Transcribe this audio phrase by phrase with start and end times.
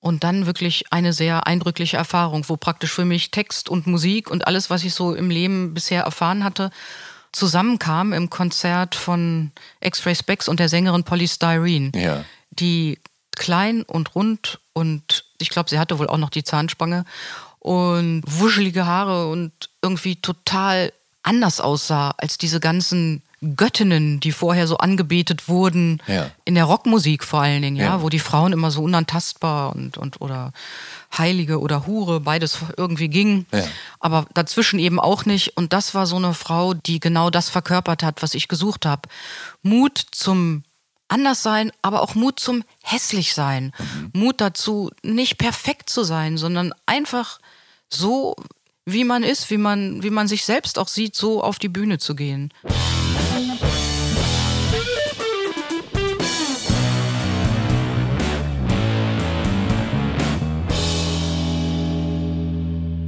[0.00, 4.46] Und dann wirklich eine sehr eindrückliche Erfahrung, wo praktisch für mich Text und Musik und
[4.46, 6.70] alles, was ich so im Leben bisher erfahren hatte,
[7.32, 11.92] zusammenkam im Konzert von X-Ray Specs und der Sängerin Polly Styrene.
[11.94, 12.24] Ja.
[12.50, 12.98] Die
[13.36, 17.04] klein und rund und ich glaube, sie hatte wohl auch noch die Zahnspange
[17.58, 20.92] und wuschelige Haare und irgendwie total
[21.22, 23.22] anders aussah als diese ganzen
[23.56, 26.30] Göttinnen, die vorher so angebetet wurden, Ja.
[26.44, 28.02] in der Rockmusik vor allen Dingen, ja, Ja.
[28.02, 30.52] wo die Frauen immer so unantastbar und, und oder
[31.16, 33.64] Heilige oder Hure, beides irgendwie ging, Ja.
[33.98, 35.56] aber dazwischen eben auch nicht.
[35.56, 39.08] Und das war so eine Frau, die genau das verkörpert hat, was ich gesucht habe.
[39.62, 40.62] Mut zum
[41.08, 43.72] Anderssein, aber auch Mut zum Hässlichsein.
[44.12, 47.40] Mut dazu, nicht perfekt zu sein, sondern einfach
[47.88, 48.36] so,
[48.84, 51.98] wie man ist, wie man, wie man sich selbst auch sieht, so auf die Bühne
[51.98, 52.52] zu gehen.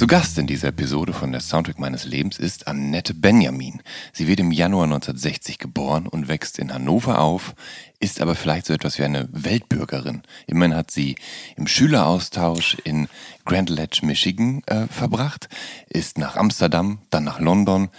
[0.00, 3.82] Zu Gast in dieser Episode von der Soundtrack meines Lebens ist Annette Benjamin.
[4.14, 7.54] Sie wird im Januar 1960 geboren und wächst in Hannover auf,
[7.98, 10.22] ist aber vielleicht so etwas wie eine Weltbürgerin.
[10.46, 11.16] Immerhin hat sie
[11.56, 13.08] im Schüleraustausch in
[13.44, 15.50] Grand Ledge, Michigan äh, verbracht,
[15.90, 17.90] ist nach Amsterdam, dann nach London,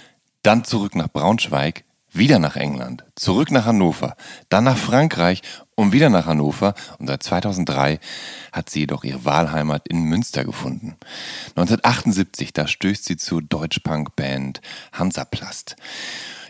[0.42, 1.84] dann zurück nach Braunschweig,
[2.14, 4.16] wieder nach England, zurück nach Hannover,
[4.50, 5.42] dann nach Frankreich
[5.76, 8.00] und wieder nach Hannover und seit 2003
[8.52, 10.98] hat sie jedoch ihre Wahlheimat in Münster gefunden.
[11.56, 14.62] 1978, da stößt sie zur Deutschpunk-Band
[14.92, 15.76] Hansaplast,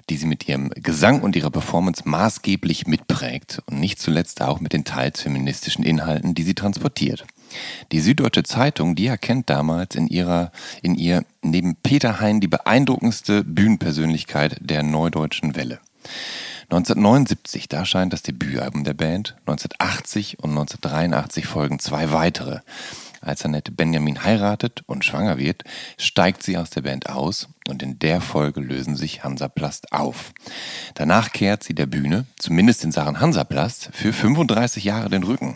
[0.09, 4.73] die sie mit ihrem Gesang und ihrer Performance maßgeblich mitprägt und nicht zuletzt auch mit
[4.73, 7.25] den teils feministischen Inhalten, die sie transportiert.
[7.91, 10.51] Die Süddeutsche Zeitung, die erkennt damals in ihrer,
[10.81, 15.79] in ihr neben Peter Hein die beeindruckendste Bühnenpersönlichkeit der neudeutschen Welle.
[16.71, 19.35] 1979, da erscheint das Debütalbum der Band.
[19.41, 22.59] 1980 und 1983 folgen zwei weitere.
[23.21, 25.63] Als Annette Benjamin heiratet und schwanger wird,
[25.99, 30.33] steigt sie aus der Band aus und in der Folge lösen sich Hansaplast auf.
[30.95, 35.55] Danach kehrt sie der Bühne, zumindest in Sachen Hansaplast, für 35 Jahre den Rücken.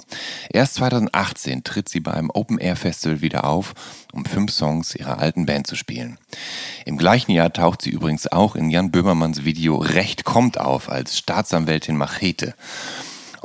[0.51, 3.73] Erst 2018 tritt sie bei einem Open-Air-Festival wieder auf,
[4.13, 6.19] um fünf Songs ihrer alten Band zu spielen.
[6.85, 11.17] Im gleichen Jahr taucht sie übrigens auch in Jan Böhmermanns Video Recht kommt auf als
[11.17, 12.53] Staatsanwältin Machete.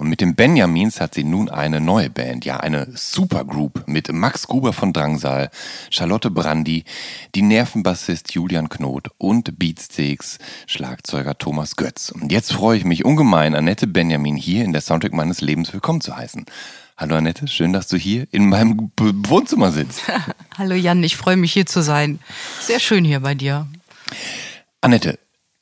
[0.01, 4.47] Und mit den Benjamins hat sie nun eine neue Band, ja eine Supergroup mit Max
[4.47, 5.51] Gruber von Drangsal,
[5.91, 6.85] Charlotte Brandy,
[7.35, 12.09] die Nervenbassist Julian Knot und Beatsteaks Schlagzeuger Thomas Götz.
[12.09, 16.01] Und jetzt freue ich mich ungemein, Annette Benjamin hier in der Soundtrack meines Lebens willkommen
[16.01, 16.47] zu heißen.
[16.97, 20.01] Hallo Annette, schön, dass du hier in meinem Wohnzimmer sitzt.
[20.57, 22.21] Hallo Jan, ich freue mich hier zu sein.
[22.63, 23.67] Sehr schön hier bei dir.
[24.81, 25.19] Annette,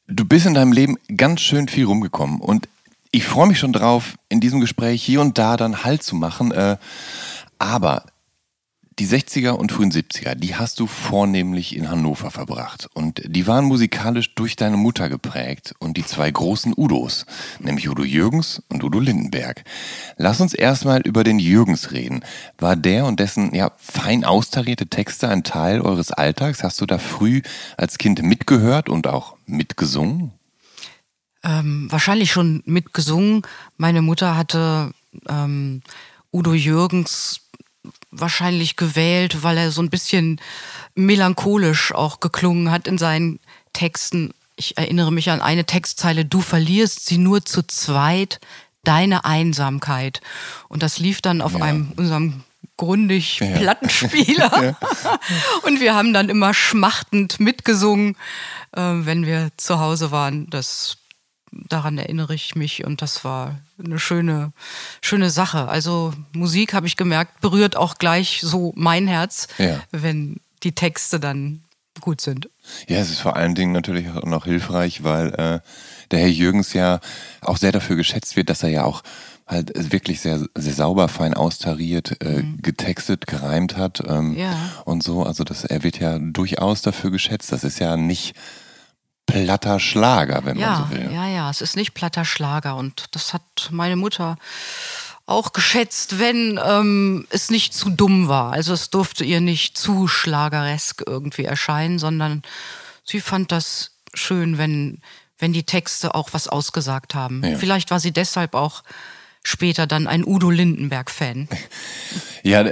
[0.06, 2.68] du bist in deinem Leben ganz schön viel rumgekommen und
[3.10, 6.52] ich freue mich schon drauf, in diesem Gespräch hier und da dann Halt zu machen.
[6.52, 6.76] Äh,
[7.58, 8.04] aber
[8.98, 12.88] die 60er und frühen 70er, die hast du vornehmlich in Hannover verbracht.
[12.94, 17.24] Und die waren musikalisch durch deine Mutter geprägt und die zwei großen Udos,
[17.60, 19.62] nämlich Udo Jürgens und Udo Lindenberg.
[20.16, 22.24] Lass uns erstmal über den Jürgens reden.
[22.58, 26.64] War der und dessen ja, fein austarierte Texte ein Teil eures Alltags?
[26.64, 27.42] Hast du da früh
[27.76, 30.32] als Kind mitgehört und auch mitgesungen?
[31.44, 33.42] Ähm, wahrscheinlich schon mitgesungen.
[33.76, 34.92] Meine Mutter hatte
[35.28, 35.82] ähm,
[36.32, 37.40] Udo Jürgens
[38.10, 40.40] wahrscheinlich gewählt, weil er so ein bisschen
[40.94, 43.38] melancholisch auch geklungen hat in seinen
[43.72, 44.32] Texten.
[44.56, 48.40] Ich erinnere mich an eine Textzeile, du verlierst sie nur zu zweit,
[48.82, 50.20] deine Einsamkeit.
[50.68, 51.64] Und das lief dann auf Ja.
[51.64, 52.42] einem unserem
[52.76, 53.56] grundig Ja.
[53.58, 54.76] Plattenspieler.
[55.64, 58.16] Und wir haben dann immer schmachtend mitgesungen,
[58.72, 60.48] äh, wenn wir zu Hause waren.
[60.50, 60.96] Das
[61.52, 64.52] daran erinnere ich mich und das war eine schöne,
[65.00, 65.68] schöne Sache.
[65.68, 69.80] Also Musik, habe ich gemerkt, berührt auch gleich so mein Herz, Ja.
[69.90, 71.62] wenn die Texte dann
[72.00, 72.48] gut sind.
[72.88, 75.60] Ja, es ist vor allen Dingen natürlich auch noch hilfreich, weil äh,
[76.10, 77.00] der Herr Jürgens ja
[77.40, 79.02] auch sehr dafür geschätzt wird, dass er ja auch
[79.46, 84.54] halt wirklich sehr, sehr sauber, fein austariert, äh, getextet, gereimt hat ähm, Ja.
[84.84, 85.22] und so.
[85.24, 87.50] Also das, er wird ja durchaus dafür geschätzt.
[87.50, 88.34] Das ist ja nicht
[89.28, 91.12] platter Schlager, wenn Ja, man so will.
[91.12, 94.36] ja, ja, es ist nicht platter Schlager und das hat meine Mutter
[95.26, 98.52] auch geschätzt, wenn ähm, es nicht zu dumm war.
[98.52, 102.42] Also es durfte ihr nicht zu schlageresk irgendwie erscheinen, sondern
[103.04, 105.02] sie fand das schön, wenn,
[105.38, 107.44] wenn die Texte auch was ausgesagt haben.
[107.44, 107.58] Ja.
[107.58, 108.82] Vielleicht war sie deshalb auch
[109.44, 111.48] später dann ein Udo Lindenberg-Fan.
[112.42, 112.64] Ja,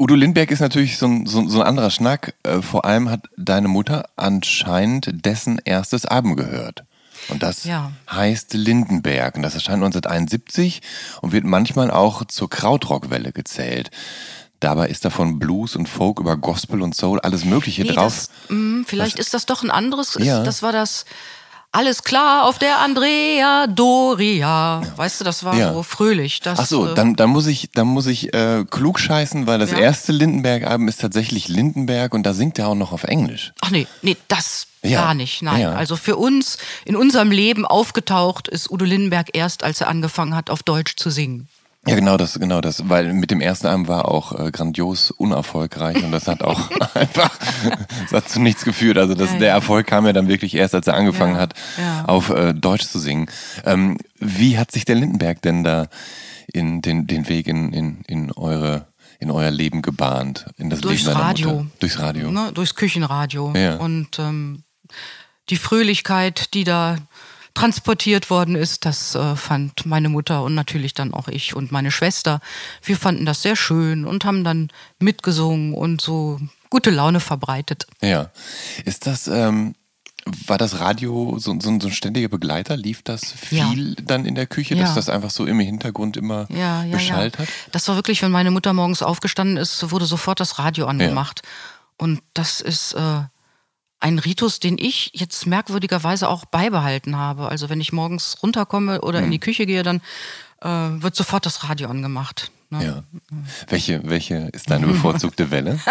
[0.00, 2.34] Udo Lindberg ist natürlich so ein, so, so ein anderer Schnack.
[2.42, 6.84] Äh, vor allem hat deine Mutter anscheinend dessen erstes Album gehört.
[7.28, 7.92] Und das Ja.
[8.10, 9.36] heißt Lindenberg.
[9.36, 10.80] Und das erscheint 1971
[11.20, 13.90] und wird manchmal auch zur Krautrockwelle gezählt.
[14.58, 18.12] Dabei ist davon Blues und Folk über Gospel und Soul alles Mögliche Nee, drauf.
[18.14, 20.16] Das, mh, vielleicht ist das doch ein anderes.
[20.18, 20.42] Ja.
[20.42, 21.04] Das war das.
[21.72, 24.82] Alles klar auf der Andrea Doria.
[24.96, 25.72] Weißt du, das war Ja.
[25.72, 26.40] so fröhlich.
[26.40, 29.60] Das, Ach so, äh, dann, dann muss ich, dann muss ich äh, klug scheißen, weil
[29.60, 29.78] das Ja.
[29.78, 33.52] erste Lindenberg-Album ist tatsächlich Lindenberg und da singt er auch noch auf Englisch.
[33.60, 35.00] Ach nee, nee, das Ja.
[35.02, 35.42] gar nicht.
[35.42, 35.60] Nein.
[35.60, 35.72] Ja.
[35.74, 40.50] Also für uns in unserem Leben aufgetaucht ist Udo Lindenberg erst, als er angefangen hat,
[40.50, 41.46] auf Deutsch zu singen.
[41.86, 46.04] Ja, genau das, genau das, weil mit dem ersten Album war auch äh, grandios unerfolgreich
[46.04, 47.30] und das hat auch einfach,
[48.02, 48.98] das hat zu nichts geführt.
[48.98, 49.50] Also das, Ja, der.
[49.52, 52.04] Erfolg kam ja dann wirklich erst, als er angefangen Ja, hat, ja.
[52.04, 53.30] auf äh, Deutsch zu singen.
[53.64, 55.88] Ähm, wie hat sich der Lindenberg denn da
[56.52, 58.88] in den, den Weg in, in, in eure
[59.18, 61.48] in euer Leben gebahnt, in das Durchs Leben deiner Radio.
[61.50, 61.66] Mutter?
[61.80, 62.30] Durchs Radio.
[62.30, 63.52] Ne, durchs Küchenradio.
[63.54, 63.76] Ja.
[63.76, 64.64] Und ähm,
[65.50, 66.96] die Fröhlichkeit, die da
[67.54, 71.90] transportiert worden ist, das äh, fand meine Mutter und natürlich dann auch ich und meine
[71.90, 72.40] Schwester.
[72.82, 74.68] Wir fanden das sehr schön und haben dann
[74.98, 77.86] mitgesungen und so gute Laune verbreitet.
[78.00, 78.30] Ja.
[78.84, 79.74] Ist das, ähm,
[80.46, 82.76] war das Radio so, so, so ein ständiger Begleiter?
[82.76, 84.94] Lief das viel dann in der Küche, dass Ja.
[84.94, 87.40] das einfach so im Hintergrund immer ja, ja, beschallt ja.
[87.40, 87.48] hat?
[87.72, 91.42] Das war wirklich, wenn meine Mutter morgens aufgestanden ist, wurde sofort das Radio angemacht.
[91.96, 93.22] Und das ist äh,
[94.00, 97.48] ein Ritus, den ich jetzt merkwürdigerweise auch beibehalten habe.
[97.48, 99.26] Also wenn ich morgens runterkomme oder Mhm.
[99.26, 100.00] in die Küche gehe, dann
[100.62, 102.50] äh, wird sofort das Radio angemacht.
[102.70, 102.84] Ne?
[102.84, 103.02] Ja.
[103.68, 105.78] Welche, welche ist deine bevorzugte Welle?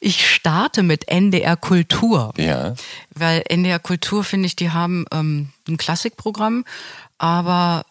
[0.00, 2.34] Ich starte mit NDR Kultur.
[2.36, 2.74] Ja.
[3.14, 6.64] Weil NDR Kultur, finde ich, die haben ähm, ein Klassikprogramm,
[7.16, 7.86] aber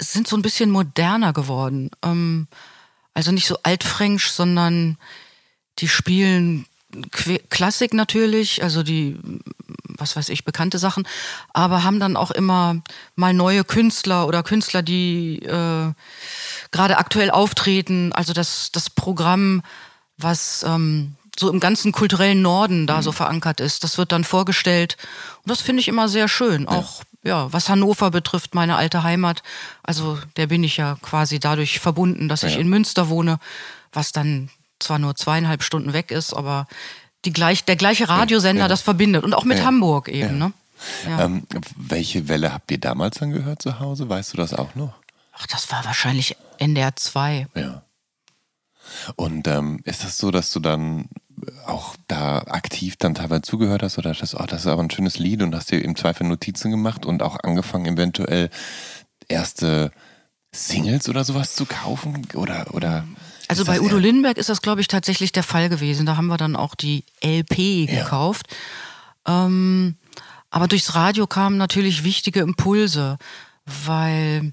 [0.00, 1.90] sind so ein bisschen moderner geworden.
[2.02, 2.48] Ähm,
[3.12, 4.96] also nicht so altfränkisch, sondern
[5.80, 6.64] die spielen
[7.50, 9.18] Klassik natürlich, also die,
[9.86, 11.06] was weiß ich, bekannte Sachen,
[11.52, 12.82] aber haben dann auch immer
[13.16, 15.92] mal neue Künstler oder Künstler, die äh,
[16.70, 18.12] gerade aktuell auftreten.
[18.12, 19.62] Also das, das Programm,
[20.18, 24.96] was ähm, so im ganzen kulturellen Norden da so verankert ist, das wird dann vorgestellt.
[25.44, 26.66] Und das finde ich immer sehr schön.
[26.68, 29.42] Auch ja, was Hannover betrifft, meine alte Heimat.
[29.82, 32.60] Also der bin ich ja quasi dadurch verbunden, dass ich Ja.
[32.60, 33.38] in Münster wohne,
[33.92, 34.50] was dann
[34.82, 36.66] zwar nur zweieinhalb Stunden weg ist, aber
[37.24, 38.68] die gleich, der gleiche Radiosender ja.
[38.68, 39.24] das verbindet.
[39.24, 39.64] Und auch mit Ja.
[39.64, 40.46] Hamburg eben, Ja.
[40.48, 40.52] ne?
[41.06, 41.24] Ja.
[41.24, 41.46] Ähm,
[41.76, 44.08] welche Welle habt ihr damals dann gehört zu Hause?
[44.08, 44.94] Weißt du das auch noch?
[45.32, 47.48] Ach, das war wahrscheinlich NDR 2.
[47.54, 47.82] Ja.
[49.16, 51.08] Und ähm, ist das so, dass du dann
[51.66, 55.18] auch da aktiv dann teilweise zugehört hast oder dachtest, oh, das ist aber ein schönes
[55.18, 58.50] Lied und hast dir im Zweifel Notizen gemacht und auch angefangen, eventuell
[59.28, 59.92] erste
[60.52, 62.26] Singles oder sowas zu kaufen?
[62.34, 63.04] Oder, oder
[63.50, 66.06] Also bei Udo Lindenberg ist das, glaube ich, tatsächlich der Fall gewesen.
[66.06, 68.04] Da haben wir dann auch die LP Ja.
[68.04, 68.46] gekauft.
[69.26, 69.96] Ähm,
[70.50, 73.18] aber durchs Radio kamen natürlich wichtige Impulse,
[73.84, 74.52] weil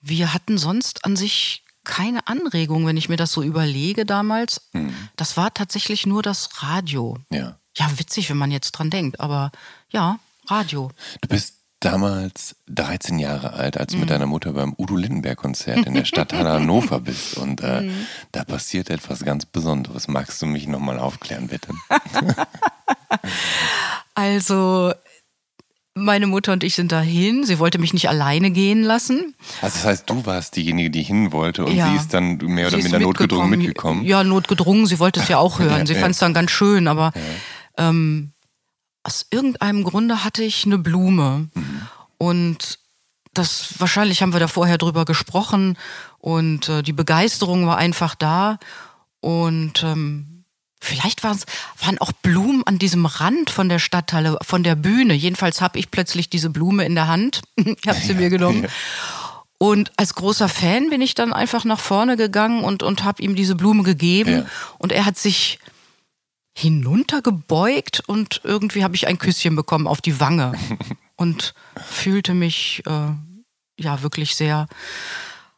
[0.00, 4.68] wir hatten sonst an sich keine Anregung, wenn ich mir das so überlege damals.
[4.72, 4.94] Mhm.
[5.16, 7.16] Das war tatsächlich nur das Radio.
[7.30, 7.58] Ja.
[7.76, 9.50] Ja, witzig, wenn man jetzt dran denkt, aber
[9.90, 10.18] ja,
[10.48, 10.90] Radio.
[11.20, 14.00] Du bist damals 13 Jahre alt, als du Mhm.
[14.02, 17.36] mit deiner Mutter beim Udo Lindenberg-Konzert in der Stadthalle Hannover bist.
[17.36, 18.06] Und äh, Mhm.
[18.32, 20.08] da passiert etwas ganz Besonderes.
[20.08, 21.68] Magst du mich nochmal aufklären, bitte?
[24.14, 24.92] Also,
[25.94, 27.44] meine Mutter und ich sind dahin.
[27.44, 29.34] Sie wollte mich nicht alleine gehen lassen.
[29.62, 31.88] Also das heißt, du warst diejenige, die hin wollte und Ja.
[31.90, 34.04] sie ist dann mehr oder minder notgedrungen mitgekommen.
[34.04, 34.86] Ja, notgedrungen.
[34.86, 35.86] Sie wollte es ja auch hören.
[35.86, 37.12] Sie Ja, fand es dann ganz schön, aber
[37.76, 38.32] ähm,
[39.08, 41.48] aus irgendeinem Grunde hatte ich eine Blume.
[41.54, 41.82] Mhm.
[42.18, 42.78] Und
[43.32, 45.78] das wahrscheinlich haben wir da vorher drüber gesprochen
[46.18, 48.58] und äh, die Begeisterung war einfach da.
[49.20, 50.44] Und ähm,
[50.78, 51.38] vielleicht waren
[52.00, 55.14] auch Blumen an diesem Rand von der Stadthalle, von der Bühne.
[55.14, 57.40] Jedenfalls habe ich plötzlich diese Blume in der Hand.
[57.56, 58.66] ich habe sie mir genommen.
[59.56, 63.34] Und als großer Fan bin ich dann einfach nach vorne gegangen und, und habe ihm
[63.34, 64.30] diese Blume gegeben.
[64.32, 64.46] Ja.
[64.76, 65.60] Und er hat sich
[66.58, 70.52] hinuntergebeugt und irgendwie habe ich ein Küsschen bekommen auf die Wange
[71.16, 71.54] und
[71.86, 73.10] fühlte mich äh,
[73.80, 74.66] ja wirklich sehr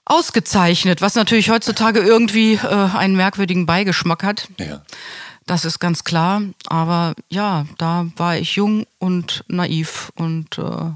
[0.05, 4.49] ausgezeichnet, was natürlich heutzutage irgendwie äh, einen merkwürdigen Beigeschmack hat.
[4.59, 4.83] Ja.
[5.47, 6.43] Das ist ganz klar.
[6.67, 10.91] Aber ja, da war ich jung und naiv und äh,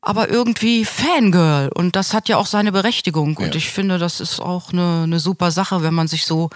[0.00, 1.70] aber irgendwie Fangirl.
[1.74, 3.36] Und das hat ja auch seine Berechtigung.
[3.36, 3.54] Und Ja.
[3.54, 6.50] ich finde, das ist auch eine, eine super Sache, wenn man sich so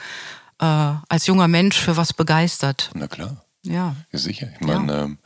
[0.61, 0.65] äh,
[1.09, 2.91] als junger Mensch für was begeistert.
[2.95, 3.45] Na klar.
[3.65, 3.95] Ja.
[4.13, 4.49] Ja, sicher.
[4.59, 5.19] Ich meine, ähm,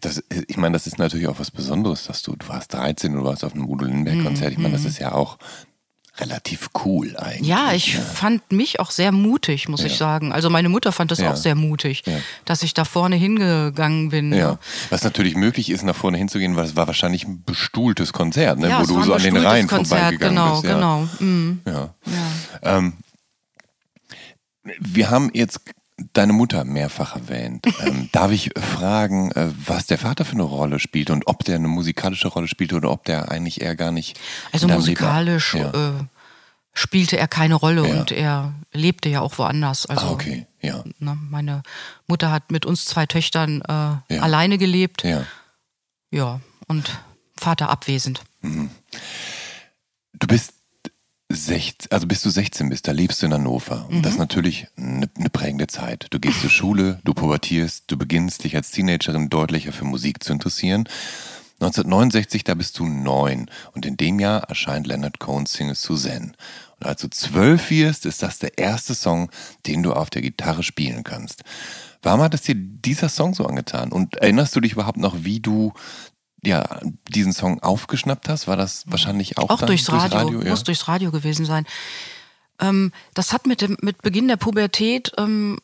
[0.00, 3.18] das, ich meine, das ist natürlich auch was Besonderes, dass du, du warst 13 und
[3.18, 4.52] du warst auf einem Udo Lindenberg-Konzert.
[4.52, 5.38] Ich meine, das ist ja auch
[6.18, 7.46] relativ cool eigentlich.
[7.48, 8.00] Ja, ich ne?
[8.00, 9.98] fand mich auch sehr mutig, muss ich Ja.
[9.98, 10.32] sagen.
[10.32, 11.32] Also meine Mutter fand das Ja.
[11.32, 12.18] auch sehr mutig, Ja.
[12.44, 14.32] dass ich da vorne hingegangen bin.
[14.32, 14.58] Ja,
[14.90, 18.68] was natürlich möglich ist, nach vorne hinzugehen, weil es war wahrscheinlich ein bestuhltes Konzert, ne?
[18.68, 20.64] Ja, wo du so an den Reihen Konzert, vorbeigegangen genau, bist.
[20.64, 20.74] Ja.
[20.74, 21.08] genau.
[21.20, 21.72] Mm, Ja.
[22.62, 22.78] ja.
[22.78, 22.92] Ähm,
[24.78, 25.60] wir haben jetzt
[26.14, 27.66] deine Mutter mehrfach erwähnt.
[27.80, 31.56] Ähm, darf ich fragen, äh, was der Vater für eine Rolle spielt und ob der
[31.56, 34.18] eine musikalische Rolle spielt oder ob der eigentlich eher gar nicht.
[34.52, 35.70] Also musikalisch Ja.
[35.70, 36.04] äh,
[36.74, 37.94] spielte er keine Rolle Ja.
[38.00, 39.86] und er lebte ja auch woanders.
[39.86, 40.84] Also ah, okay, ja.
[40.98, 41.62] ne, meine
[42.06, 44.22] Mutter hat mit uns zwei Töchtern äh, Ja.
[44.22, 45.04] alleine gelebt.
[45.04, 45.24] ja.
[46.12, 46.98] Ja, und
[47.36, 48.22] Vater abwesend.
[48.42, 50.54] Du bist
[51.32, 53.86] 16, also bis du 16 bist, da lebst du in Hannover.
[53.88, 54.02] Und Mhm.
[54.02, 56.08] das ist natürlich eine, eine prägende Zeit.
[56.10, 60.32] Du gehst zur Schule, du pubertierst, du beginnst dich als Teenagerin deutlicher für Musik zu
[60.32, 60.88] interessieren.
[61.60, 63.50] 1969, da bist du neun.
[63.74, 66.32] Und in dem Jahr erscheint Leonard Cohen's Single Suzanne.
[66.80, 69.30] Und als du zwölf wirst, ist das der erste Song,
[69.66, 71.44] den du auf der Gitarre spielen kannst.
[72.02, 73.92] Warum hat es dir dieser Song so angetan?
[73.92, 75.74] Und erinnerst du dich überhaupt noch, wie du
[76.44, 78.46] ja, diesen Song aufgeschnappt hast?
[78.48, 80.50] War das wahrscheinlich auch, Auch dann durchs Radio, ja?
[80.50, 81.66] muss durchs Radio gewesen sein.
[82.60, 85.58] Ähm, das hat mit dem mit Beginn der Pubertät ähm,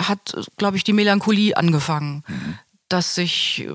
[0.00, 2.58] hat, glaube ich, die Melancholie angefangen, Mhm.
[2.88, 3.68] dass ich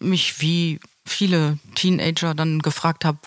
[0.00, 3.18] mich wie viele Teenager dann gefragt habe,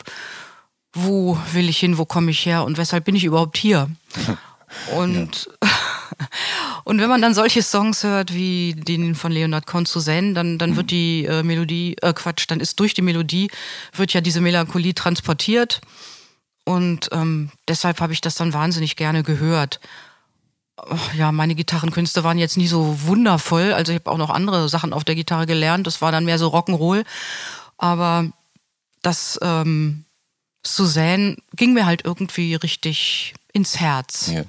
[0.94, 3.90] wo will ich hin, wo komme ich her und weshalb bin ich überhaupt hier?
[4.96, 5.50] Und
[6.84, 10.76] und wenn man dann solche Songs hört wie den von Leonard Cohen Suzanne, dann dann
[10.76, 13.50] wird die äh, Melodie äh, Quatsch, dann ist durch die Melodie
[13.94, 15.82] wird ja diese Melancholie transportiert
[16.66, 19.80] und ähm, deshalb habe ich das dann wahnsinnig gerne gehört.
[20.78, 23.72] Oh, Ja, meine Gitarrenkünste waren jetzt nie so wundervoll.
[23.72, 25.88] Also ich habe auch noch andere Sachen auf der Gitarre gelernt.
[25.88, 27.06] Das war dann mehr so Rock'n'Roll.
[27.78, 28.30] Aber
[29.02, 30.06] das ähm,
[30.66, 34.32] Suzanne ging mir halt irgendwie richtig ins Herz.
[34.34, 34.44] Ja.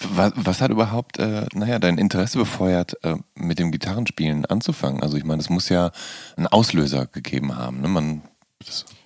[0.00, 5.02] Was, was hat überhaupt, äh, naja, dein Interesse befeuert, äh, mit dem Gitarrenspielen anzufangen?
[5.02, 5.92] Also ich meine, es muss ja
[6.36, 7.80] einen Auslöser gegeben haben.
[7.80, 7.88] Ne?
[7.88, 8.22] Man,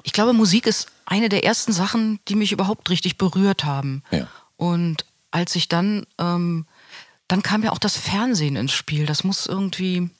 [0.02, 4.02] Ich glaube, Musik ist eine der ersten Sachen, die mich überhaupt richtig berührt haben.
[4.10, 4.28] Ja.
[4.56, 6.66] Und als ich dann, ähm,
[7.28, 9.06] dann kam ja auch das Fernsehen ins Spiel.
[9.06, 10.10] Das muss irgendwie,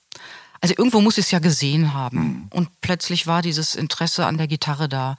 [0.60, 2.48] also irgendwo muss ich es ja gesehen haben.
[2.50, 5.16] Und plötzlich war dieses Interesse an der Gitarre da.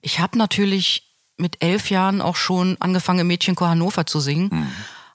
[0.00, 4.50] Ich habe natürlich mit elf Jahren auch schon angefangen, im Mädchenchor Hannover zu singen.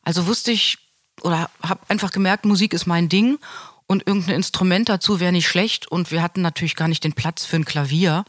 [0.04, 0.78] Also wusste ich
[1.22, 3.40] oder habe einfach gemerkt, Musik ist mein Ding
[3.92, 5.88] und irgendein Instrument dazu wäre nicht schlecht.
[5.88, 8.24] Und wir hatten natürlich gar nicht den Platz für ein Klavier.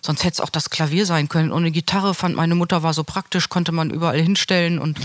[0.00, 1.52] Sonst hätte es auch das Klavier sein können.
[1.52, 4.78] Und eine Gitarre fand meine Mutter war so praktisch, konnte man überall hinstellen.
[4.78, 4.98] Und,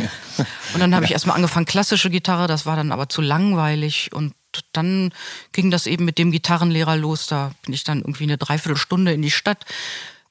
[0.73, 4.13] und dann habe ich erstmal angefangen, klassische Gitarre, das war dann aber zu langweilig.
[4.13, 4.33] Und
[4.71, 5.11] dann
[5.51, 7.27] ging das eben mit dem Gitarrenlehrer los.
[7.27, 9.65] Da bin ich dann irgendwie eine Dreiviertelstunde in die Stadt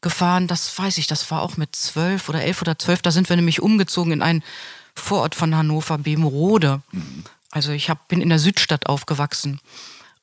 [0.06, 0.46] gefahren.
[0.46, 3.02] Das weiß ich, das war auch mit zwölf oder elf oder zwölf.
[3.02, 4.44] Da sind wir nämlich umgezogen in einen
[4.94, 6.80] Vorort von Hannover, Bebenrode.
[7.50, 9.60] Also ich hab, bin in der Südstadt aufgewachsen.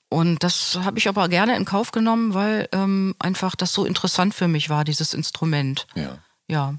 [0.07, 4.33] Und das habe ich aber gerne in Kauf genommen, weil ähm, einfach das so interessant
[4.33, 5.85] für mich war, dieses Instrument.
[5.95, 6.17] ja.
[6.47, 6.75] Ja.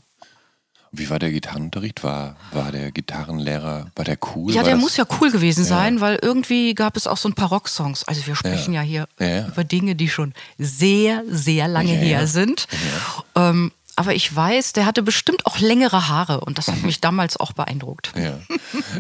[0.97, 2.03] Wie war der Gitarrenunterricht?
[2.05, 4.51] War, war der Gitarrenlehrer, war der cool?
[4.53, 7.29] Ja, war der das, muss ja cool gewesen sein, weil irgendwie gab es auch so
[7.29, 8.05] ein paar Rocksongs.
[8.05, 8.83] Also wir sprechen Ja.
[8.83, 9.49] ja, hier Ja, ja.
[9.49, 12.27] über Dinge, die schon sehr, sehr lange Ja, her ja.
[12.27, 12.67] sind.
[13.35, 17.37] Ähm, aber ich weiß, der hatte bestimmt auch längere Haare und das hat mich damals
[17.37, 18.13] auch beeindruckt.
[18.17, 18.39] Ja.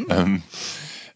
[0.08, 0.40] ähm, äh,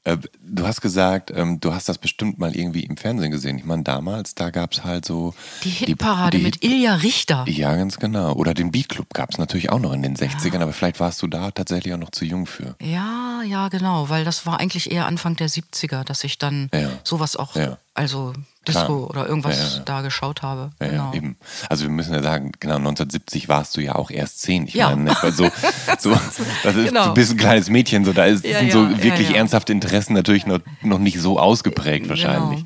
[0.05, 3.59] du hast gesagt, ähm, du hast das bestimmt mal irgendwie im Fernsehen gesehen.
[3.59, 5.35] Ich meine, damals, da gab es halt so.
[5.65, 7.45] Die Hitparade die mit Ilja Richter.
[7.49, 8.33] Ja, ganz genau.
[8.35, 11.21] Oder den Beat Club gab es natürlich auch noch in den 60ern, aber vielleicht warst
[11.23, 12.75] du da tatsächlich auch noch zu jung für.
[12.81, 16.69] Ja, Ja, ja, genau, weil das war eigentlich eher Anfang der 70er, dass ich dann
[16.75, 16.91] Ja.
[17.05, 17.79] sowas auch, Ja.
[17.95, 18.33] also
[18.69, 19.11] Disco Klar.
[19.11, 19.83] oder irgendwas Ja, ja.
[19.85, 20.71] da geschaut habe.
[20.81, 21.13] Ja, genau.
[21.15, 21.37] eben.
[21.69, 24.67] Also wir müssen ja sagen, genau, 1970 warst du ja auch erst zehn.
[24.67, 24.91] Ich Ja.
[24.91, 25.51] meine, ne, so,
[25.99, 26.17] so,
[26.63, 27.07] das ist, Genau.
[27.09, 30.61] du bist ein kleines Mädchen, so da ist, sind so wirklich ernsthafte Interessen natürlich noch,
[30.83, 32.65] noch nicht so ausgeprägt wahrscheinlich.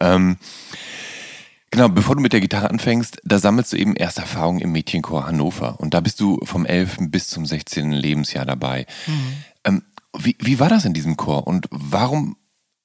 [0.00, 0.36] Ähm,
[1.70, 5.26] genau, bevor du mit der Gitarre anfängst, da sammelst du eben erste Erfahrungen im Mädchenchor
[5.26, 5.78] Hannover.
[5.80, 6.96] Und da bist du vom 11.
[7.10, 7.92] bis zum 16.
[7.92, 8.86] Lebensjahr dabei.
[9.06, 9.36] Mhm.
[9.64, 9.82] Ähm,
[10.18, 12.36] wie, wie war das in diesem Chor und warum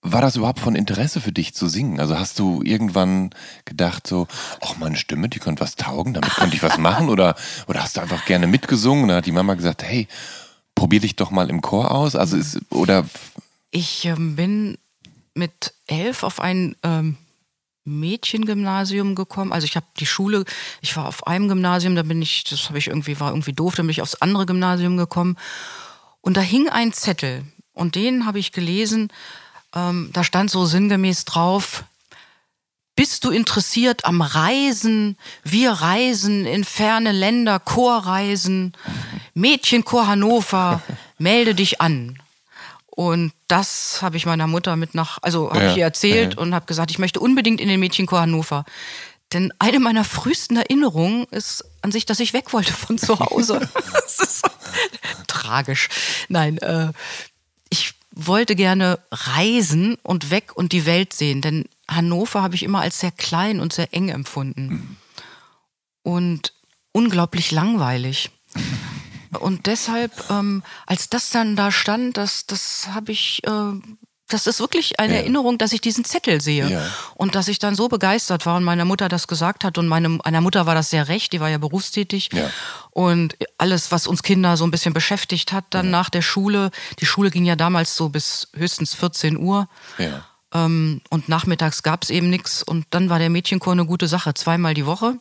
[0.02, 2.00] war das überhaupt von Interesse für dich zu singen?
[2.00, 3.30] Also hast du irgendwann
[3.66, 4.28] gedacht so,
[4.60, 7.10] ach meine Stimme, die könnte was taugen, damit könnte ich was machen?
[7.10, 7.36] Oder,
[7.68, 9.08] oder hast du einfach gerne mitgesungen?
[9.08, 10.08] Dann hat die Mama gesagt, hey,
[10.74, 12.16] probier dich doch mal im Chor aus.
[12.16, 13.06] Also ist, oder,
[13.70, 14.78] Ich ähm, bin
[15.34, 17.18] mit elf auf ein ähm,
[17.86, 19.54] Mädchengymnasium gekommen.
[19.54, 20.46] Also ich habe die Schule,
[20.82, 23.76] ich war auf einem Gymnasium, da bin ich, das habe ich irgendwie, war irgendwie doof,
[23.76, 25.38] dann bin ich aufs andere Gymnasium gekommen.
[26.22, 27.44] Und da hing ein Zettel
[27.74, 29.12] und den habe ich gelesen.
[29.74, 31.84] Ähm, da stand so sinngemäß drauf,
[32.96, 35.18] bist du interessiert am Reisen?
[35.44, 38.74] Wir reisen in ferne Länder, Chorreisen.
[39.34, 40.82] Mädchenchor Hannover,
[41.18, 42.20] melde dich an.
[42.86, 46.40] Und das habe ich meiner Mutter mit nach, also habe Ja, ich ihr erzählt ja.
[46.40, 48.66] und habe gesagt, ich möchte unbedingt in den Mädchenchor Hannover.
[49.34, 53.68] Denn eine meiner frühesten Erinnerungen ist an sich, dass ich weg wollte von zu Hause.
[53.94, 54.50] das ist so
[55.28, 55.88] tragisch.
[56.28, 56.92] Nein, äh,
[57.70, 57.94] ich
[58.28, 63.00] wollte gerne reisen und weg und die Welt sehen, denn Hannover habe ich immer als
[63.00, 64.98] sehr klein und sehr eng empfunden.
[66.04, 66.54] Und
[66.94, 68.32] unglaublich langweilig.
[69.40, 73.74] Und deshalb, ähm, als das dann da stand, das, das habe ich, äh,
[74.34, 75.20] das ist wirklich eine Ja.
[75.20, 76.70] Erinnerung, dass ich diesen Zettel sehe.
[76.70, 76.82] Ja.
[77.16, 79.78] Und dass ich dann so begeistert war und meiner Mutter das gesagt hat.
[79.78, 82.30] Und meine, meiner Mutter war das sehr recht, die war ja berufstätig.
[82.34, 82.50] Ja.
[82.92, 86.72] Und alles, was uns Kinder so ein bisschen beschäftigt hat, dann nach der Schule.
[87.00, 89.68] Die Schule ging ja damals so bis höchstens 14 Uhr.
[90.54, 92.64] Ähm, und nachmittags gab es eben nichts.
[92.64, 95.16] Und dann war der Mädchenchor eine gute Sache, zweimal die Woche.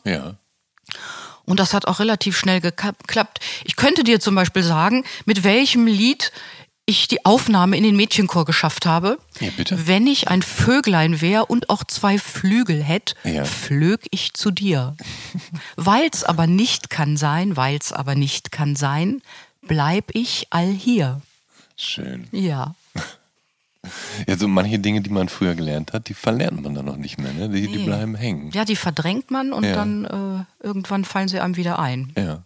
[1.45, 3.39] Und das hat auch relativ schnell geklappt.
[3.63, 6.31] Ich könnte dir zum Beispiel sagen, mit welchem Lied
[6.85, 9.17] ich die Aufnahme in den Mädchenchor geschafft habe.
[9.39, 9.49] Ja.
[9.69, 13.45] Wenn ich ein Vöglein wäre und auch zwei Flügel hätte, Ja.
[13.45, 14.95] flög ich zu dir.
[15.75, 19.21] weil's aber nicht kann sein, weil's aber nicht kann sein,
[19.61, 21.21] bleib ich all hier.
[21.77, 22.27] Schön.
[22.31, 22.75] Ja.
[24.27, 27.17] Ja, so manche Dinge, die man früher gelernt hat, die verlernt man dann noch nicht
[27.17, 27.49] mehr, ne?
[27.49, 27.85] Die, die Nee.
[27.85, 28.51] bleiben hängen.
[28.51, 29.73] Ja, die verdrängt man und Ja.
[29.73, 30.05] dann
[30.61, 32.13] äh, irgendwann fallen sie einem wieder ein.
[32.15, 32.43] Ja.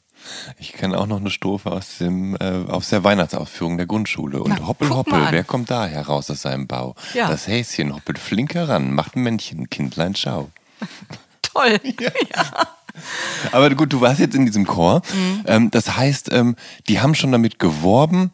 [0.59, 4.41] Ich kenne auch noch eine Strophe aus, dem, äh, aus der Weihnachtsaufführung der Grundschule.
[4.41, 6.95] Und Na, hoppel, hoppel, wer kommt da heraus aus seinem Bau?
[7.13, 7.27] Ja.
[7.27, 10.49] Das Häschen hoppelt flink heran, macht ein Männchen, Kindlein, schau.
[11.41, 11.79] Toll.
[13.51, 15.01] Aber gut, du warst jetzt in diesem Chor.
[15.13, 15.43] Mhm.
[15.45, 16.55] Ähm, das heißt, ähm,
[16.87, 18.31] die haben schon damit geworben,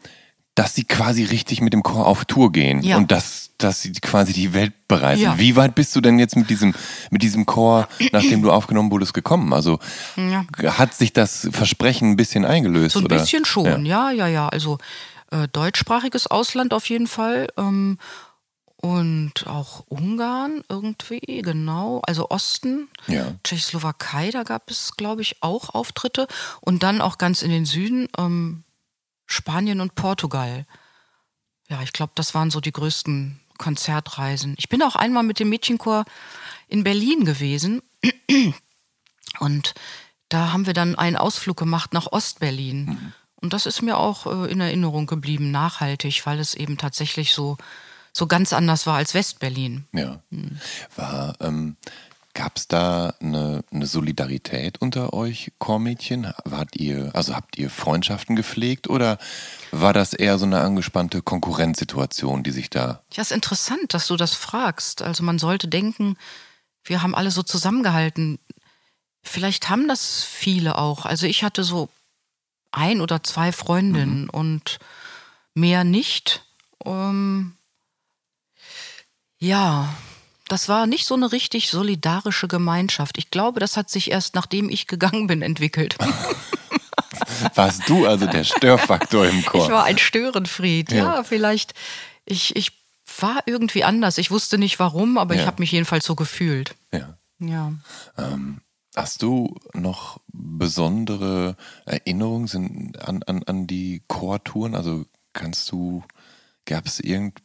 [0.56, 2.98] dass sie quasi richtig mit dem Chor auf Tour gehen Ja.
[2.98, 5.24] und dass, dass sie quasi die Welt bereisen.
[5.24, 5.38] Ja.
[5.40, 6.74] Wie weit bist du denn jetzt mit diesem,
[7.10, 9.54] mit diesem Chor, nachdem du aufgenommen wurdest, gekommen?
[9.54, 9.80] Also
[10.16, 10.46] Ja.
[10.78, 12.94] hat sich das Versprechen ein bisschen eingelöst?
[12.94, 13.18] So ein oder?
[13.18, 14.50] bisschen schon, ja, ja, ja.
[14.50, 14.78] Also
[15.32, 17.48] äh, deutschsprachiges Ausland auf jeden Fall.
[17.58, 17.98] Ähm,
[18.78, 22.02] und auch Ungarn irgendwie, genau.
[22.08, 23.36] Also Osten, Ja.
[23.44, 26.28] Tschechoslowakei, da gab es, glaube ich, auch Auftritte.
[26.62, 28.64] Und dann auch ganz in den Süden, ähm,
[29.28, 30.66] Spanien und Portugal.
[31.70, 34.56] Ja, ich glaube, das waren so die größten Konzertreisen.
[34.58, 36.06] Ich bin auch einmal mit dem Mädchenchor
[36.68, 37.82] in Berlin gewesen.
[39.40, 39.74] Und
[40.30, 43.14] da haben wir dann einen Ausflug gemacht nach Ostberlin.
[43.36, 47.58] Und das ist mir auch äh, in Erinnerung geblieben, nachhaltig, weil es eben tatsächlich so,
[48.14, 49.86] so ganz anders war als Westberlin.
[49.94, 50.22] Ja.
[50.32, 50.60] Hm.
[50.96, 51.76] War, ähm,
[52.34, 56.34] gab es da eine, eine Solidarität unter euch Chormädchen?
[56.46, 59.18] Wart ihr, also habt ihr Freundschaften gepflegt oder
[59.72, 63.02] war das eher so eine angespannte Konkurrenzsituation, die sich da.
[63.14, 65.02] Ja, ist interessant, dass du das fragst.
[65.02, 66.18] Also man sollte denken,
[66.84, 68.40] wir haben alle so zusammengehalten.
[69.24, 71.06] Vielleicht haben das viele auch.
[71.06, 71.90] Also ich hatte so
[72.72, 74.80] ein oder zwei Freundinnen und
[75.54, 76.44] mehr nicht.
[76.86, 77.56] Ähm,
[79.38, 79.94] ja,
[80.52, 83.18] das war nicht so eine richtig solidarische Gemeinschaft.
[83.18, 85.98] Ich glaube, das hat sich erst nachdem ich gegangen bin entwickelt.
[87.56, 89.66] Warst du also der Störfaktor im Chor?
[89.66, 90.92] Ich war ein Störenfried.
[90.92, 91.24] Ja, Ja.
[91.24, 91.74] vielleicht.
[92.26, 92.72] Ich, ich
[93.20, 94.18] war irgendwie anders.
[94.18, 95.48] Ich wusste nicht warum, aber ich Ja.
[95.48, 96.76] habe mich jedenfalls so gefühlt.
[96.94, 97.18] ja.
[97.44, 97.74] Ja.
[98.96, 104.76] Hast du noch besondere Erinnerungen an, an, an die Chortouren?
[104.76, 106.04] Also kannst du,
[106.66, 107.42] gab es irgendein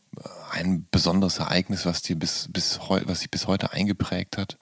[0.90, 4.58] besonderes Ereignis, was dir bis, bis heu, was sich bis heute eingeprägt hat?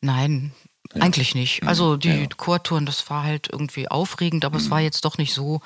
[0.00, 0.52] Nein,
[0.94, 1.62] eigentlich nicht.
[1.64, 2.28] Also die Ja.
[2.36, 5.60] Chortouren, das war halt irgendwie aufregend, aber es war jetzt doch nicht so,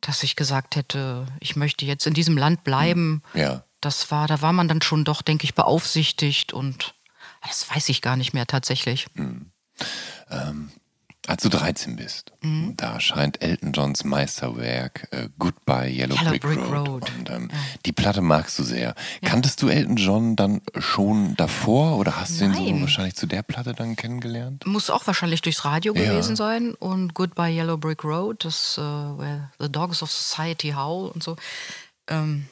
[0.00, 3.22] dass ich gesagt hätte, ich möchte jetzt in diesem Land bleiben.
[3.32, 3.64] Ja.
[3.80, 6.94] Das war, da war man dann schon doch, denke ich, beaufsichtigt und
[7.46, 9.06] das weiß ich gar nicht mehr tatsächlich.
[11.26, 12.76] Als du 13 bist, Mhm.
[12.76, 16.88] da erscheint Elton Johns Meisterwerk äh, Goodbye Yellow, Yellow Brick, Brick Road.
[16.88, 17.12] Road.
[17.18, 17.50] Und ähm,
[17.86, 18.94] die Platte magst du sehr.
[19.22, 22.80] Kanntest du Elton John dann schon davor oder hast du ihn so Nein.
[22.82, 24.66] wahrscheinlich zu der Platte dann kennengelernt?
[24.66, 26.04] Muss auch wahrscheinlich durchs Radio Ja.
[26.12, 31.08] gewesen sein und Goodbye Yellow Brick Road, das äh, where The Dogs of Society Howl
[31.08, 31.36] und so.
[32.08, 32.46] Ähm,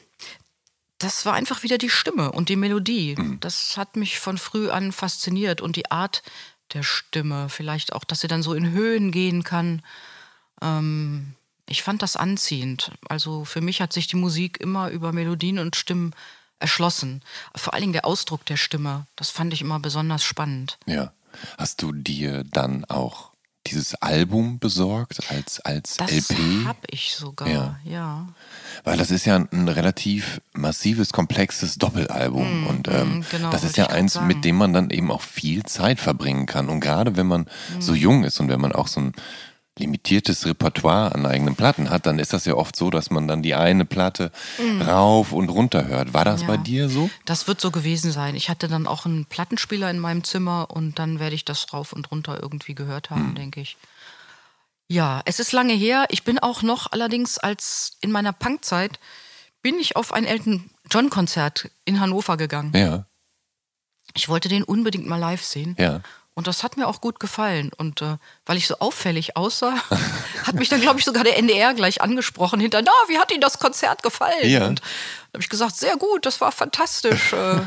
[0.99, 3.15] das war einfach wieder die Stimme und die Melodie.
[3.17, 3.39] Mhm.
[3.41, 6.23] Das hat mich von früh an fasziniert und die Art
[6.73, 9.81] der Stimme, vielleicht auch, dass sie dann so in Höhen gehen kann.
[10.61, 11.33] Ähm,
[11.67, 12.91] ich fand das anziehend.
[13.07, 16.13] Also für mich hat sich die Musik immer über Melodien und Stimmen
[16.59, 17.21] erschlossen.
[17.55, 20.77] Vor allen Dingen der Ausdruck der Stimme, das fand ich immer besonders spannend.
[20.85, 21.11] Ja.
[21.57, 23.32] Hast du dir dann auch
[23.67, 26.65] dieses Album besorgt als, als Das LP?
[26.65, 27.79] habe ich sogar, Ja.
[27.85, 28.27] ja.
[28.83, 32.67] Weil das ist ja ein relativ massives, komplexes Doppelalbum.
[32.67, 34.27] und ähm, genau, das ist ja eins, sagen.
[34.27, 36.69] mit dem man dann eben auch viel Zeit verbringen kann.
[36.69, 37.47] Und gerade wenn man
[37.79, 39.13] so jung ist und wenn man auch so ein
[39.79, 43.41] limitiertes Repertoire an eigenen Platten hat, dann ist das ja oft so, dass man dann
[43.41, 44.31] die eine Platte
[44.85, 46.13] rauf und runter hört.
[46.13, 46.47] War das Ja.
[46.47, 47.09] bei dir so?
[47.25, 48.35] Das wird so gewesen sein.
[48.35, 51.91] Ich hatte dann auch einen Plattenspieler in meinem Zimmer und dann werde ich das rauf
[51.91, 53.35] und runter irgendwie gehört haben, Hm.
[53.35, 53.77] denke ich.
[54.87, 56.05] Ja, es ist lange her.
[56.09, 58.99] Ich bin auch noch allerdings als in meiner Punkzeit
[59.63, 62.73] bin ich auf ein Elton John Konzert in Hannover gegangen.
[62.75, 63.05] Ja,
[64.13, 65.75] Ich wollte den unbedingt mal live sehen.
[65.79, 66.01] ja.
[66.35, 67.71] Und das hat mir auch gut gefallen.
[67.77, 69.75] Und äh, weil ich so auffällig aussah,
[70.43, 73.41] hat mich dann, glaube ich, sogar der NDR gleich angesprochen hinter, na, wie hat Ihnen
[73.41, 74.49] das Konzert gefallen?
[74.49, 74.67] Ja.
[74.67, 77.33] Und da habe ich gesagt, sehr gut, das war fantastisch.
[77.33, 77.59] äh,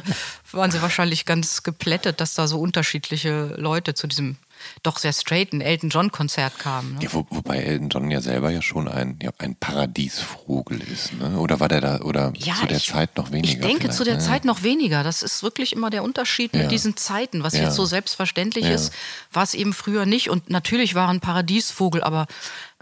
[0.53, 4.37] waren sie wahrscheinlich ganz geplättet, dass da so unterschiedliche Leute zu diesem
[4.83, 6.95] doch sehr straighten Elton John Konzert kamen.
[6.95, 7.03] Ne?
[7.03, 11.39] Ja, wo, wobei Elton John ja selber ja schon ein, ja, ein Paradiesvogel ist, ne?
[11.39, 13.55] Oder war der da, oder zu der ich, Zeit noch weniger?
[13.55, 14.21] Ich denke zu der ne?
[14.21, 15.03] Zeit noch weniger.
[15.03, 16.63] Das ist wirklich immer der Unterschied Ja.
[16.63, 17.43] mit diesen Zeiten.
[17.43, 17.65] Was Ja.
[17.65, 18.75] jetzt so selbstverständlich Ja.
[18.75, 18.93] ist,
[19.33, 20.31] war es eben früher nicht.
[20.31, 22.27] Und natürlich war ein Paradiesvogel, aber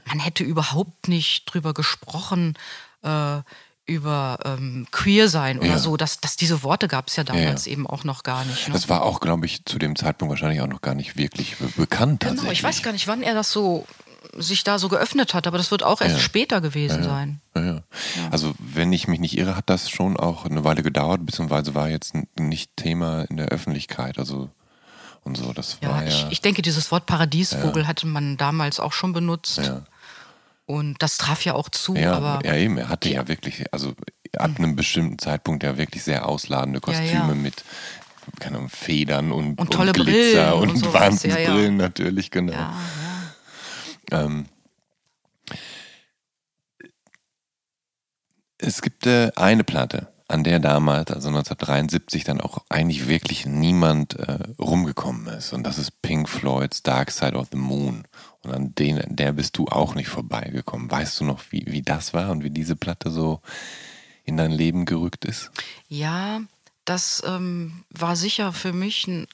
[0.07, 2.55] man hätte überhaupt nicht drüber gesprochen,
[3.03, 3.41] äh,
[3.87, 5.79] über ähm, queer sein oder Ja.
[5.79, 5.97] so.
[5.97, 7.73] Das, das, diese Worte gab es ja damals Ja.
[7.73, 8.69] eben auch noch gar nicht.
[8.69, 8.73] Ne?
[8.73, 11.67] Das war auch, glaube ich, zu dem Zeitpunkt wahrscheinlich auch noch gar nicht wirklich be
[11.77, 13.87] bekannt Genau, ich weiß gar nicht, wann er das so
[14.39, 16.21] sich da so geöffnet hat, aber das wird auch erst Ja.
[16.23, 17.41] später gewesen sein.
[17.55, 17.83] Ja, ja.
[18.31, 21.89] Also, wenn ich mich nicht irre, hat das schon auch eine Weile gedauert, beziehungsweise war
[21.91, 24.19] jetzt nicht Thema in der Öffentlichkeit.
[24.19, 24.49] Also,
[25.25, 26.09] und so, das Ja, war ja.
[26.09, 29.59] ich, ich denke, dieses Wort Paradiesvogel hatte man damals auch schon benutzt.
[29.59, 29.83] ja.
[30.67, 32.79] Und das traf ja auch zu, Ja, aber ja, eben.
[32.79, 33.95] Er hatte ja wirklich, also
[34.37, 37.35] ab einem bestimmten Zeitpunkt ja wirklich sehr ausladende Ja, Kostüme ja.
[37.35, 37.65] mit
[38.41, 41.71] keine Ahnung, Federn und, Und tolle Glitzer Brillen und, und Wahnsinnsbrillen ja, ja.
[41.71, 42.53] natürlich, genau.
[42.53, 42.75] ja,
[44.11, 44.47] Ähm,
[48.59, 54.19] es gibt äh, eine Platte, an der damals, also 1973, dann auch eigentlich wirklich niemand
[54.19, 55.53] äh, rumgekommen ist.
[55.53, 58.05] Und das ist Pink Floyds Dark Side of the Moon.
[58.45, 60.91] Und an den, der bist du auch nicht vorbeigekommen.
[60.91, 63.41] Weißt du noch, wie, wie das war und wie diese Platte so
[64.25, 65.51] in dein Leben gerückt ist?
[65.89, 66.41] Ja,
[66.85, 69.27] das ähm, war sicher für mich ein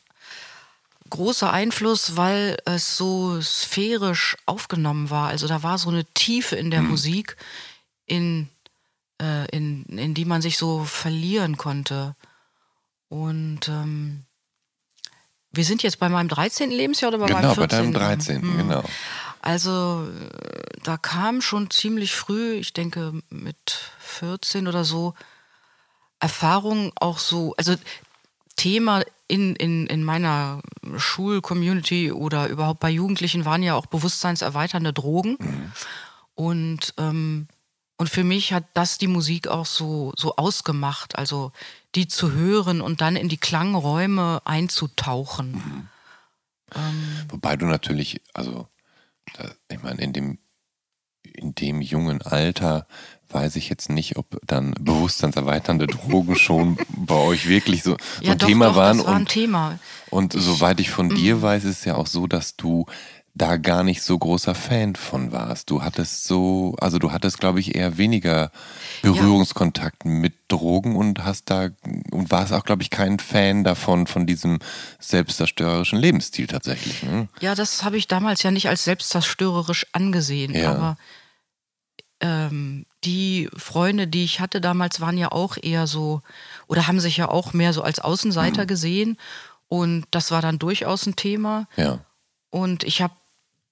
[1.08, 5.28] großer Einfluss, weil es so sphärisch aufgenommen war.
[5.28, 7.36] Also da war so eine Tiefe in der Musik,
[8.06, 8.48] in,
[9.20, 12.14] äh, in, in die man sich so verlieren konnte.
[13.08, 14.24] Und ähm,
[15.52, 16.70] wir sind jetzt bei meinem 13.
[16.70, 17.78] Lebensjahr oder bei genau, meinem bei 14.
[17.78, 18.42] deinem 13.
[18.42, 18.56] Hm.
[18.56, 18.84] Genau.
[19.42, 25.14] Also äh, da kam schon ziemlich früh, ich denke mit 14 oder so,
[26.20, 27.74] Erfahrung auch so, also
[28.56, 30.60] Thema in, in, in meiner
[30.96, 35.38] Schulcommunity oder überhaupt bei Jugendlichen waren ja auch bewusstseinserweiternde Drogen.
[36.34, 37.48] Und, ähm,
[37.96, 41.52] und für mich hat das die Musik auch so, so ausgemacht, also
[41.94, 45.88] die zu hören und dann in die Klangräume einzutauchen.
[47.28, 48.68] Wobei du natürlich, also,
[49.68, 50.38] ich meine, in dem,
[51.22, 52.86] in dem jungen Alter
[53.28, 58.32] weiß ich jetzt nicht, ob dann bewusstseinserweiternde Drogen schon bei euch wirklich so, so Ja,
[58.32, 58.98] ein doch, Thema doch, waren.
[58.98, 59.78] das war ein und, Thema.
[60.10, 61.14] und soweit ich von Mhm.
[61.14, 62.86] dir weiß, ist es ja auch so, dass du
[63.40, 65.70] da gar nicht so großer Fan von warst.
[65.70, 68.50] Du hattest so, also du hattest, glaube ich, eher weniger
[69.02, 71.70] Berührungskontakt mit Drogen und hast da
[72.10, 74.58] und warst auch, glaube ich, kein Fan davon, von diesem
[74.98, 77.02] selbstzerstörerischen Lebensstil tatsächlich.
[77.02, 77.28] Ne?
[77.40, 80.72] Ja, das habe ich damals ja nicht als selbstzerstörerisch angesehen, Ja.
[80.72, 80.96] aber
[82.20, 86.20] ähm, die Freunde, die ich hatte damals, waren ja auch eher so
[86.66, 87.98] oder haben sich ja auch mehr so als.
[88.00, 89.16] Außenseiter gesehen
[89.68, 92.00] und das war dann durchaus ein Thema Ja.
[92.50, 93.14] und ich habe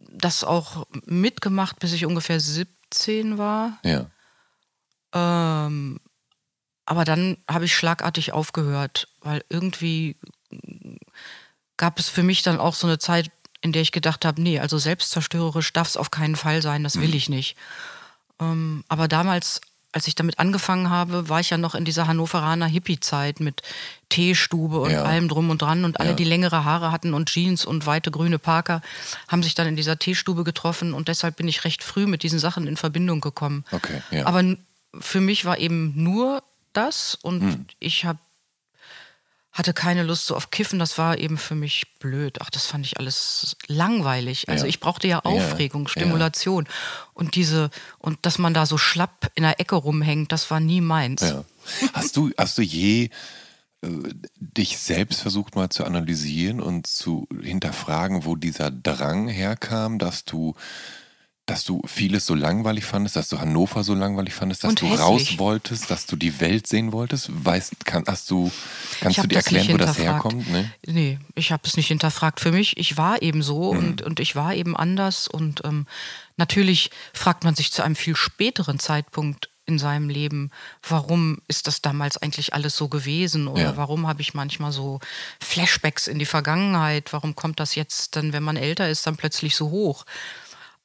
[0.09, 3.79] das auch mitgemacht, bis ich ungefähr 17 war.
[3.85, 4.07] Ja.
[5.15, 6.01] Ähm,
[6.85, 10.17] aber dann habe ich schlagartig aufgehört, weil irgendwie
[11.77, 14.59] gab es für mich dann auch so eine Zeit, in der ich gedacht habe, nee,
[14.59, 17.57] also selbstzerstörerisch darf es auf keinen Fall sein, das will ich nicht.
[18.41, 19.61] Ähm, aber damals,
[19.99, 23.63] als ich damit angefangen habe, war ich ja noch in dieser Hannoveraner Hippie-Zeit mit
[24.11, 25.03] Teestube und Ja.
[25.03, 26.15] allem drum und dran und alle, Ja.
[26.15, 28.81] die längere Haare hatten und Jeans und weite grüne Parker,
[29.27, 32.39] haben sich dann in dieser Teestube getroffen und deshalb bin ich recht früh mit diesen
[32.39, 33.65] Sachen in Verbindung gekommen.
[33.73, 34.25] Okay, ja.
[34.25, 34.45] Aber
[35.01, 37.67] für mich war eben nur das und Hm.
[37.81, 38.19] ich hab,
[39.59, 40.79] hatte keine Lust so auf Kiffen.
[40.79, 42.39] Das war eben für mich blöd.
[42.41, 44.49] Ach, das fand ich alles langweilig.
[44.49, 44.69] Also Ja.
[44.69, 45.89] ich brauchte ja Aufregung, ja.
[45.89, 46.67] Stimulation.
[47.13, 50.81] Und diese, und dass man da so schlapp in der Ecke rumhängt, das war nie
[50.81, 51.23] meins.
[51.23, 51.45] Ja.
[51.93, 53.11] Hast du, hast du je
[53.83, 53.89] äh,
[54.37, 60.55] dich selbst versucht mal zu analysieren und zu hinterfragen, wo dieser Drang herkam, dass du,
[61.49, 64.87] dass du vieles so langweilig fandest, dass du Hannover so langweilig fandest, dass Und du
[64.87, 65.01] hässlich.
[65.01, 67.29] raus wolltest, dass du die Welt sehen wolltest?
[67.31, 68.51] Weißt, kann, hast du,
[69.01, 70.49] kannst du dir erklären, wo das herkommt?
[70.51, 70.71] Ne?
[70.87, 72.41] Nee, ich habe es nicht hinterfragt.
[72.41, 73.79] Für mich, ich war eben so Mhm.
[73.79, 75.27] und, und ich war eben anders.
[75.29, 75.87] Und ähm,
[76.37, 80.51] natürlich fragt man sich zu einem viel späteren Zeitpunkt in seinem Leben,
[80.89, 83.49] warum ist das damals eigentlich alles so gewesen?
[83.49, 83.77] Oder Ja.
[83.77, 84.99] warum habe ich manchmal so
[85.41, 87.13] Flashbacks in die Vergangenheit?
[87.13, 90.05] Warum kommt das jetzt dann, wenn man älter ist, dann plötzlich so hoch?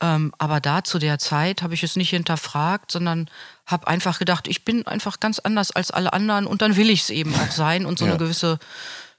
[0.05, 3.29] Ähm, aber da zu der Zeit habe ich es nicht hinterfragt, sondern
[3.65, 7.03] habe einfach gedacht, ich bin einfach ganz anders als alle anderen und dann will ich
[7.03, 7.85] es eben auch sein.
[7.85, 8.11] Und so Ja.
[8.11, 8.59] eine gewisse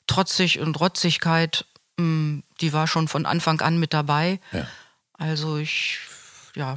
[0.07, 1.65] Trotzig und Rotzigkeit,
[1.97, 4.41] mh, die war schon von Anfang an mit dabei.
[4.53, 4.67] Ja.
[5.15, 6.01] Also ich,
[6.55, 6.77] ja,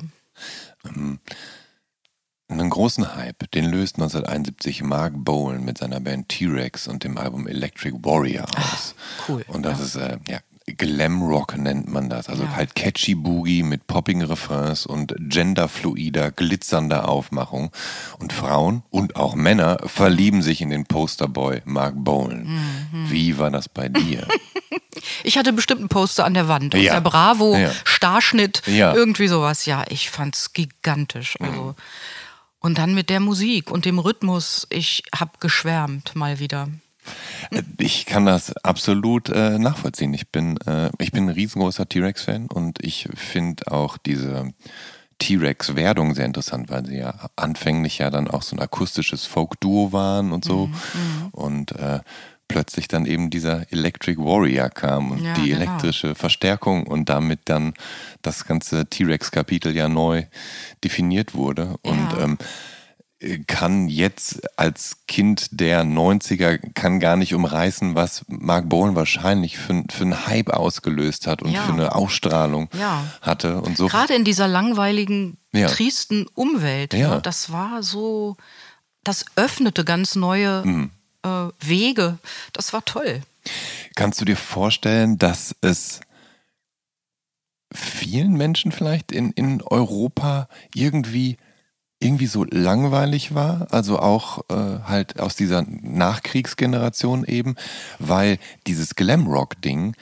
[2.50, 7.46] Einen großen Hype, den löst 1971 Mark Bowen mit seiner Band T-Rex und dem Album
[7.46, 8.96] Electric Warrior aus.
[9.28, 10.40] cool, Und das ist, äh, ja,
[10.76, 12.28] Glam Rock nennt man das.
[12.28, 12.56] Also Ja.
[12.56, 17.72] halt catchy Boogie mit poppigen Refrains und genderfluider, glitzernder Aufmachung.
[18.20, 22.60] Und Frauen und auch Männer verlieben sich in den Posterboy Mark Bowen.
[22.92, 23.10] Mhm.
[23.12, 24.28] Wie war das bei dir?
[25.24, 26.74] Ich hatte bestimmt einen Poster an der Wand.
[26.76, 26.94] Aus Ja.
[26.94, 27.72] der Bravo, Ja.
[27.84, 28.94] Starschnitt, Ja.
[28.96, 29.66] irgendwie sowas.
[29.68, 31.36] Ja, ich fand's gigantisch.
[31.40, 31.76] Also.
[32.60, 34.66] Und dann mit der Musik und dem Rhythmus.
[34.72, 36.70] Ich hab geschwärmt mal wieder.
[37.78, 40.14] Ich kann das absolut äh, nachvollziehen.
[40.14, 44.52] Ich bin, äh, ich bin ein riesengroßer T-Rex-Fan und ich finde auch diese
[45.20, 50.32] T-Rex-Werdung sehr interessant, weil sie ja anfänglich ja dann auch so ein akustisches Folk-Duo waren
[50.32, 50.70] und so.
[51.32, 52.00] Und äh,
[52.48, 55.62] plötzlich dann eben dieser Electric Warrior kam und Ja, die genau.
[55.64, 57.74] elektrische Verstärkung und damit dann
[58.22, 60.24] das ganze T-Rex-Kapitel ja neu
[60.84, 61.76] definiert wurde.
[61.82, 62.20] Und Ja.
[62.24, 62.38] ähm,
[63.48, 69.84] kann jetzt als Kind der 90er kann gar nicht umreißen, was Mark Bowen wahrscheinlich für,
[69.92, 71.64] für einen Hype ausgelöst hat und Ja.
[71.64, 73.04] für eine Ausstrahlung Ja.
[73.22, 73.88] hatte und so.
[73.88, 75.68] Gerade in dieser langweiligen, Ja.
[75.68, 76.94] triesten Umwelt.
[76.94, 77.16] Ja.
[77.16, 78.38] ne, Das war so,
[79.04, 80.92] das öffnete ganz neue Mhm.
[81.24, 82.20] äh, Wege.
[82.54, 83.22] Das war toll.
[83.96, 86.02] Kannst du dir vorstellen, dass es
[87.74, 91.38] vielen Menschen vielleicht in, in Europa irgendwie
[92.00, 97.56] irgendwie so langweilig war, also auch äh, halt aus dieser Nachkriegsgeneration eben,
[98.00, 99.96] weil dieses Glamrock-Ding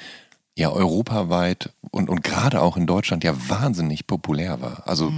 [0.58, 4.84] ja europaweit und, und gerade auch in Deutschland ja wahnsinnig populär war.
[4.86, 5.10] Also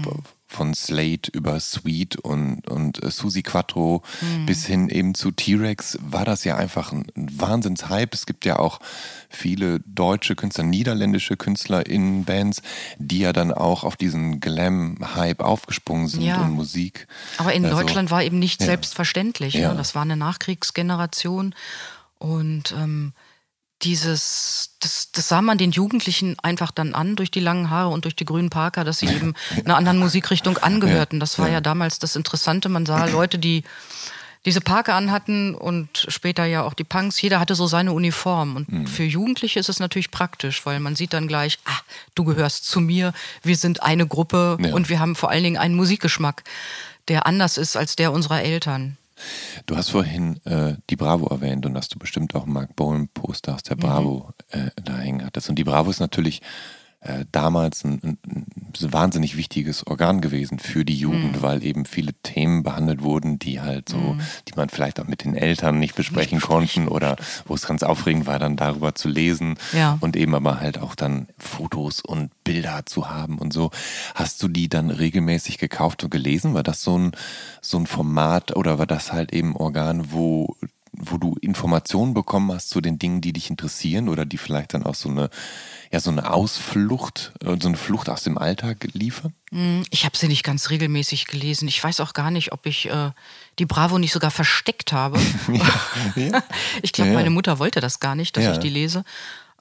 [0.49, 4.01] von Slate über Sweet und, und äh, Susi Quattro
[4.45, 8.11] bis hin eben zu T-Rex war das ja einfach ein, ein Wahnsinnshype.
[8.13, 8.79] Es gibt ja auch
[9.29, 12.61] viele deutsche Künstler, niederländische Künstler in Bands,
[12.97, 16.41] die ja dann auch auf diesen Glam-Hype aufgesprungen sind Ja.
[16.41, 17.07] und Musik.
[17.37, 18.67] Aber in Also, Deutschland war eben nicht ja.
[18.67, 19.53] selbstverständlich.
[19.55, 19.71] Ja.
[19.71, 19.77] Ne?
[19.77, 21.53] Das war eine Nachkriegsgeneration.
[22.19, 23.13] Und ähm,
[23.83, 28.05] dieses, das, das sah man den Jugendlichen einfach dann an, durch die langen Haare und
[28.05, 31.19] durch die grünen Parker, dass sie eben einer anderen Musikrichtung angehörten.
[31.19, 32.69] Das war ja damals das Interessante.
[32.69, 33.63] Man sah Leute, die
[34.45, 37.21] diese Parker anhatten und später ja auch die Punks.
[37.21, 38.55] Jeder hatte so seine Uniform.
[38.55, 38.87] Und Mhm.
[38.87, 41.79] für Jugendliche ist es natürlich praktisch, weil man sieht dann gleich, ah,
[42.15, 43.13] du gehörst zu mir,
[43.43, 44.73] wir sind eine Gruppe Ja.
[44.73, 46.43] und wir haben vor allen Dingen einen Musikgeschmack,
[47.09, 48.97] der anders ist als der unserer Eltern.
[49.65, 53.55] Du hast vorhin äh, die Bravo erwähnt und dass du bestimmt auch Mark Bowen Poster
[53.55, 55.49] aus der Bravo äh, da hängen hattest.
[55.49, 56.41] Und die Bravo ist natürlich
[56.99, 62.13] äh, damals ein, ein, ein wahnsinnig wichtiges Organ gewesen für die Jugend, weil eben viele
[62.23, 66.41] Themen behandelt wurden, die halt so, die man vielleicht auch mit den Eltern nicht besprechen
[66.41, 69.97] konnten oder wo es ganz aufregend war, dann darüber zu lesen Ja.
[70.01, 73.71] und eben aber halt auch dann Fotos und Bilder zu haben und so.
[74.15, 76.53] Hast du die dann regelmäßig gekauft und gelesen?
[76.53, 77.11] War das so ein,
[77.61, 80.55] so ein Format oder war das halt eben ein Organ, wo
[80.99, 84.83] wo du Informationen bekommen hast zu den Dingen, die dich interessieren oder die vielleicht dann
[84.83, 85.29] auch so eine,
[85.91, 89.33] ja, so eine Ausflucht, äh, so eine Flucht aus dem Alltag liefern?
[89.51, 91.67] Hm, ich habe sie nicht ganz regelmäßig gelesen.
[91.67, 93.11] Ich weiß auch gar nicht, ob ich äh,
[93.59, 95.19] die Bravo nicht sogar versteckt habe.
[95.51, 96.43] ja, ja.
[96.81, 99.03] Ich glaube, ja, meine Mutter wollte das gar nicht, dass ich die lese.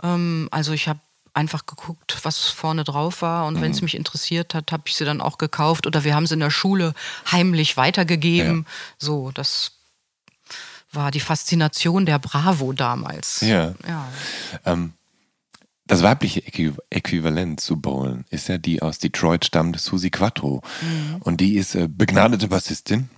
[0.02, 1.00] Ähm, also ich habe
[1.34, 3.46] einfach geguckt, was vorne drauf war.
[3.46, 3.60] Und mhm.
[3.60, 5.86] wenn es mich interessiert hat, habe ich sie dann auch gekauft.
[5.86, 6.94] Oder wir haben sie in der Schule
[7.30, 8.64] heimlich weitergegeben.
[8.66, 8.72] Ja.
[8.98, 9.75] So, das
[10.96, 13.40] war die Faszination der Bravo damals.
[13.42, 13.74] Ja.
[13.86, 14.08] ja.
[14.64, 14.94] Ähm,
[15.86, 16.42] das weibliche
[16.90, 20.62] Äquivalent zu Bowlen ist ja die aus Detroit stammende Susie Quattro.
[20.82, 21.16] Mhm.
[21.20, 23.08] Und die ist äh, begnadete Bassistin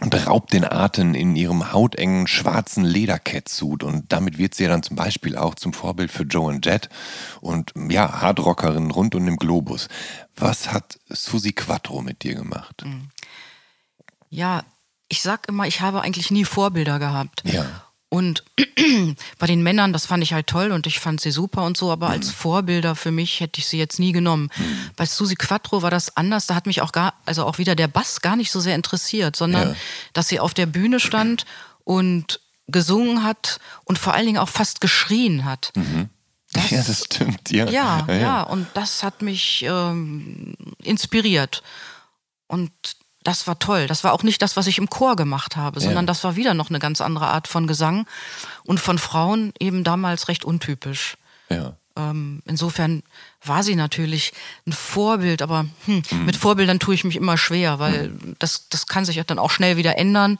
[0.00, 4.82] und raubt den Atem in ihrem hautengen schwarzen Ledercatsuit und damit wird sie ja dann
[4.82, 6.88] zum Beispiel auch zum Vorbild für Joe und Jet
[7.42, 9.88] und ja, Hardrockerin rund um den Globus.
[10.36, 12.82] Was hat Susi Quattro mit dir gemacht?
[12.84, 13.10] Mhm.
[14.30, 14.62] Ja,
[15.10, 17.42] ich sag immer, ich habe eigentlich nie Vorbilder gehabt.
[17.44, 17.66] Ja.
[18.08, 18.44] Und
[19.38, 21.92] bei den Männern, das fand ich halt toll und ich fand sie super und so,
[21.92, 22.12] aber mhm.
[22.14, 24.50] als Vorbilder für mich hätte ich sie jetzt nie genommen.
[24.56, 24.90] Mhm.
[24.96, 27.88] Bei Susi Quattro war das anders, da hat mich auch gar, also auch wieder der
[27.88, 29.76] Bass gar nicht so sehr interessiert, sondern ja.
[30.12, 31.44] dass sie auf der Bühne stand
[31.84, 35.72] und gesungen hat und vor allen Dingen auch fast geschrien hat.
[35.74, 36.08] Mhm.
[36.52, 37.68] Das, ja, das stimmt, ja.
[37.70, 38.42] Ja, ja, ja.
[38.42, 41.62] und das hat mich ähm, inspiriert.
[42.48, 42.72] Und
[43.22, 43.86] das war toll.
[43.86, 46.06] Das war auch nicht das, was ich im Chor gemacht habe, sondern ja.
[46.06, 48.06] das war wieder noch eine ganz andere Art von Gesang
[48.64, 51.16] und von Frauen eben damals recht untypisch.
[51.50, 51.76] Ja.
[51.96, 53.02] Ähm, insofern
[53.44, 54.32] war sie natürlich
[54.66, 56.24] ein Vorbild, aber hm, mhm.
[56.24, 58.36] mit Vorbildern tue ich mich immer schwer, weil mhm.
[58.38, 60.38] das, das kann sich dann auch schnell wieder ändern.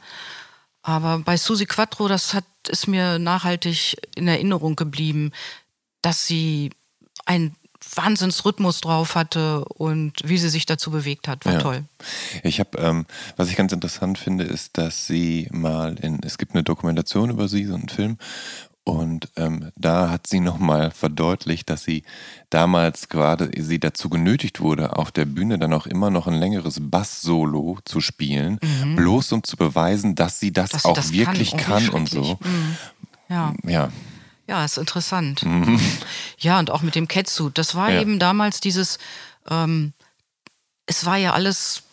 [0.81, 5.31] Aber bei Susi Quattro, das hat, ist mir nachhaltig in Erinnerung geblieben,
[6.01, 6.71] dass sie
[7.25, 7.55] ein
[7.95, 11.59] Wahnsinnsrhythmus drauf hatte und wie sie sich dazu bewegt hat, war ja.
[11.59, 11.83] toll.
[12.43, 13.05] Ich habe, ähm,
[13.37, 17.47] was ich ganz interessant finde, ist, dass sie mal in, es gibt eine Dokumentation über
[17.47, 18.17] sie, so einen Film,
[18.83, 22.03] und ähm, da hat sie nochmal verdeutlicht, dass sie
[22.49, 26.79] damals gerade sie dazu genötigt wurde, auf der Bühne dann auch immer noch ein längeres
[26.81, 28.95] Bass-Solo zu spielen, mhm.
[28.95, 32.09] bloß um zu beweisen, dass sie das dass auch sie das wirklich kann, kann und
[32.09, 32.39] so.
[32.41, 32.77] Mhm.
[33.29, 33.53] Ja.
[33.65, 33.89] ja.
[34.51, 35.43] Ja, ist interessant.
[35.43, 35.79] Mhm.
[36.37, 37.57] Ja, und auch mit dem Catsuit.
[37.57, 38.01] Das war ja.
[38.01, 38.97] eben damals dieses,
[39.49, 39.93] ähm,
[40.87, 41.83] es war ja alles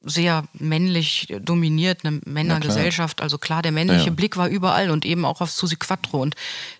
[0.00, 3.20] sehr männlich dominiert, eine Männergesellschaft.
[3.20, 4.12] Also klar, der männliche ja.
[4.12, 6.34] Blick war überall und eben auch auf Susi Quattro und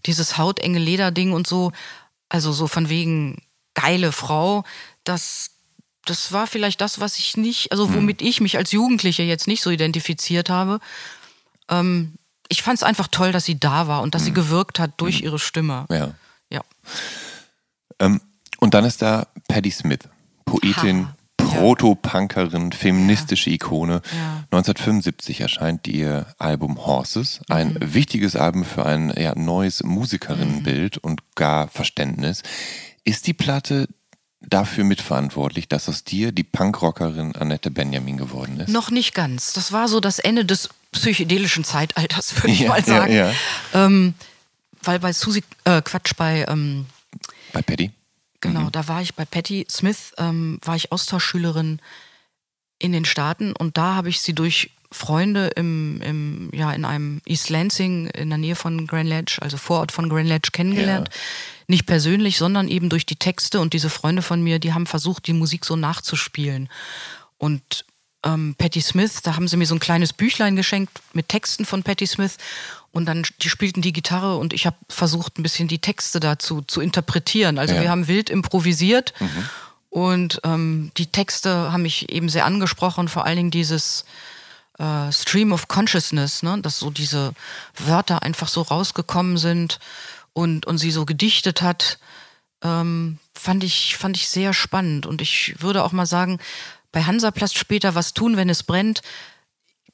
[0.06, 1.70] dieses hautenge Lederding und so,
[2.28, 3.40] also so von wegen
[3.74, 4.64] geile Frau,
[5.04, 5.52] das,
[6.04, 7.94] das war vielleicht das, was ich nicht, also mhm.
[7.94, 10.80] womit ich mich als Jugendliche jetzt nicht so identifiziert habe.
[11.68, 12.14] Ähm,
[12.48, 14.26] ich fand es einfach toll, dass sie da war und dass mhm.
[14.26, 15.24] sie gewirkt hat durch mhm.
[15.24, 15.86] ihre Stimme.
[15.90, 16.10] Ja.
[16.50, 16.62] ja.
[17.98, 18.20] Ähm,
[18.58, 20.00] und dann ist da Patti Smith,
[20.44, 21.14] Poetin, ha.
[21.36, 24.02] Proto-Punkerin, feministische Ikone.
[24.12, 24.44] Ja.
[24.50, 27.94] 1975 erscheint ihr Album Horses, ein mhm.
[27.94, 31.10] wichtiges Album für ein ja, neues Musikerinnenbild mhm.
[31.10, 32.42] und gar Verständnis.
[33.04, 33.88] Ist die Platte
[34.40, 38.68] dafür mitverantwortlich, dass aus dir die Punkrockerin Annette Benjamin geworden ist?
[38.68, 39.52] Noch nicht ganz.
[39.52, 43.12] Das war so das Ende des psychedelischen Zeitalters, würde ich ja, mal sagen.
[43.12, 43.34] Ja, ja.
[43.74, 44.14] Ähm,
[44.82, 46.44] weil bei Susi, äh, Quatsch, bei...
[46.48, 46.86] Ähm,
[47.52, 47.90] bei Patty?
[48.40, 48.72] Genau, mhm.
[48.72, 51.80] da war ich bei Patty Smith, ähm, war ich Austauschschülerin
[52.78, 57.20] in den Staaten und da habe ich sie durch Freunde im, im, ja, in einem
[57.26, 61.08] East Lansing in der Nähe von Grand Ledge, also Vorort von Grand Ledge kennengelernt.
[61.12, 61.20] Ja.
[61.66, 65.26] Nicht persönlich, sondern eben durch die Texte und diese Freunde von mir, die haben versucht,
[65.26, 66.70] die Musik so nachzuspielen.
[67.36, 67.84] Und
[68.24, 71.82] ähm, Patti Smith, da haben sie mir so ein kleines Büchlein geschenkt mit Texten von
[71.82, 72.36] Patti Smith
[72.92, 76.62] und dann die spielten die Gitarre und ich habe versucht ein bisschen die Texte dazu
[76.62, 77.58] zu interpretieren.
[77.58, 77.82] Also ja.
[77.82, 79.48] wir haben wild improvisiert mhm.
[79.90, 84.04] und ähm, die Texte haben mich eben sehr angesprochen, vor allen Dingen dieses
[84.78, 86.58] äh, Stream of Consciousness, ne?
[86.60, 87.34] dass so diese
[87.76, 89.78] Wörter einfach so rausgekommen sind
[90.32, 91.98] und, und sie so gedichtet hat.
[92.62, 96.40] Ähm, fand ich fand ich sehr spannend und ich würde auch mal sagen,
[96.92, 99.02] bei Hansaplast später was tun, wenn es brennt,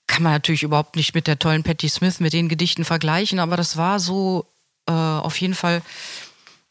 [0.07, 3.57] kann man natürlich überhaupt nicht mit der tollen Patti Smith, mit den Gedichten vergleichen, aber
[3.57, 4.47] das war so
[4.87, 5.83] äh, auf jeden Fall,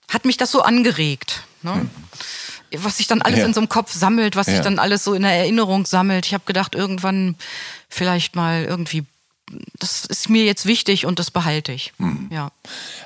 [0.08, 1.44] hat mich das so angeregt.
[1.62, 1.74] Ne?
[1.74, 1.90] Hm.
[2.84, 3.46] Was sich dann alles ja.
[3.46, 4.54] in so einem Kopf sammelt, was ja.
[4.54, 6.26] sich dann alles so in der Erinnerung sammelt.
[6.26, 7.36] Ich habe gedacht, irgendwann
[7.88, 9.06] vielleicht mal irgendwie
[9.78, 11.94] das ist mir jetzt wichtig und das behalte ich.
[11.98, 12.30] Mhm.
[12.32, 12.52] Ja.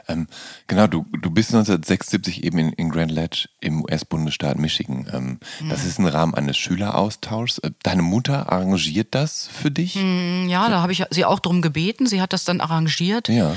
[0.07, 0.27] Ähm,
[0.67, 5.09] genau, du, du bist 1976 eben in, in Grand Ledge im US-Bundesstaat Michigan.
[5.11, 5.69] Ähm, mhm.
[5.69, 7.59] Das ist im Rahmen eines Schüleraustauschs.
[7.59, 9.95] Äh, deine Mutter arrangiert das für dich?
[9.95, 12.05] Mhm, ja, da habe ich sie auch drum gebeten.
[12.07, 13.29] Sie hat das dann arrangiert.
[13.29, 13.55] Ja.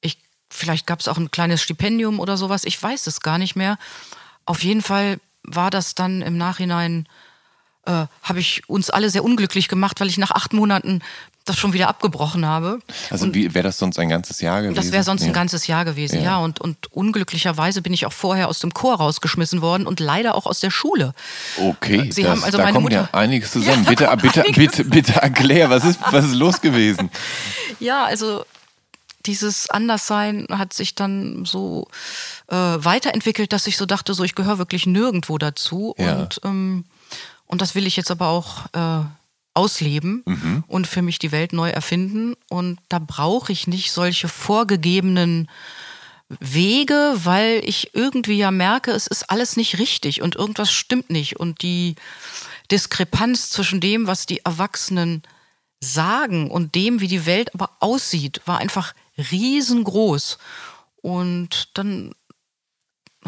[0.00, 0.18] Ich,
[0.50, 2.64] vielleicht gab es auch ein kleines Stipendium oder sowas.
[2.64, 3.78] Ich weiß es gar nicht mehr.
[4.44, 7.06] Auf jeden Fall war das dann im Nachhinein
[7.86, 11.02] äh, habe ich uns alle sehr unglücklich gemacht, weil ich nach acht Monaten
[11.46, 12.80] das schon wieder abgebrochen habe.
[13.10, 14.74] Also wie wäre das sonst ein ganzes Jahr gewesen?
[14.74, 15.28] Das wäre sonst ja.
[15.28, 16.22] ein ganzes Jahr gewesen, Ja.
[16.22, 16.36] ja.
[16.38, 20.46] Und, und unglücklicherweise bin ich auch vorher aus dem Chor rausgeschmissen worden und leider auch
[20.46, 21.14] aus der Schule.
[21.58, 23.84] Okay, Sie das, haben also da meine kommt Mutter- ja einiges zusammen.
[23.84, 24.76] Ja, bitte, bitte, einiges.
[24.76, 27.10] bitte, bitte erklär, was ist, was ist los gewesen?
[27.80, 28.44] Ja, also
[29.26, 31.88] dieses Anderssein hat sich dann so
[32.48, 35.94] äh, weiterentwickelt, dass ich so dachte, so ich gehöre wirklich nirgendwo dazu.
[35.98, 36.14] Ja.
[36.20, 36.84] Und, ähm,
[37.46, 39.04] und das will ich jetzt aber auch äh,
[39.56, 40.64] ausleben Mhm.
[40.68, 42.34] und für mich die Welt neu erfinden.
[42.48, 45.48] Und da brauche ich nicht solche vorgegebenen
[46.40, 51.38] Wege, weil ich irgendwie ja merke, es ist alles nicht richtig und irgendwas stimmt nicht.
[51.38, 51.94] Und die
[52.70, 55.22] Diskrepanz zwischen dem, was die Erwachsenen
[55.80, 58.92] sagen und dem, wie die Welt aber aussieht, war einfach
[59.30, 60.38] riesengroß.
[61.00, 62.12] Und dann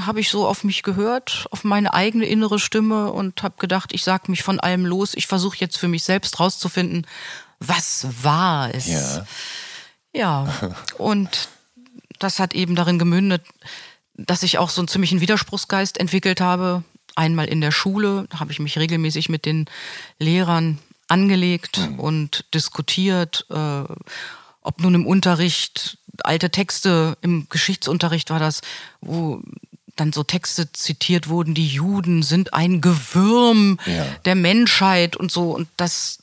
[0.06, 4.04] habe ich so auf mich gehört, auf meine eigene innere Stimme und habe gedacht, ich
[4.04, 5.14] sag mich von allem los.
[5.14, 7.06] Ich versuche jetzt für mich selbst rauszufinden,
[7.60, 8.86] was war es.
[8.86, 9.26] Ja.
[10.14, 11.48] Ja, und
[12.18, 13.42] das hat eben darin gemündet,
[14.14, 16.82] dass ich auch so einen ziemlichen Widerspruchsgeist entwickelt habe.
[17.14, 19.66] Einmal in der Schule da habe ich mich regelmäßig mit den
[20.18, 20.78] Lehrern
[21.08, 23.84] angelegt und diskutiert, äh,
[24.62, 28.60] ob nun im Unterricht alte Texte, im Geschichtsunterricht war das,
[29.00, 29.40] wo
[30.00, 34.04] dann so Texte zitiert wurden, die Juden sind ein Gewürm Ja.
[34.24, 35.50] der Menschheit und so.
[35.50, 36.18] Und das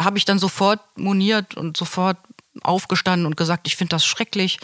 [0.00, 2.16] habe ich dann sofort moniert und sofort
[2.62, 4.58] aufgestanden und gesagt, ich finde das schrecklich.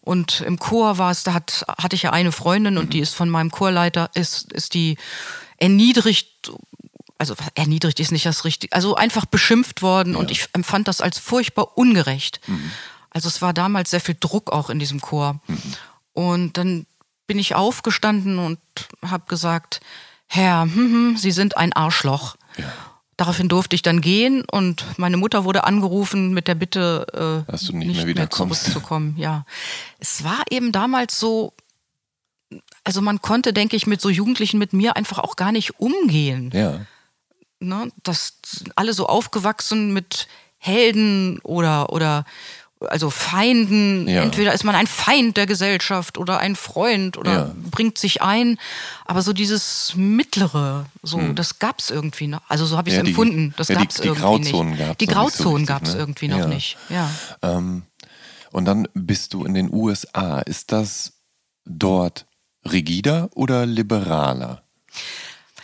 [0.00, 3.14] Und im Chor war es, da hat, hatte ich ja eine Freundin und die ist
[3.14, 4.96] von meinem Chorleiter, ist, ist die
[5.58, 6.52] erniedrigt,
[7.18, 11.18] also erniedrigt ist nicht das Richtige, also einfach beschimpft worden und ich empfand das als
[11.18, 12.40] furchtbar ungerecht.
[13.10, 15.40] Also es war damals sehr viel Druck auch in diesem Chor.
[16.12, 16.86] Und dann
[17.28, 18.58] bin ich aufgestanden und
[19.06, 19.80] habe gesagt,
[20.26, 22.36] Herr, hm, hm, Sie sind ein Arschloch.
[23.16, 27.62] Daraufhin durfte ich dann gehen und meine Mutter wurde angerufen mit der Bitte, äh, Dass
[27.62, 28.64] du nicht mehr wiederkommst.
[28.64, 29.14] zurückzukommen.
[29.16, 29.44] Ja,
[29.98, 31.52] es war eben damals so,
[32.84, 36.50] also man konnte, denke ich, mit so Jugendlichen mit mir einfach auch gar nicht umgehen
[36.54, 36.80] Ja.
[37.60, 42.24] ne, das sind alle so aufgewachsen mit Helden oder oder
[42.80, 44.06] also Feinden.
[44.08, 44.22] Ja.
[44.22, 47.54] Entweder ist man ein Feind der Gesellschaft oder ein Freund oder Ja.
[47.70, 48.58] bringt sich ein.
[49.04, 52.40] Aber so dieses Mittlere, so das gab's irgendwie noch.
[52.48, 53.06] Also so habe ich es Hm.
[53.06, 53.54] Ja, empfunden.
[53.56, 54.78] Das ja, die- gab's die irgendwie Grauzonen nicht.
[54.86, 55.98] gab's die nicht so Grauzonen richtig, gab's ne?
[55.98, 56.76] irgendwie noch nicht.
[56.88, 57.10] Ja.
[57.42, 57.82] Ähm,
[58.52, 60.38] und dann bist du in den USA.
[60.40, 61.12] Ist das
[61.64, 62.26] dort
[62.70, 64.62] rigider oder liberaler?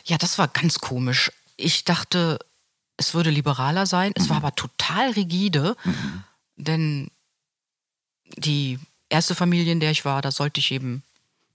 [0.04, 1.30] Ja, das war ganz komisch.
[1.56, 2.38] Ich dachte,
[2.96, 4.12] es würde liberaler sein.
[4.16, 4.28] Es Mhm.
[4.30, 5.76] war aber total rigide,
[6.56, 7.08] denn
[8.36, 8.78] die
[9.08, 11.02] erste Familie, in der ich war, da sollte ich eben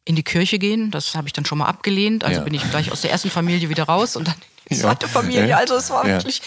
[0.05, 0.91] in die Kirche gehen.
[0.91, 2.23] Das habe ich dann schon mal abgelehnt.
[2.23, 2.43] Also Ja.
[2.43, 4.35] bin ich gleich aus der ersten Familie wieder raus und dann
[4.65, 4.81] in die Ja.
[4.89, 5.47] zweite Familie.
[5.47, 5.57] Ja.
[5.57, 6.15] Also es war Ja.
[6.15, 6.41] wirklich,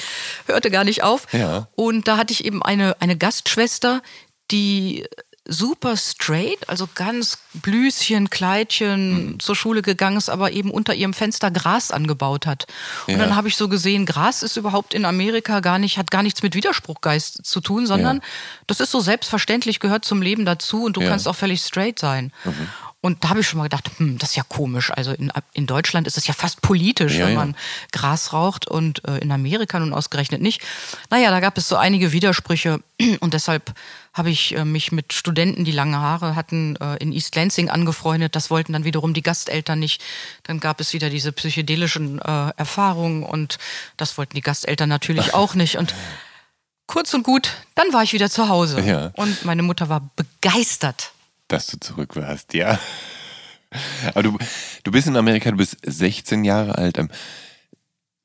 [0.47, 1.27] hörte gar nicht auf.
[1.75, 4.03] Und da hatte ich eben eine, eine Gastschwester,
[4.51, 5.07] die
[5.45, 9.41] super straight, also ganz Blüschen, Kleidchen Mhm.
[9.41, 12.67] zur Schule gegangen ist, aber eben unter ihrem Fenster Gras angebaut hat.
[13.09, 13.19] Und Ja.
[13.19, 16.43] dann habe ich so gesehen, Gras ist überhaupt in Amerika gar nicht, hat gar nichts
[16.43, 18.23] mit Widerspruchgeist zu tun, sondern Ja.
[18.69, 21.07] das ist so selbstverständlich, gehört zum Leben dazu und du Ja.
[21.07, 21.11] Mhm.
[21.11, 22.33] kannst auch völlig straight sein.
[23.01, 24.93] Und da habe ich schon mal gedacht, hm, das ist ja komisch.
[24.93, 27.39] Also in, in Deutschland ist es ja fast politisch, Ja, wenn ja.
[27.41, 27.57] man
[27.91, 30.63] Gras raucht und äh, in Amerika nun ausgerechnet nicht.
[31.11, 32.79] Naja, da gab es so einige Widersprüche
[33.21, 33.73] und deshalb
[34.13, 38.37] habe ich äh, mich mit Studenten, die lange Haare hatten, äh, in East Lansing angefreundet.
[38.37, 40.03] Das wollten dann wiederum die Gasteltern nicht.
[40.43, 43.59] Dann gab es wieder diese psychedelischen äh, Erfahrungen und
[43.97, 45.77] das wollten die Gasteltern natürlich auch nicht.
[45.77, 45.95] Und
[46.87, 48.81] kurz und gut, dann war ich wieder zu Hause.
[48.83, 49.13] Ja.
[49.17, 51.13] Und meine Mutter war begeistert.
[51.49, 52.79] Dass du zurück warst, ja.
[54.09, 54.39] Aber du,
[54.85, 56.99] du bist in Amerika, du bist 16 Jahre alt.
[56.99, 57.09] Ähm,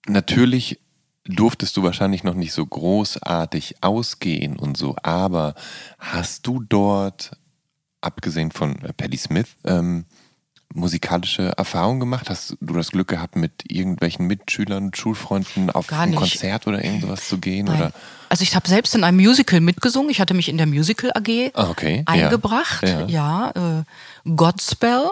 [0.08, 0.80] Natürlich
[1.28, 5.56] durftest du wahrscheinlich noch nicht so großartig ausgehen und so, aber
[6.00, 7.32] hast du dort,
[8.02, 10.06] abgesehen von Patti Smith, ähm,
[10.78, 12.30] musikalische Erfahrungen gemacht?
[12.30, 16.16] Hast du das Glück gehabt, mit irgendwelchen Mitschülern, Schulfreunden auf ein.
[16.16, 17.66] Konzert oder irgend sowas zu gehen?
[17.66, 17.76] Nein.
[17.78, 17.92] Oder?
[18.30, 20.10] Also ich habe selbst in einem Musical mitgesungen.
[20.10, 22.04] Ich hatte mich in der Musical AG Ah, okay.
[22.08, 22.14] Ja.
[22.26, 22.84] eingebracht.
[22.84, 23.06] Ja.
[23.08, 23.84] Ja, äh,
[24.36, 25.12] Godspell.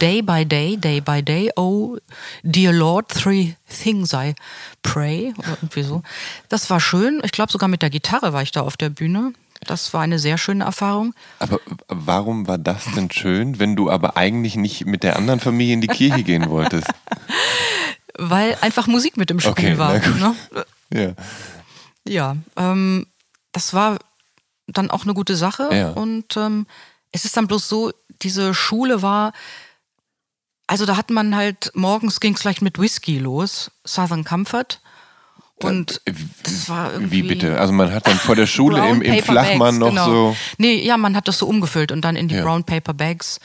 [0.00, 1.50] Day by day, day by day.
[1.56, 1.96] Oh,
[2.42, 4.34] dear Lord, three things I
[4.82, 5.32] pray.
[5.38, 6.02] Oder irgendwie so.
[6.50, 7.20] Das war schön.
[7.24, 9.32] Ich glaube sogar mit der Gitarre war ich da auf der Bühne.
[9.66, 11.14] Das war eine sehr schöne Erfahrung.
[11.38, 15.74] Aber warum war das denn schön, wenn du aber eigentlich nicht mit der anderen Familie
[15.74, 16.88] in die Kirche gehen wolltest?
[18.18, 19.94] Weil einfach Musik mit im Spiel Okay, war.
[19.94, 20.34] Ne?
[20.92, 21.14] Ja.
[22.06, 23.06] Ja, ähm,
[23.52, 23.98] das war
[24.66, 25.68] dann auch eine gute Sache.
[25.72, 25.90] Ja.
[25.90, 26.66] Und ähm,
[27.12, 27.92] es ist dann bloß so,
[28.22, 29.32] diese Schule war,
[30.66, 34.80] also da hat man halt, morgens ging es gleich mit Whisky los, Southern Comfort.
[35.70, 36.00] Und
[36.42, 37.22] das war irgendwie.
[37.24, 37.60] Wie bitte?
[37.60, 40.06] Also man hat dann vor der Schule im, im Flachmann noch genau.
[40.06, 40.36] so.
[40.58, 42.42] Nee, ja, man hat das so umgefüllt und dann in die Ja.
[42.42, 43.40] Brown Paper Bags,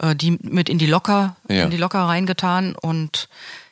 [0.00, 1.64] äh, die mit in die Locker, Ja.
[1.64, 2.74] in die Locker reingetan.
[2.74, 3.28] Und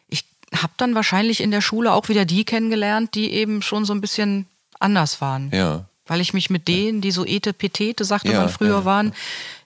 [0.09, 0.25] ich
[0.55, 4.01] habe dann wahrscheinlich in der Schule auch wieder die kennengelernt, die eben schon so ein
[4.01, 4.47] bisschen
[4.81, 5.51] anders waren.
[5.53, 5.85] Ja.
[6.07, 9.13] Weil ich mich mit denen, die so Ete Petete, sagte Ja, man früher waren,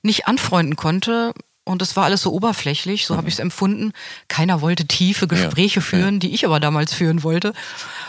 [0.03, 1.33] nicht anfreunden konnte.
[1.65, 3.93] Und es war alles so oberflächlich, so habe ich es empfunden.
[4.27, 5.85] Keiner wollte tiefe Gespräche Mhm.
[5.85, 5.89] ja.
[5.91, 7.53] führen, die ich aber damals führen wollte.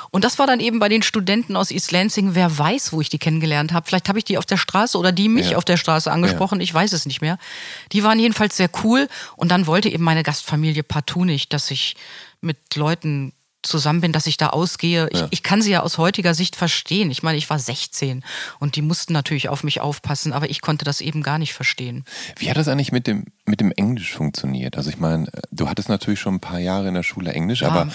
[0.10, 3.10] Und das war dann eben bei den Studenten aus East Lansing, wer weiß, wo ich
[3.10, 3.86] die kennengelernt habe.
[3.88, 5.58] Vielleicht habe ich die auf der Straße oder die mich Ja.
[5.58, 7.38] auf der Straße angesprochen, ich weiß es nicht mehr.
[7.92, 11.96] Die waren jedenfalls sehr cool und dann wollte eben meine Gastfamilie partout nicht, dass ich
[12.42, 13.34] mit Leuten
[13.64, 15.08] zusammen bin, dass ich da ausgehe.
[15.12, 15.28] Ich, Ja.
[15.32, 17.10] ich kann sie ja aus heutiger Sicht verstehen.
[17.12, 18.24] Ich meine, ich war 16
[18.60, 22.06] und die mussten natürlich auf mich aufpassen, aber ich konnte das eben gar nicht verstehen.
[22.38, 24.78] Wie hat das eigentlich mit dem, mit dem Englisch funktioniert?
[24.78, 27.70] Also ich meine, du hattest natürlich schon ein paar Jahre in der Schule Englisch, Ja.
[27.70, 27.92] aber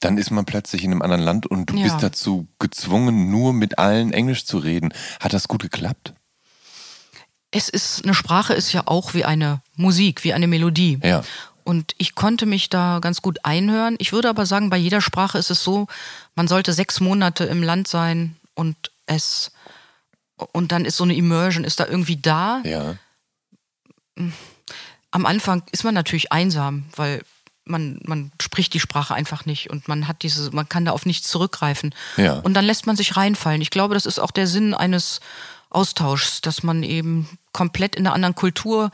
[0.00, 1.84] dann ist man plötzlich in einem anderen Land und du Ja.
[1.84, 4.92] bist dazu gezwungen, nur mit allen Englisch zu reden.
[5.20, 6.12] Hat das gut geklappt?
[7.56, 10.98] Es ist, eine Sprache ist ja auch wie eine Musik, wie eine Melodie.
[11.04, 11.22] Ja.
[11.64, 13.96] Und ich konnte mich da ganz gut einhören.
[13.98, 15.86] Ich würde aber sagen, bei jeder Sprache ist es so,
[16.34, 19.50] man sollte sechs Monate im Land sein und es,
[20.52, 22.60] und dann ist so eine Immersion, ist da irgendwie da.
[22.64, 22.96] Ja.
[25.10, 27.22] Am Anfang ist man natürlich einsam, weil
[27.64, 31.06] man, man spricht die Sprache einfach nicht und man hat diese, man kann da auf
[31.06, 31.94] nichts zurückgreifen.
[32.16, 32.34] Ja.
[32.40, 33.62] Und dann lässt man sich reinfallen.
[33.62, 35.20] Ich glaube, das ist auch der Sinn eines
[35.70, 38.90] Austauschs, dass man eben komplett in der anderen Kultur,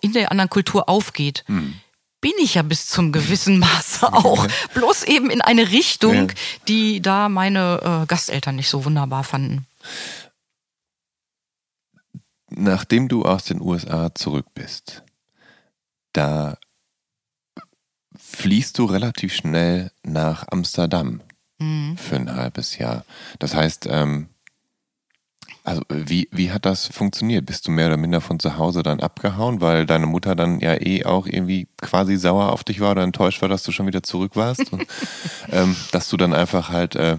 [0.00, 1.44] in der anderen Kultur aufgeht.
[1.46, 1.74] Hm.
[2.20, 4.46] Bin ich ja bis zum gewissen Maße auch.
[4.74, 6.34] Bloß eben in eine Richtung, Ja.
[6.68, 9.66] die da meine äh, Gasteltern nicht so wunderbar fanden.
[12.50, 15.04] Nachdem du aus den USA zurück bist,
[16.12, 16.58] da
[18.18, 21.20] fließt du relativ schnell nach Amsterdam
[21.96, 23.04] für ein halbes Jahr.
[23.38, 24.30] Das heißt, ähm,
[25.70, 27.46] also wie, wie hat das funktioniert?
[27.46, 30.74] Bist du mehr oder minder von zu Hause dann abgehauen, weil deine Mutter dann ja
[30.74, 34.02] eh auch irgendwie quasi sauer auf dich war oder enttäuscht war, dass du schon wieder
[34.02, 34.72] zurück warst?
[34.72, 34.84] Und,
[35.52, 37.18] ähm, dass du dann einfach halt äh,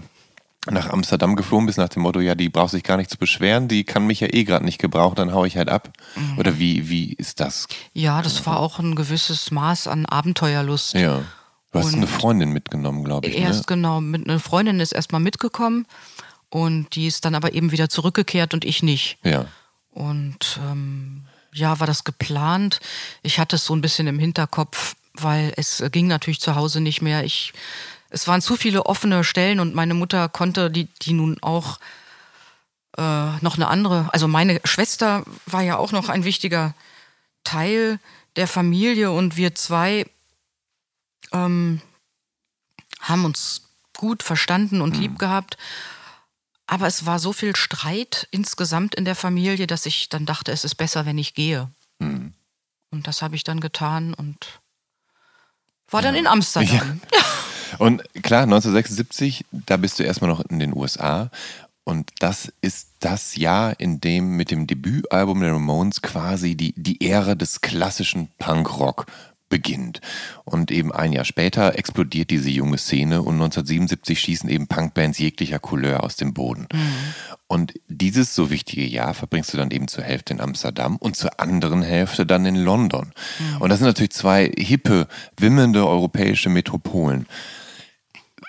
[0.70, 3.68] nach Amsterdam geflogen bist nach dem Motto, ja, die braucht sich gar nicht zu beschweren,
[3.68, 5.90] die kann mich ja eh gerade nicht gebrauchen, dann hau ich halt ab.
[6.36, 7.66] Oder wie, wie ist das?
[7.94, 10.92] Ja, das war auch ein gewisses Maß an Abenteuerlust.
[10.94, 11.22] Ja.
[11.72, 13.38] Du hast Und eine Freundin mitgenommen, glaube ich.
[13.38, 13.76] Erst Ne?
[13.76, 15.86] genau, mit einer Freundin ist erstmal mitgekommen
[16.52, 19.16] und die ist dann aber eben wieder zurückgekehrt und ich nicht.
[19.24, 19.46] Ja.
[19.90, 21.24] Und ähm,
[21.54, 22.80] ja, war das geplant.
[23.22, 27.00] Ich hatte es so ein bisschen im Hinterkopf, weil es ging natürlich zu Hause nicht
[27.00, 27.24] mehr.
[27.24, 27.54] Ich,
[28.10, 31.80] es waren zu viele offene Stellen und meine Mutter konnte, die, die nun auch
[32.98, 36.74] äh, noch eine andere, also meine Schwester war ja auch noch ein wichtiger
[37.44, 37.98] Teil
[38.36, 40.04] der Familie und wir zwei
[41.32, 41.80] ähm,
[43.00, 43.62] haben uns
[43.96, 45.56] gut verstanden und lieb gehabt.
[46.72, 50.64] Aber es war so viel Streit insgesamt in der Familie, dass ich dann dachte, es
[50.64, 51.68] ist besser, wenn ich gehe.
[52.90, 54.62] Und das habe ich dann getan und
[55.90, 57.02] war dann in Amsterdam.
[57.78, 61.30] Und klar, 1976, da bist du erstmal noch in den USA.
[61.84, 67.06] Und das ist das Jahr, in dem mit dem Debütalbum der Ramones quasi die, die
[67.06, 69.04] Ära des klassischen Punkrock
[69.52, 70.00] beginnt.
[70.44, 75.58] Und eben ein Jahr später explodiert diese junge Szene und 1977 schießen eben Punkbands jeglicher
[75.58, 76.66] Couleur aus dem Boden.
[77.48, 81.38] Und dieses so wichtige Jahr verbringst du dann eben zur Hälfte in Amsterdam und zur
[81.38, 83.12] anderen Hälfte dann in London.
[83.60, 87.26] Und das sind natürlich zwei hippe, wimmelnde europäische Metropolen.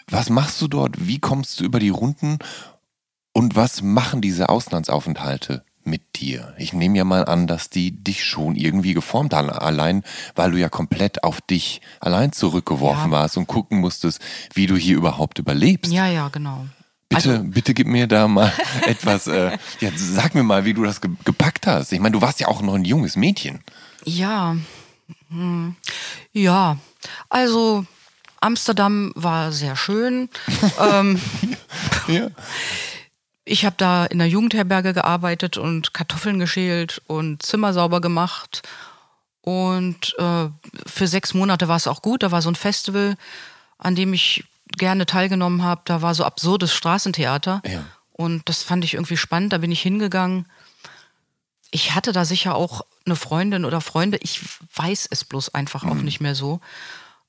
[0.08, 1.06] Was machst du dort?
[1.06, 2.40] Wie kommst du über die Runden?
[3.34, 6.54] Und was machen diese Auslandsaufenthalte mit dir?
[6.58, 10.04] Ich nehme ja mal an, dass die dich schon irgendwie geformt haben, allein
[10.36, 13.18] weil du ja komplett auf dich allein zurückgeworfen Ja.
[13.20, 14.20] warst und gucken musstest,
[14.54, 15.92] wie du hier überhaupt überlebst.
[15.92, 16.66] Ja, ja, genau.
[17.10, 18.52] Bitte, Also- bitte gib mir da mal
[18.88, 21.92] etwas, äh, ja, sag mir mal, wie du das ge gepackt hast.
[21.94, 23.60] Ich meine, du warst ja auch noch ein junges Mädchen.
[24.06, 24.56] Ja.
[25.30, 25.76] Hm.
[26.32, 26.78] Ja,
[27.30, 27.86] also
[28.40, 30.30] Amsterdam war sehr schön.
[30.80, 31.20] ähm,
[32.08, 32.28] Ja.
[33.46, 38.62] Ich habe da in der Jugendherberge gearbeitet und Kartoffeln geschält und Zimmer sauber gemacht.
[39.42, 40.48] Und äh,
[40.86, 42.24] für sechs Monate war es auch gut.
[42.24, 43.16] Da war so ein Festival,
[43.78, 44.46] an dem ich
[44.78, 45.82] gerne teilgenommen habe.
[45.86, 47.62] Da war so absurdes Straßentheater.
[47.66, 47.84] Ja.
[48.14, 49.52] Und das fand ich irgendwie spannend.
[49.52, 50.46] Da bin ich hingegangen.
[51.72, 54.18] Ich hatte da sicher auch eine Freundin oder Freunde.
[54.22, 54.40] Ich
[54.76, 56.62] weiß es bloß einfach auch nicht mehr so.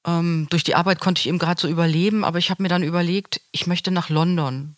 [0.06, 2.82] Ähm, durch die Arbeit konnte ich eben gerade so überleben, aber ich habe mir dann
[2.82, 4.76] überlegt, ich möchte nach London.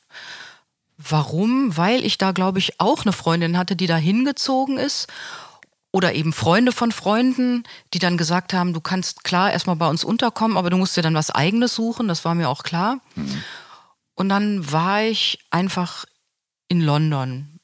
[0.99, 1.77] Warum?
[1.77, 5.09] Weil ich da, glaube ich, auch eine Freundin hatte, die da hingezogen ist.
[5.93, 10.05] Oder eben Freunde von Freunden, die dann gesagt haben, du kannst klar erstmal bei uns
[10.05, 12.09] unterkommen, aber du musst dir dann was eigenes suchen.
[12.09, 13.01] Das war mir auch klar.
[14.15, 16.05] Und dann war ich einfach
[16.69, 17.61] in London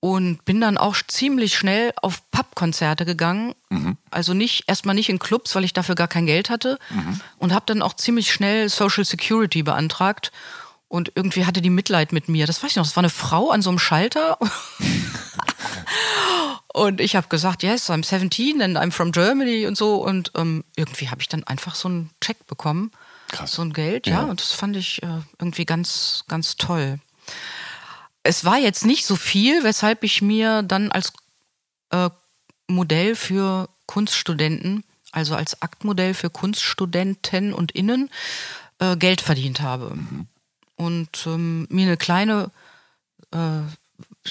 [0.00, 3.54] und bin dann auch ziemlich schnell auf Pubkonzerte gegangen.
[3.70, 3.96] Mhm.
[4.10, 6.78] Also nicht erstmal nicht in Clubs, weil ich dafür gar kein Geld hatte
[7.38, 10.32] und habe dann auch ziemlich schnell Social Security beantragt
[10.88, 12.46] und irgendwie hatte die Mitleid mit mir.
[12.46, 14.38] Das weiß ich noch, das war eine Frau an so einem Schalter.
[16.76, 19.96] Und ich habe gesagt, yes, I'm 17 and I'm from Germany und so.
[19.96, 22.90] Und ähm, irgendwie habe ich dann einfach so einen Check bekommen.
[23.28, 23.52] Krass.
[23.52, 24.20] So ein Geld, ja.
[24.20, 24.22] Ja.
[24.24, 26.98] Und das fand ich äh, irgendwie ganz, ganz toll.
[28.22, 31.14] Es war jetzt nicht so viel, weshalb ich mir dann als
[31.92, 32.10] äh,
[32.68, 38.10] Modell für Kunststudenten, also als Aktmodell für Kunststudenten und Innen,
[38.80, 39.96] äh, Geld verdient habe.
[40.76, 42.50] Und ähm, mir eine kleine
[43.32, 43.62] äh,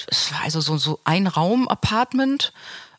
[0.08, 2.52] es war also so, so ein Raum-Apartment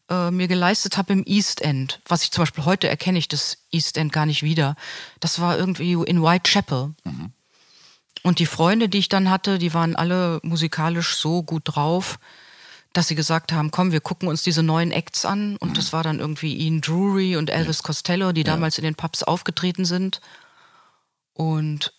[0.10, 2.00] äh, mir geleistet habe im East End.
[2.08, 4.76] Was ich zum Beispiel heute erkenne ich das East End gar nicht wieder.
[5.20, 6.93] Das war irgendwie in Whitechapel.
[8.24, 12.20] Und die Freunde, die ich dann hatte, die waren alle musikalisch so gut drauf,
[12.93, 15.56] dass sie gesagt haben, komm, wir gucken uns diese neuen Acts an.
[15.58, 19.24] Und das war dann irgendwie Ian Drury und Elvis Costello, die damals in den Pubs
[19.24, 20.20] aufgetreten sind.
[21.34, 21.93] Und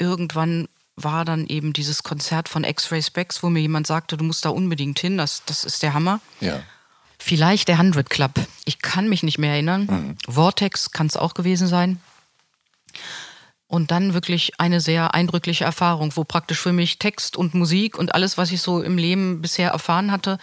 [0.00, 4.44] irgendwann war dann eben dieses Konzert von X-Ray Specs, wo mir jemand sagte, du musst
[4.44, 6.20] da unbedingt hin, das, das ist der Hammer.
[6.40, 6.60] Ja.
[7.18, 8.32] Vielleicht der 100 Club.
[8.64, 10.16] Ich kann mich nicht mehr erinnern.
[10.28, 12.00] Vortex kann es auch gewesen sein.
[13.66, 18.14] Und dann wirklich eine sehr eindrückliche Erfahrung, wo praktisch für mich Text und Musik und
[18.14, 20.38] alles, was ich so im Leben bisher erfahren hatte,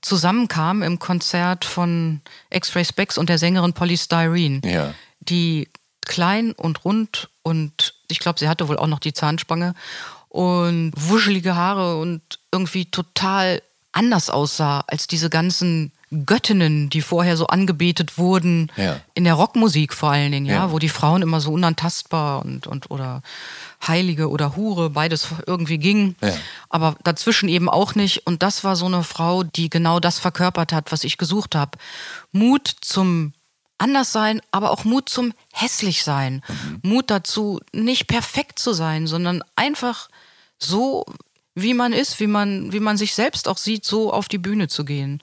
[0.00, 4.94] zusammenkam im Konzert von X-Ray Specs und der Sängerin Polystyrene, Ja.
[5.20, 5.68] die
[6.06, 9.74] klein und rund und ich glaube, sie hatte wohl auch noch die Zahnspange
[10.28, 13.60] und wuschelige Haare und irgendwie total
[13.92, 15.92] anders aussah als diese ganzen
[16.26, 19.00] Göttinnen, die vorher so angebetet wurden, Ja.
[19.14, 20.70] in der Rockmusik vor allen Dingen, ja, Ja.
[20.72, 23.22] wo die Frauen immer so unantastbar und, und oder
[23.86, 26.34] Heilige oder Hure, beides irgendwie ging, Ja.
[26.68, 28.26] aber dazwischen eben auch nicht.
[28.26, 31.78] Und das war so eine Frau, die genau das verkörpert hat, was ich gesucht habe.
[32.30, 33.32] Mut zum
[33.82, 36.42] Anderssein, aber auch Mut zum Hässlichsein.
[36.82, 40.08] Mut dazu, nicht perfekt zu sein, sondern einfach
[40.58, 41.04] so,
[41.54, 44.68] wie man ist, wie man, wie man sich selbst auch sieht, so auf die Bühne
[44.68, 45.22] zu gehen.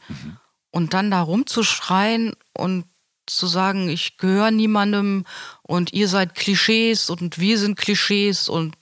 [0.72, 2.86] Und dann da rumzuschreien und
[3.26, 5.26] zu sagen, ich gehöre niemandem
[5.62, 8.76] und ihr seid Klischees und wir sind Klischees und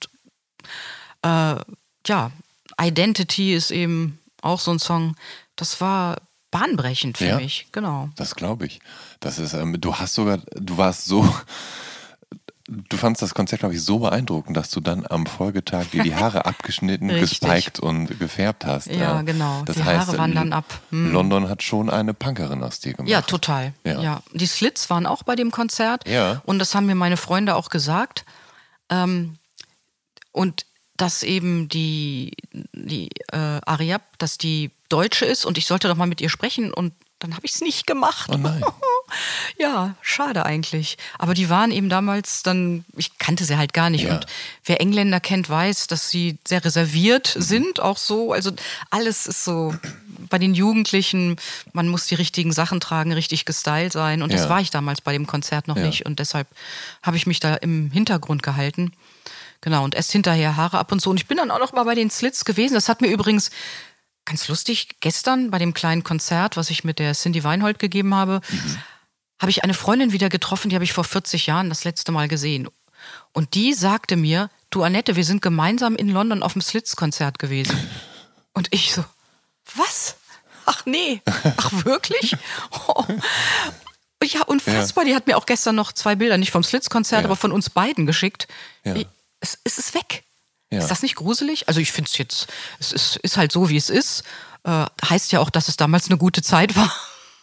[1.22, 1.56] äh,
[2.08, 2.32] ja,
[2.82, 5.16] Identity ist eben auch so ein Song.
[5.56, 6.18] Das war
[6.52, 7.36] bahnbrechend für Ja.
[7.38, 8.10] mich, genau.
[8.16, 8.80] Das glaube ich.
[9.20, 11.28] Das ist, ähm, du hast sogar, du warst so,
[12.68, 16.16] du fandst das Konzert, glaube ich, so beeindruckend, dass du dann am Folgetag dir die
[16.16, 18.88] Haare abgeschnitten, gespiked und gefärbt hast.
[18.88, 19.64] Ja, genau.
[19.66, 20.66] Das Die heißt, Haare waren dann ab.
[20.90, 21.12] Hm.
[21.12, 23.10] London hat schon eine Punkerin aus dir gemacht.
[23.10, 23.74] Ja, total.
[23.84, 24.02] Ja.
[24.02, 24.22] Ja.
[24.34, 26.08] Die Slits waren auch bei dem Konzert.
[26.08, 26.42] Ja.
[26.46, 28.26] Und das haben mir meine Freunde auch gesagt.
[28.90, 29.38] Ähm,
[30.32, 30.66] und
[30.98, 32.34] dass eben die,
[32.74, 36.74] die äh, Ariab, dass die Deutsche ist und ich sollte doch mal mit ihr sprechen
[36.74, 38.30] und dann habe ich es nicht gemacht.
[38.32, 38.64] Oh nein.
[39.58, 40.98] ja, schade eigentlich.
[41.18, 44.04] Aber die waren eben damals dann, ich kannte sie halt gar nicht.
[44.06, 44.16] Ja.
[44.16, 44.26] Und
[44.66, 47.42] wer Engländer kennt, weiß, dass sie sehr reserviert Mhm.
[47.42, 48.34] sind, auch so.
[48.34, 48.52] Also
[48.92, 49.74] alles ist so
[50.30, 51.38] bei den Jugendlichen,
[51.74, 54.22] man muss die richtigen Sachen tragen, richtig gestylt sein.
[54.22, 54.38] Und Ja.
[54.38, 55.86] das war ich damals bei dem Konzert noch Ja.
[55.86, 56.06] nicht.
[56.06, 56.48] Und deshalb
[57.02, 58.92] habe ich mich da im Hintergrund gehalten.
[59.62, 61.10] Genau, und erst hinterher Haare ab und so.
[61.10, 62.76] Und ich bin dann auch noch mal bei den Slits gewesen.
[62.76, 63.50] Das hat mir übrigens
[64.28, 68.42] ganz lustig, gestern bei dem kleinen Konzert, was ich mit der Cindy Weinhold gegeben habe,
[69.42, 72.28] habe ich eine Freundin wieder getroffen, die habe ich vor 40 Jahren das letzte Mal
[72.28, 72.68] gesehen.
[73.34, 77.78] Und die sagte mir, du Annette, wir sind gemeinsam in London auf dem Slits-Konzert gewesen.
[78.54, 79.04] Und ich so,
[79.76, 80.16] was?
[80.66, 82.36] Ach nee, ach wirklich?
[82.88, 83.04] Oh.
[84.24, 85.06] Ja, unfassbar.
[85.06, 87.28] Die hat mir auch gestern noch zwei Bilder, nicht vom Slits-Konzert, Ja.
[87.28, 88.48] aber von uns beiden geschickt.
[88.84, 88.96] Ja.
[88.96, 89.08] Ich-
[89.40, 90.24] Es, es ist weg.
[90.72, 90.80] Ja.
[90.80, 91.68] Ist das nicht gruselig?
[91.68, 92.48] Also ich finde es jetzt,
[92.80, 94.24] es ist, ist halt so, wie es ist.
[94.66, 96.94] Äh, heißt ja auch, dass es damals eine gute Zeit war.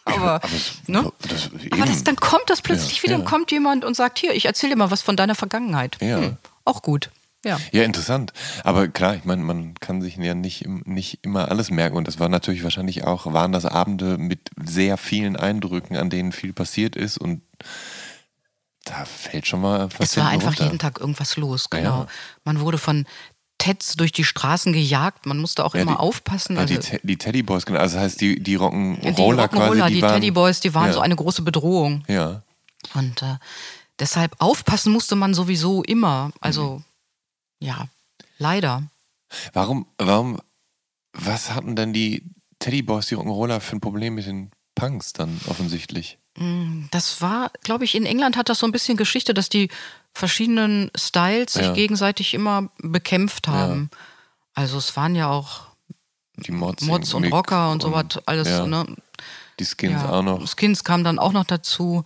[0.06, 1.10] Aber, Aber es- ne?
[1.26, 3.24] das- aber das, dann kommt das plötzlich Ja, wieder, ja.
[3.24, 5.96] kommt jemand und sagt, hier, ich erzähle dir mal was von deiner Vergangenheit.
[6.00, 6.36] Hm, Ja.
[6.66, 7.10] auch gut.
[7.46, 7.58] Ja.
[7.72, 8.32] Ja, interessant.
[8.64, 11.96] Aber klar, ich meine, man kann sich ja nicht, nicht immer alles merken.
[11.96, 16.32] Und das war natürlich wahrscheinlich auch, waren das Abende mit sehr vielen Eindrücken, an denen
[16.32, 17.16] viel passiert ist.
[17.18, 17.40] Und
[18.84, 20.64] da fällt schon mal was Es war einfach runter.
[20.64, 22.00] jeden Tag irgendwas los, genau.
[22.02, 22.06] Ja.
[22.44, 23.06] Man wurde von
[23.58, 26.56] Teds durch die Straßen gejagt, man musste auch Ja, immer die- aufpassen.
[26.56, 27.78] Ja, Also die, Te- die Teddyboys, genau.
[27.80, 30.86] Also das heißt, die, die Rock'n'Roller die quasi, Rock'n'Roller, die, die, waren, Teddyboys, die waren
[30.88, 32.04] ja, so eine große Bedrohung.
[32.08, 32.42] Ja.
[32.94, 33.36] Und äh,
[33.98, 36.32] deshalb aufpassen musste man sowieso immer.
[36.40, 36.84] Also, Mhm.
[37.66, 37.88] ja,
[38.38, 38.82] leider.
[39.54, 40.38] Warum, warum,
[41.12, 42.22] was hatten denn die
[42.58, 46.18] Teddyboys, die Rock'n'Roller für ein Problem mit den Punks dann offensichtlich?
[46.90, 49.68] Das war, glaube ich, in England hat das so ein bisschen Geschichte, dass die
[50.12, 51.72] verschiedenen Styles sich Ja.
[51.72, 53.90] gegenseitig immer bekämpft haben.
[54.54, 55.62] Also es waren ja auch
[56.36, 58.84] Die Mods, Mods und Mick Rocker und sowas, alles, ja, ne?
[59.60, 60.44] Die Skins Ja, auch noch.
[60.48, 62.04] Skins kamen dann auch noch dazu.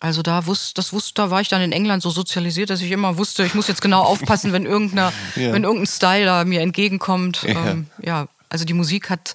[0.00, 2.92] Also da wusste, das wusste, da war ich dann in England so sozialisiert, dass ich
[2.92, 5.52] immer wusste, ich muss jetzt genau aufpassen, wenn irgendeiner, Ja.
[5.52, 7.42] wenn irgendein Style da mir entgegenkommt.
[7.42, 7.70] Ja.
[7.70, 9.34] Ähm, ja, also die Musik hat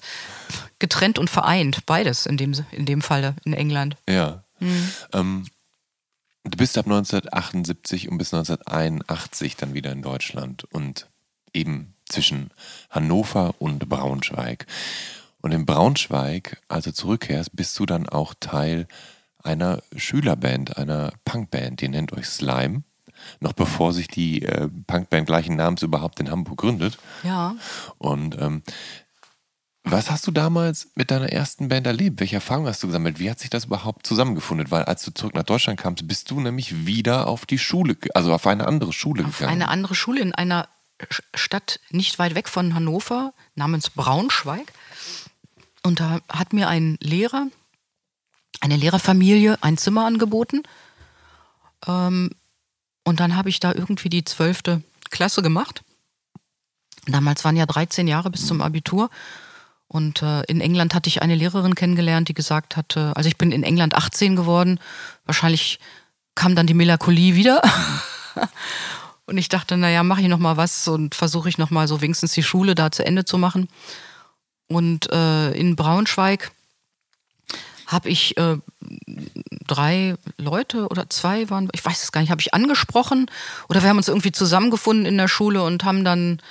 [0.84, 3.96] getrennt und vereint, beides in dem, in dem Falle in England.
[4.06, 4.44] Ja.
[4.60, 4.90] Mhm.
[5.14, 5.46] Ähm,
[6.44, 11.08] du bist ab 1978 und bis 1981 dann wieder in Deutschland und
[11.54, 12.50] eben zwischen
[12.90, 14.66] Hannover und Braunschweig.
[15.40, 18.86] Und in Braunschweig, als du zurückkehrst, bist du dann auch Teil
[19.42, 22.82] einer Schülerband, einer Punkband, die nennt euch Slime.
[23.40, 26.98] Noch bevor sich die äh, Punkband gleichen Namens überhaupt in Hamburg gründet.
[27.22, 27.56] Ja.
[27.96, 28.62] Und ähm,
[29.84, 32.18] was hast du damals mit deiner ersten Band erlebt?
[32.18, 33.18] Welche Erfahrungen hast du gesammelt?
[33.18, 34.70] Wie hat sich das überhaupt zusammengefunden?
[34.70, 38.32] Weil als du zurück nach Deutschland kamst, bist du nämlich wieder auf die Schule, also
[38.32, 39.52] auf eine andere Schule Auf gegangen.
[39.52, 40.68] eine andere Schule in einer
[41.34, 44.72] Stadt nicht weit weg von Hannover namens Braunschweig.
[45.82, 47.48] Und da hat mir ein Lehrer,
[48.60, 50.62] eine Lehrerfamilie ein Zimmer angeboten.
[51.86, 52.30] Ähm,
[53.04, 55.82] und dann habe ich da irgendwie die zwölfte Klasse gemacht.
[57.06, 59.10] Damals waren ja 13 Jahre bis zum Abitur.
[59.94, 63.52] Und äh, in England hatte ich eine Lehrerin kennengelernt, die gesagt hatte, also ich bin
[63.52, 64.80] in England 18 geworden,
[65.24, 65.78] wahrscheinlich
[66.34, 67.62] kam dann die Melancholie wieder.
[69.26, 72.02] Und ich dachte, naja, mache ich noch mal was und versuche ich noch mal so
[72.02, 73.68] wenigstens die Schule da zu Ende zu machen.
[74.66, 76.50] Und äh, in Braunschweig
[77.86, 78.58] habe ich äh,
[79.66, 83.30] drei Leute oder zwei waren, ich weiß es gar nicht, habe ich angesprochen
[83.68, 86.42] oder wir haben uns irgendwie zusammengefunden in der Schule und haben dann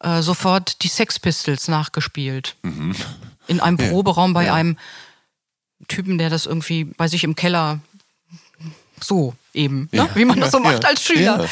[0.00, 2.56] äh, sofort die Sex Pistols nachgespielt.
[3.46, 4.54] In einem Proberaum bei Ja.
[4.54, 4.76] einem
[5.88, 7.80] Typen, der das irgendwie bei sich im Keller
[9.00, 9.98] so eben, ne?
[9.98, 10.08] Ja.
[10.14, 10.88] wie man das so Ja, macht ja.
[10.88, 11.44] als Schüler.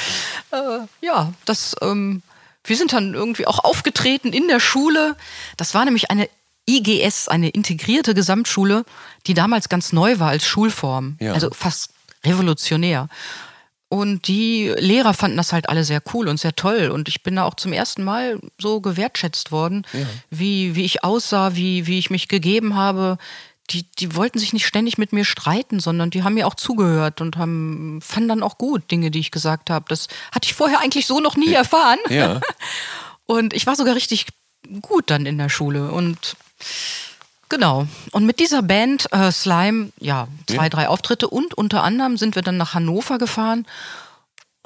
[0.50, 0.56] Äh,
[1.02, 2.22] ja, das, ähm,
[2.64, 5.16] wir sind dann irgendwie auch aufgetreten in der Schule.
[5.58, 6.28] Das war nämlich eine
[6.68, 8.86] IGS, eine integrierte Gesamtschule,
[9.26, 11.16] die damals ganz neu war als Schulform.
[11.20, 11.34] Ja.
[11.34, 11.90] Also fast
[12.24, 13.08] revolutionär.
[13.94, 16.90] Und die Lehrer fanden das halt alle sehr cool und sehr toll.
[16.90, 19.86] Und ich bin da auch zum ersten Mal so gewertschätzt worden,
[20.30, 23.18] wie, wie ich aussah, wie, wie ich mich gegeben habe.
[23.70, 27.20] Die, die wollten sich nicht ständig mit mir streiten, sondern die haben mir auch zugehört
[27.20, 29.84] und haben, fanden dann auch gut Dinge, die ich gesagt habe.
[29.88, 32.00] Das hatte ich vorher eigentlich so noch nie erfahren.
[32.08, 32.40] Ja.
[33.26, 34.26] Und ich war sogar richtig
[34.82, 35.92] gut dann in der Schule.
[35.92, 36.36] Und
[37.54, 37.86] genau.
[38.12, 40.68] Und mit dieser Band äh, Slime, ja, zwei, Ja.
[40.68, 43.66] drei Auftritte und unter anderem sind wir dann nach Hannover gefahren.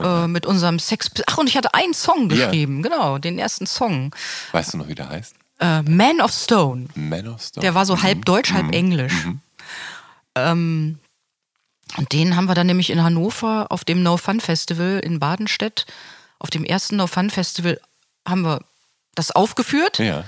[0.00, 1.10] Äh, mit unserem Sex.
[1.26, 4.14] Ach, und ich hatte einen Song geschrieben, genau, den ersten Song.
[4.52, 5.34] Weißt du noch, wie der heißt?
[5.58, 6.86] Äh, Man of Stone.
[6.94, 7.62] Man of Stone.
[7.62, 9.12] Der war so halb deutsch, halb englisch.
[10.36, 10.98] Ähm,
[11.96, 15.86] und den haben wir dann nämlich in Hannover auf dem No Fun Festival in Badenstedt.
[16.38, 17.80] Auf dem ersten No Fun Festival
[18.26, 18.60] haben wir
[19.16, 20.22] das aufgeführt Ja.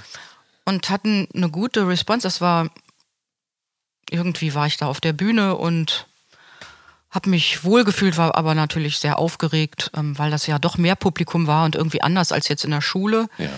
[0.64, 2.26] Und hatten eine gute Response.
[2.26, 2.70] Das war
[4.10, 6.06] irgendwie war ich da auf der Bühne und
[7.10, 11.46] habe mich wohlgefühlt, war aber natürlich sehr aufgeregt, ähm, weil das ja doch mehr Publikum
[11.46, 13.28] war und irgendwie anders als jetzt in der Schule.
[13.38, 13.50] Ja.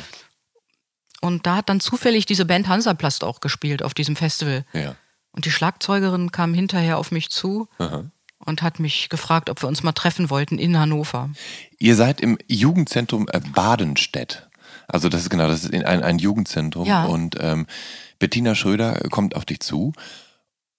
[1.20, 4.64] Und da hat dann zufällig diese Band Hansaplast auch gespielt auf diesem Festival.
[4.72, 4.96] Ja.
[5.32, 8.11] Und die Schlagzeugerin kam hinterher auf mich zu Aha.
[8.38, 11.30] und hat mich gefragt, ob wir uns mal treffen wollten in Hannover.
[11.78, 14.48] Ihr seid im Jugendzentrum äh, Badenstedt.
[14.93, 16.86] Also das ist genau, das ist in ein, ein Jugendzentrum.
[16.86, 17.05] Ja.
[17.07, 17.66] Und ähm,
[18.18, 19.93] Bettina Schröder kommt auf dich zu.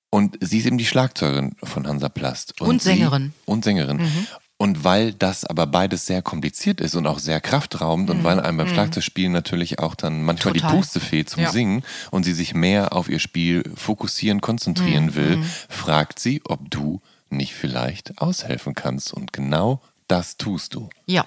[0.09, 2.61] Und sie ist eben die Schlagzeugerin von Hansa Plast.
[2.61, 3.23] Und sie- Sängerin.
[3.23, 3.33] Mhm.
[3.45, 4.09] Und Sängerin.
[4.57, 8.57] Und weil das aber beides sehr kompliziert ist und auch sehr kraftraubend und weil einem
[8.57, 10.57] beim Schlagzeugspielen natürlich auch dann manchmal Mhm.
[10.59, 10.71] Total.
[10.71, 11.51] die Puste fehlt zum Ja.
[11.51, 15.15] Singen und sie sich mehr auf ihr Spiel fokussieren, konzentrieren Mhm.
[15.15, 19.11] will, fragt sie, ob du nicht vielleicht aushelfen kannst.
[19.11, 20.87] Und genau das tust du.
[21.07, 21.25] Ja,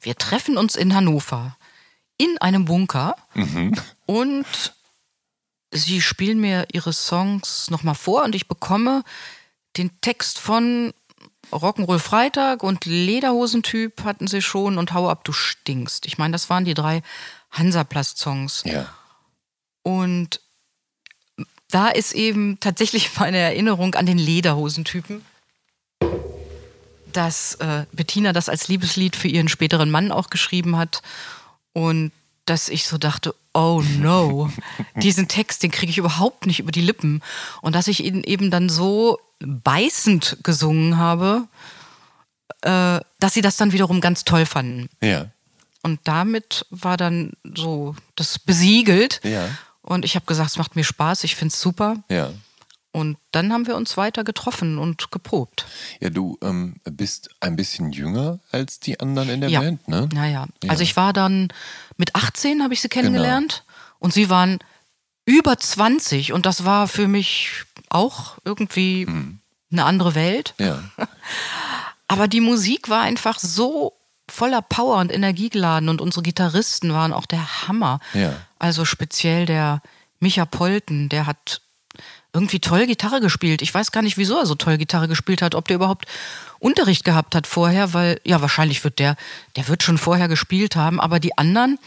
[0.00, 1.56] wir treffen uns in Hannover
[2.20, 3.16] in einem Bunker
[4.04, 4.44] und
[5.72, 9.04] sie spielen mir ihre Songs nochmal vor und ich bekomme
[9.78, 10.92] den Text von
[11.50, 16.04] Rock'n'Roll Freitag und Lederhosentyp hatten sie schon und Hau ab, du stinkst.
[16.04, 17.02] Ich meine, das waren die drei
[17.52, 18.64] Hansaplast-Songs.
[18.66, 18.86] Ja.
[19.82, 20.42] Und
[21.70, 25.24] da ist eben tatsächlich meine Erinnerung an den Lederhosentypen,
[27.12, 31.02] dass äh, Bettina das als Liebeslied für ihren späteren Mann auch geschrieben hat
[31.72, 32.12] und
[32.46, 34.50] dass ich so dachte, oh no,
[34.96, 37.22] diesen Text, den kriege ich überhaupt nicht über die Lippen
[37.62, 41.46] und dass ich ihn eben dann so beißend gesungen habe,
[42.62, 44.88] äh, dass sie das dann wiederum ganz toll fanden.
[45.02, 45.30] Ja.
[45.82, 49.20] Und damit war dann so das besiegelt.
[49.24, 49.48] Ja.
[49.82, 51.96] Und ich habe gesagt, es macht mir Spaß, ich finde es super.
[52.10, 52.32] Ja.
[52.92, 55.66] Und dann haben wir uns weiter getroffen und geprobt.
[56.00, 59.60] Ja, du ähm, bist ein bisschen jünger als die anderen in der ja.
[59.60, 60.08] Band, ne?
[60.12, 60.70] Naja, Ja.
[60.70, 61.52] also ich war dann
[61.96, 63.96] mit 18 habe ich sie kennengelernt Genau.
[64.00, 64.58] und sie waren
[65.24, 69.38] über 20 und das war für mich auch irgendwie Mhm.
[69.70, 70.54] eine andere Welt.
[70.58, 70.82] Ja.
[72.08, 73.92] Aber die Musik war einfach so
[74.28, 78.00] voller Power und Energie geladen und unsere Gitarristen waren auch der Hammer.
[78.14, 78.34] Ja.
[78.58, 79.80] Also speziell der
[80.18, 81.62] Micha Polten, der hat
[82.32, 83.62] irgendwie toll Gitarre gespielt.
[83.62, 86.06] Ich weiß gar nicht, wieso er so toll Gitarre gespielt hat, ob der überhaupt
[86.58, 89.16] Unterricht gehabt hat vorher, weil ja wahrscheinlich wird der,
[89.56, 91.78] der wird schon vorher gespielt haben, aber die anderen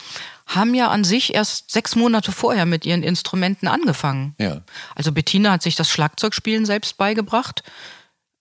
[0.45, 4.35] haben ja an sich erst sechs Monate vorher mit ihren Instrumenten angefangen.
[4.39, 4.61] Ja.
[4.95, 7.63] Also Bettina hat sich das Schlagzeugspielen selbst beigebracht.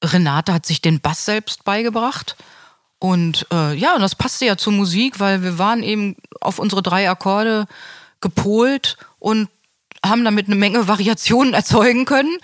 [0.03, 2.37] Renate hat sich den Bass selbst beigebracht.
[2.99, 6.83] Und äh, ja, und das passte ja zur Musik, weil wir waren eben auf unsere
[6.83, 7.67] drei Akkorde
[8.21, 9.49] gepolt und
[10.05, 12.39] haben damit eine Menge Variationen erzeugen können.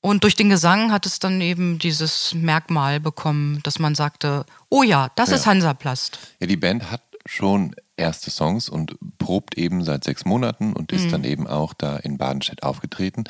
[0.00, 4.82] Und durch den Gesang hat es dann eben dieses Merkmal bekommen, dass man sagte, oh
[4.82, 6.18] ja, das ist Hansaplast.
[6.40, 11.12] Ja, die Band hat schon erste Songs und probt eben seit sechs Monaten und ist
[11.12, 13.24] dann eben auch da in Badenstedt aufgetreten.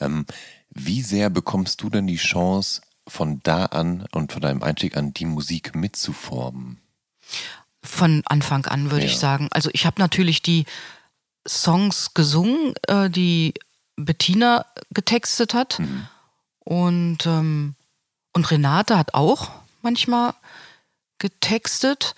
[0.00, 0.24] Ähm,
[0.70, 5.12] wie sehr bekommst du denn die Chance, von da an und von deinem Einstieg an
[5.12, 6.80] die Musik mitzuformen?
[7.82, 9.10] Von Anfang an, würde Ja.
[9.10, 9.48] ich sagen.
[9.50, 10.64] Also ich habe natürlich die
[11.46, 13.54] Songs gesungen, äh, die
[13.96, 15.78] Bettina getextet hat.
[16.60, 17.74] Und, ähm,
[18.32, 19.50] und Renate hat auch
[19.82, 20.34] manchmal
[21.18, 22.14] getextet.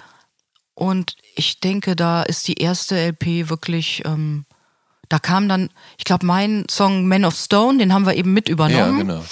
[0.75, 4.45] Und ich denke, da ist die erste LP wirklich, ähm,
[5.09, 8.49] da kam dann, ich glaube, mein Song Man of Stone, den haben wir eben mit
[8.49, 9.09] übernommen.
[9.09, 9.25] Ja, genau.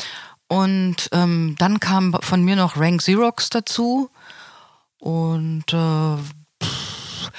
[0.48, 4.10] Und ähm, dann kam von mir noch Rank Xerox dazu.
[4.98, 6.16] Und äh,
[6.62, 7.30] pff,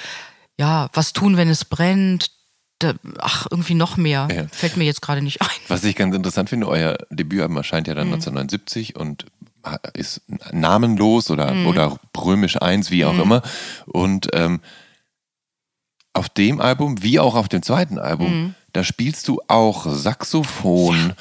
[0.58, 2.30] ja, was tun, wenn es brennt?
[2.78, 4.28] Da, ach, irgendwie noch mehr.
[4.30, 4.46] Ja.
[4.52, 5.48] Fällt mir jetzt gerade nicht ein.
[5.68, 9.24] Was ich ganz interessant finde, euer Debütalbum erscheint ja dann 1979 und
[9.94, 10.20] ist
[10.52, 13.42] namenlos oder, oder römisch 1, wie auch immer.
[13.86, 14.60] Und ähm,
[16.12, 21.14] auf dem Album, wie auch auf dem zweiten Album, da spielst du auch Saxophon.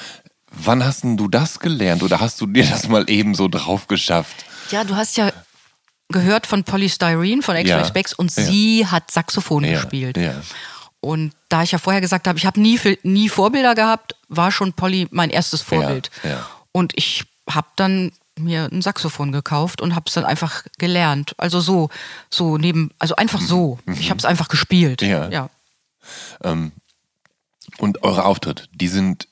[0.51, 3.88] Wann hast denn du das gelernt oder hast du dir das mal eben so drauf
[3.88, 4.45] geschafft?
[4.72, 5.32] Ja, du hast ja
[6.10, 7.86] gehört von Polystyrene, von X-Ray Ja.
[7.86, 8.43] Specs und Ja.
[8.43, 10.18] sie hat Saxophon Ja, gespielt.
[10.18, 10.36] ja.
[11.06, 14.74] Und da ich ja vorher gesagt habe, ich habe nie, nie Vorbilder gehabt, war schon
[14.74, 16.10] Polly mein erstes Vorbild.
[16.24, 16.49] Ja, ja.
[16.72, 21.36] Und ich habe dann mir ein Saxophon gekauft und habe es dann einfach gelernt.
[21.38, 21.91] Also so,
[22.32, 23.78] so neben, also einfach so.
[23.99, 25.03] Ich habe es einfach gespielt.
[25.03, 25.08] Mhm.
[25.08, 25.30] Ja.
[25.30, 25.49] ja.
[27.78, 29.28] Und eure Auftritte, die sind,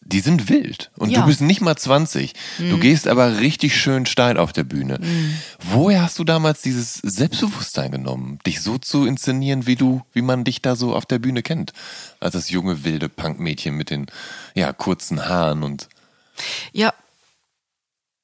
[0.00, 0.90] die sind wild.
[0.96, 1.20] Und Ja.
[1.20, 2.32] du bist nicht mal 20.
[2.58, 4.98] Du gehst aber richtig schön steil auf der Bühne.
[5.60, 10.44] Woher hast du damals dieses Selbstbewusstsein genommen, dich so zu inszenieren, wie du, wie man
[10.44, 11.72] dich da so auf der Bühne kennt?
[12.20, 14.06] Als das junge, wilde Punkmädchen mit den,
[14.54, 15.88] ja, kurzen Haaren und,
[16.72, 16.92] Ja,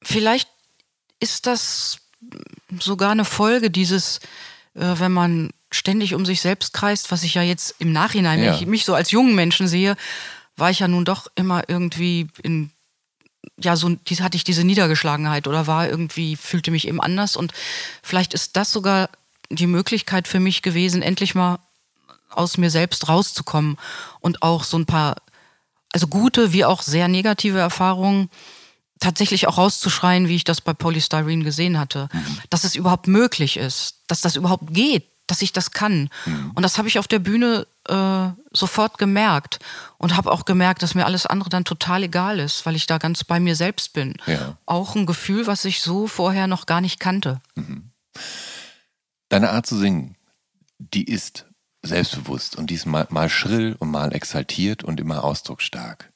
[0.03, 0.49] vielleicht
[1.21, 1.99] ist das
[2.79, 4.19] sogar eine Folge dieses,
[4.75, 8.47] äh, wenn man ständig um sich selbst kreist, was ich ja jetzt im Nachhinein, Ja.
[8.47, 9.97] wenn ich mich so als jungen Menschen sehe,
[10.61, 12.71] war ich ja nun doch immer irgendwie in,
[13.59, 17.53] ja, so die, hatte ich diese Niedergeschlagenheit oder war irgendwie, fühlte mich eben anders und
[18.03, 19.09] vielleicht ist das sogar
[19.51, 21.59] die Möglichkeit für mich gewesen, endlich mal
[22.31, 23.77] aus mir selbst rauszukommen
[24.21, 25.17] und auch so ein paar,
[25.93, 28.31] also gute wie auch sehr negative Erfahrungen
[29.01, 32.09] tatsächlich auch rauszuschreien, wie ich das bei Polystyrene gesehen hatte.
[32.51, 36.11] Dass es überhaupt möglich ist, dass das überhaupt geht, dass ich das kann.
[36.55, 39.59] Und das habe ich auf der Bühne äh, sofort gemerkt
[39.99, 42.99] und habe auch gemerkt, dass mir alles andere dann total egal ist, weil ich da
[42.99, 44.15] ganz bei mir selbst bin.
[44.27, 44.57] Ja.
[44.67, 47.41] Auch ein Gefühl, was ich so vorher noch gar nicht kannte.
[49.31, 50.17] deine Art zu singen,
[50.79, 51.47] die ist
[51.83, 56.13] selbstbewusst und die ist mal, mal schrill und mal exaltiert und immer ausdrucksstark.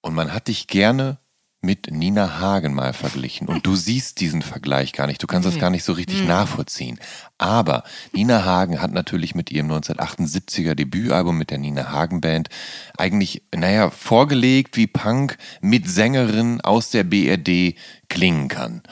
[0.00, 1.18] Und man hat dich gerne
[1.64, 3.46] mit Nina Hagen mal verglichen.
[3.46, 5.22] Und du siehst diesen Vergleich gar nicht.
[5.22, 6.98] Du kannst das gar nicht so richtig nachvollziehen.
[7.38, 12.48] Aber Nina Hagen hat natürlich mit ihrem 1978er Debütalbum mit der Nina Hagen Band
[12.98, 17.76] eigentlich, naja, vorgelegt, wie Punk mit Sängerin aus der BRD
[18.08, 18.82] klingen kann.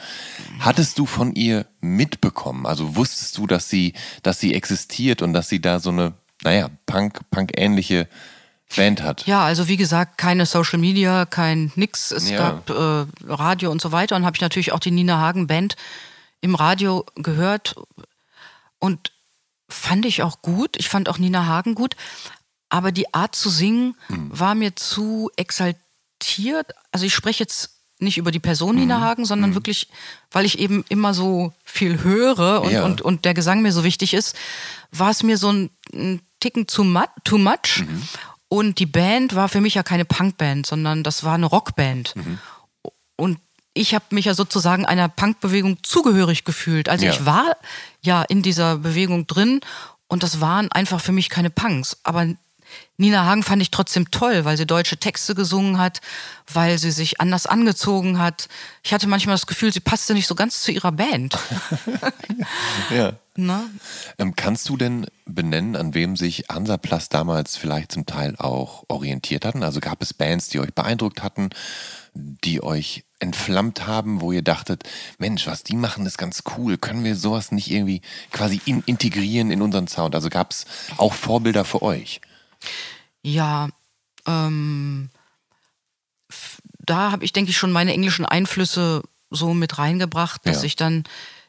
[0.59, 2.65] Hattest du von ihr mitbekommen?
[2.65, 3.93] Also wusstest du, dass sie,
[4.23, 8.07] dass sie existiert und dass sie da so eine, naja, Punk, Punk-ähnliche
[8.75, 9.25] Band hat?
[9.27, 12.11] Ja, also wie gesagt, keine Social Media, kein nix.
[12.11, 12.37] Es Ja.
[12.51, 14.15] gab äh, Radio und so weiter.
[14.15, 15.75] Und habe ich natürlich auch die Nina Hagen Band
[16.41, 17.75] im Radio gehört
[18.79, 19.11] und
[19.69, 20.75] fand ich auch gut.
[20.77, 21.95] Ich fand auch Nina Hagen gut.
[22.69, 26.71] Aber die Art zu singen war mir zu exaltiert.
[26.91, 29.87] Also ich spreche jetzt nicht über die Person Nina Hagen, sondern wirklich,
[30.31, 32.83] weil ich eben immer so viel höre und, Ja.
[32.83, 34.35] und, und der Gesang mir so wichtig ist,
[34.91, 37.05] war es mir so ein, ein Ticken too much.
[37.23, 37.83] Too much.
[38.53, 42.15] Und die Band war für mich ja keine Punkband, sondern das war eine Rockband.
[43.15, 43.39] Und
[43.73, 46.89] ich habe mich ja sozusagen einer Punkbewegung zugehörig gefühlt.
[46.89, 47.11] Also Ja.
[47.13, 47.55] ich war
[48.01, 49.61] ja in dieser Bewegung drin
[50.09, 51.97] und das waren einfach für mich keine Punks.
[52.03, 52.27] Aber
[52.97, 56.01] Nina Hagen fand ich trotzdem toll, weil sie deutsche Texte gesungen hat,
[56.51, 58.47] weil sie sich anders angezogen hat.
[58.83, 61.37] Ich hatte manchmal das Gefühl, sie passte nicht so ganz zu ihrer Band.
[62.89, 63.13] Ja.
[63.35, 63.69] Ne?
[64.17, 69.45] Ähm, kannst du denn benennen, an wem sich Hansaplast damals vielleicht zum Teil auch orientiert
[69.45, 69.63] hatten?
[69.63, 71.49] Also gab es Bands, die euch beeindruckt hatten,
[72.13, 74.83] die euch entflammt haben, wo ihr dachtet,
[75.17, 76.77] Mensch, was die machen, ist ganz cool.
[76.77, 78.01] Können wir sowas nicht irgendwie
[78.31, 80.13] quasi in, integrieren in unseren Sound?
[80.13, 80.65] Also gab es
[80.97, 82.19] auch Vorbilder für euch?
[83.23, 83.69] Ja,
[84.25, 85.09] ähm,
[86.79, 90.63] da habe ich, denke ich, schon meine englischen Einflüsse so mit reingebracht, dass Ja.
[90.65, 91.03] ich dann,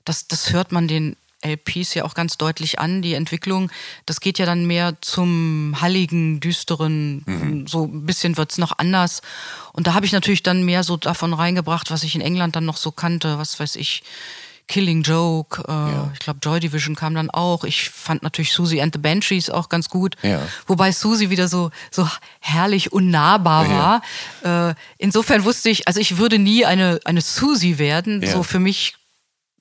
[0.04, 3.70] das, das hört man den LPs ja auch ganz deutlich an, die Entwicklung.
[4.06, 9.22] Das geht ja dann mehr zum halligen, düsteren, so ein bisschen wird's noch anders.
[9.72, 12.64] Und da habe ich natürlich dann mehr so davon reingebracht, was ich in England dann
[12.64, 14.04] noch so kannte, was weiß ich,
[14.72, 17.62] Killing Joke, äh, ich glaube Joy Division kam dann auch.
[17.64, 20.16] Ich fand natürlich Susie and the Banshees auch ganz gut.
[20.22, 20.40] Ja.
[20.66, 22.08] Wobei Susi wieder so, so
[22.40, 23.68] herrlich unnahbar
[24.42, 24.70] war.
[24.70, 28.22] Äh, insofern wusste ich, also ich würde nie eine, eine Susi werden.
[28.22, 28.32] Ja.
[28.32, 28.94] So für mich,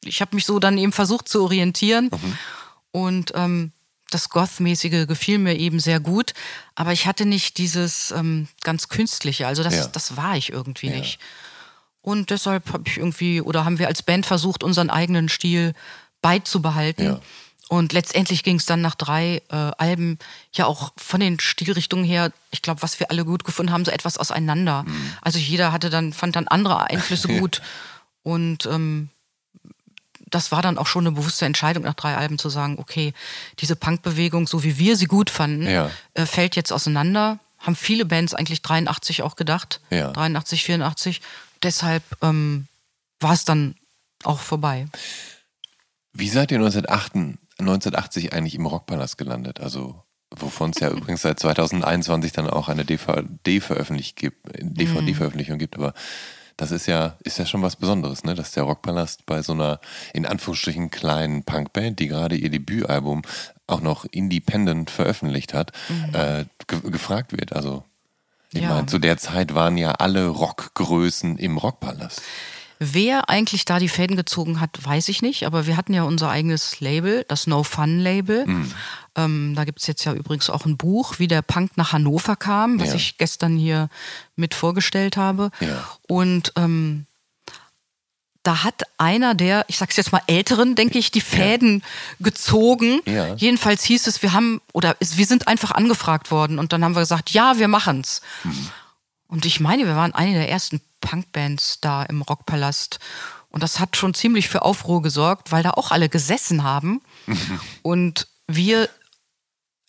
[0.06, 2.06] ich habe mich so dann eben versucht zu orientieren.
[2.10, 2.38] Mhm.
[2.94, 3.74] Und ähm,
[4.12, 6.32] das Goth-mäßige gefiel mir eben sehr gut.
[6.76, 9.46] Aber ich hatte nicht dieses ähm, ganz Künstliche.
[9.46, 9.88] Also das, Ja.
[9.88, 10.98] das war ich irgendwie Ja.
[10.98, 11.20] nicht.
[12.02, 15.74] Und deshalb habe ich irgendwie, oder haben wir als Band versucht, unseren eigenen Stil
[16.22, 17.06] beizubehalten.
[17.06, 17.20] Ja.
[17.70, 20.20] Und letztendlich ging es dann nach drei äh, Alben
[20.52, 23.92] ja auch von den Stilrichtungen her, ich glaube, was wir alle gut gefunden haben, so
[23.92, 24.84] etwas auseinander.
[24.84, 25.14] Mhm.
[25.22, 27.62] Also jeder hatte dann, fand dann andere Einflüsse gut.
[28.24, 29.10] Und ähm,
[30.30, 33.14] das war dann auch schon eine bewusste Entscheidung nach drei Alben zu sagen, okay,
[33.60, 35.90] diese Punkbewegung, so wie wir sie gut fanden, Ja.
[36.14, 37.40] äh, fällt jetzt auseinander.
[37.60, 39.82] Haben viele Bands eigentlich 83 auch gedacht.
[39.92, 40.12] Ja.
[40.12, 41.22] 83, 84.
[41.64, 42.68] Deshalb ähm,
[43.20, 43.76] war es dann
[44.24, 44.88] auch vorbei.
[46.14, 49.60] Wie seid ihr 1980, 1980 eigentlich im Rockpalast gelandet?
[49.60, 50.04] Also
[50.36, 55.94] wovon es ja übrigens seit 2021 dann auch eine DVD-Veröffentlichung gibt, DVD-Veröffentlichung gibt, aber
[56.58, 58.36] das ist ja, ist ja schon was Besonderes, ne?
[58.36, 59.80] dass der Rockpalast bei so einer
[60.14, 63.24] in Anführungsstrichen kleinen Punkband, die gerade ihr Debütalbum
[63.68, 65.72] auch noch independent veröffentlicht hat,
[66.14, 67.54] äh, ge gefragt wird.
[67.54, 67.84] Also
[68.54, 68.70] ich Ja.
[68.70, 72.22] meine, zu der Zeit waren ja alle Rockgrößen im Rockpalast.
[72.84, 76.32] Wer eigentlich da die Fäden gezogen hat, weiß ich nicht, aber wir hatten ja unser
[76.32, 78.48] eigenes Label, das No Fun Label.
[78.48, 78.72] Mhm.
[79.16, 82.80] Ähm, da gibt's jetzt ja übrigens auch ein Buch, wie der Punk nach Hannover kam,
[82.80, 82.96] was Ja.
[82.96, 83.88] ich gestern hier
[84.36, 85.52] mit vorgestellt habe.
[85.60, 85.84] Ja.
[86.08, 87.06] Und ähm,
[88.44, 91.84] da hat einer der, ich sag's jetzt mal Älteren, denke ich, die Fäden
[92.20, 93.02] gezogen.
[93.06, 93.36] Ja.
[93.36, 96.96] Jedenfalls hieß es, wir haben, oder es, wir sind einfach angefragt worden und dann haben
[96.96, 98.22] wir gesagt, ja, wir machen's.
[99.28, 103.00] Und ich meine, wir waren eine der ersten Punkbands da im Rockpalast.
[103.50, 107.02] Und das hat schon ziemlich für Aufruhr gesorgt, weil da auch alle gesessen haben.
[107.82, 108.90] Und wir,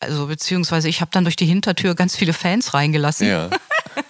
[0.01, 3.29] also beziehungsweise ich habe dann durch die Hintertür ganz viele Fans reingelassen.
[3.29, 3.51] Ja.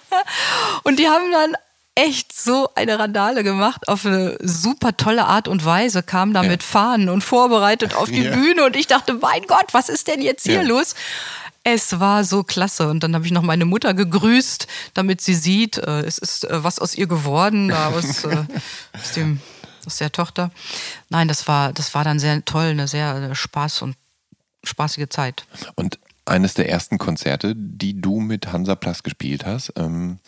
[0.83, 1.55] Und die haben dann
[1.95, 6.49] echt so eine Randale gemacht auf eine super tolle Art und Weise, kamen da Ja.
[6.49, 8.33] mit Fahnen und vorbereitet auf die Ja.
[8.35, 10.61] Bühne und ich dachte, mein Gott, was ist denn jetzt hier Ja.
[10.63, 10.95] los?
[11.63, 15.77] Es war so klasse und dann habe ich noch meine Mutter gegrüßt, damit sie sieht,
[15.77, 18.43] äh, es ist äh, was aus ihr geworden, aus, äh,
[19.01, 19.39] aus dem
[19.85, 20.49] aus der Tochter.
[21.09, 23.95] Nein, das war das war dann sehr toll, eine sehr äh, Spaß und
[24.63, 25.45] spaßige Zeit.
[25.75, 30.19] Und eines der ersten Konzerte, die du mit Hansaplast gespielt hast, ähm,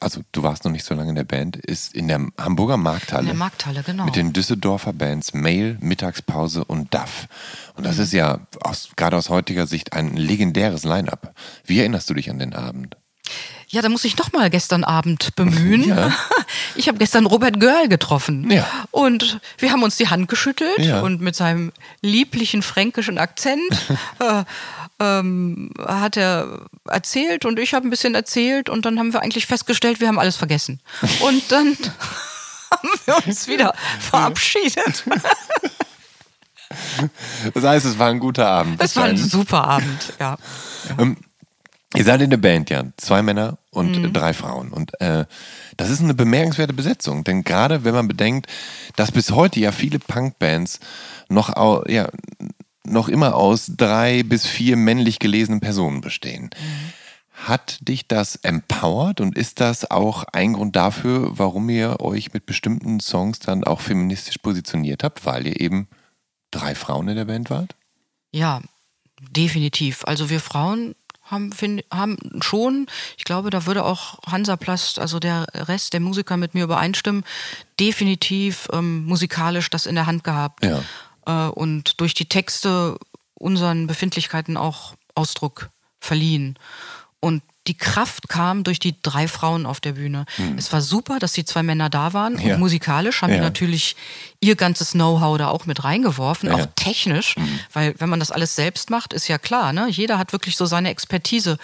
[0.00, 3.22] also du warst noch nicht so lange in der Band, ist in der Hamburger Markthalle.
[3.22, 4.04] In der Markthalle, genau.
[4.04, 7.26] Mit den Düsseldorfer Bands Mail, Mittagspause und Duff.
[7.74, 7.88] Und Mhm.
[7.88, 11.34] das ist ja aus, gerade aus heutiger Sicht ein legendäres Line-up.
[11.64, 12.96] Wie erinnerst du dich an den Abend?
[13.70, 15.84] Ja, da muss ich noch mal gestern Abend bemühen.
[15.88, 16.14] Ja.
[16.76, 18.50] Ich habe gestern Robert Görl getroffen.
[18.50, 18.66] Ja.
[18.90, 21.00] Und wir haben uns die Hand geschüttelt Ja.
[21.00, 23.60] und mit seinem lieblichen fränkischen Akzent
[24.20, 24.44] äh,
[25.00, 29.46] ähm, hat er erzählt und ich habe ein bisschen erzählt und dann haben wir eigentlich
[29.46, 30.80] festgestellt, wir haben alles vergessen.
[31.20, 31.76] Und dann
[32.70, 35.04] haben wir uns wieder verabschiedet.
[37.54, 38.82] Das heißt, es war ein guter Abend.
[38.82, 40.36] Es war ein super Abend, ja.
[41.94, 42.84] Ihr seid in der Band, ja.
[42.98, 44.12] Zwei Männer und Mhm.
[44.12, 44.70] drei Frauen.
[44.70, 45.24] Und äh,
[45.78, 47.24] das ist eine bemerkenswerte Besetzung.
[47.24, 48.48] Denn gerade wenn man bedenkt,
[48.96, 50.80] dass bis heute ja viele Punkbands
[51.30, 51.56] noch,
[51.88, 52.08] ja,
[52.88, 56.50] noch immer aus drei bis vier männlich gelesenen Personen bestehen.
[57.32, 62.46] Hat dich das empowert und ist das auch ein Grund dafür, warum ihr euch mit
[62.46, 65.88] bestimmten Songs dann auch feministisch positioniert habt, weil ihr eben
[66.50, 67.76] drei Frauen in der Band wart?
[68.32, 68.60] Ja,
[69.20, 70.04] definitiv.
[70.04, 70.94] Also wir Frauen
[71.30, 72.86] haben, find, haben schon,
[73.16, 77.24] ich glaube, da würde auch Hansaplast, also der Rest der Musiker mit mir übereinstimmen,
[77.78, 80.64] definitiv ähm, musikalisch das in der Hand gehabt.
[80.64, 80.82] Ja.
[81.28, 82.98] Äh, und durch die Texte
[83.34, 85.68] unseren Befindlichkeiten auch Ausdruck
[86.00, 86.58] verliehen.
[87.20, 90.24] Und die Kraft kam durch die drei Frauen auf der Bühne.
[90.56, 92.38] Es war super, dass die zwei Männer da waren.
[92.40, 92.54] Ja.
[92.54, 93.36] Und musikalisch haben Ja.
[93.36, 93.94] die natürlich
[94.40, 96.54] ihr ganzes Know-how da auch mit reingeworfen, Ja.
[96.54, 97.34] auch technisch.
[97.74, 99.86] Weil wenn man das alles selbst macht, ist ja klar, ne?
[99.90, 101.58] jeder hat wirklich so seine Expertise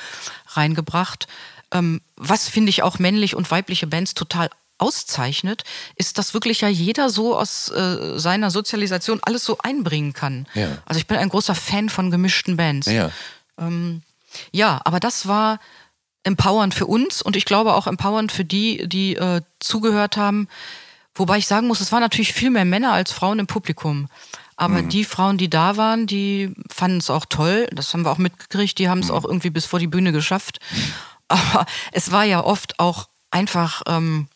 [0.49, 1.27] reingebracht.
[1.73, 5.65] Ähm, was finde ich auch männlich und weibliche Bands total auszeichnet,
[5.97, 10.47] ist, dass wirklich ja jeder so aus äh, seiner Sozialisation alles so einbringen kann.
[10.55, 10.79] Ja.
[10.85, 12.87] Also ich bin ein großer Fan von gemischten Bands.
[12.87, 13.11] Ja.
[14.51, 15.61] Ja, aber das war
[16.25, 20.49] empowernd für uns und ich glaube auch empowernd für die, die äh, zugehört haben.
[21.15, 24.09] Wobei ich sagen muss, es waren natürlich viel mehr Männer als Frauen im Publikum.
[24.57, 27.67] Aber die Frauen, die da waren, die fanden es auch toll.
[27.73, 28.79] Das haben wir auch mitgekriegt.
[28.79, 30.61] Die haben es auch irgendwie bis vor die Bühne geschafft.
[31.29, 34.29] Aber es war ja oft auch einfach ähm,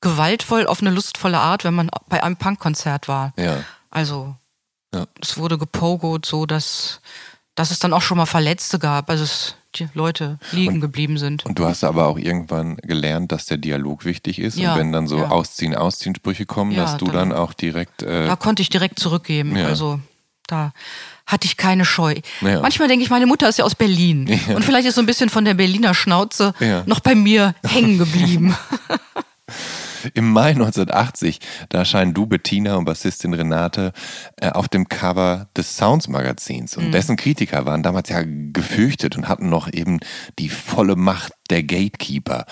[0.00, 3.32] gewaltvoll auf eine lustvolle Art, wenn man bei einem Punkkonzert war.
[3.36, 3.58] Ja.
[3.90, 4.34] Also
[4.94, 5.06] Ja.
[5.20, 7.00] es wurde gepogot, so dass,
[7.54, 11.44] dass es dann auch schon mal Verletzte gab, also es, die Leute liegen geblieben sind.
[11.46, 14.56] Und du hast aber auch irgendwann gelernt, dass der Dialog wichtig ist.
[14.58, 15.28] Ja, und wenn dann so ja.
[15.30, 18.02] Ausziehen, Ausziehen-Sprüche kommen, Ja, dass du dann- dann auch direkt.
[18.02, 19.56] Äh, Da konnte ich direkt zurückgeben.
[19.56, 20.00] Also
[20.48, 20.72] da
[21.26, 22.16] hatte ich keine Scheu.
[22.40, 24.26] Manchmal denke ich, meine Mutter ist ja aus Berlin.
[24.54, 26.52] Und vielleicht ist so ein bisschen von der Berliner Schnauze
[26.86, 28.56] noch bei mir hängen geblieben.
[30.14, 33.92] Im Mai 1980, da erscheinen du, Bettina und Bassistin Renate
[34.36, 36.76] äh, auf dem Cover des Sounds Magazins.
[36.76, 36.86] Mhm.
[36.86, 40.00] Und dessen Kritiker waren damals ja gefürchtet und hatten noch eben
[40.38, 42.46] die volle Macht der Gatekeeper.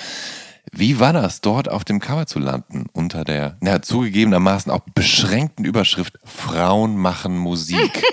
[0.72, 5.64] Wie war das, dort auf dem Cover zu landen, unter der, na, zugegebenermaßen auch beschränkten
[5.64, 8.02] Überschrift Frauen machen Musik?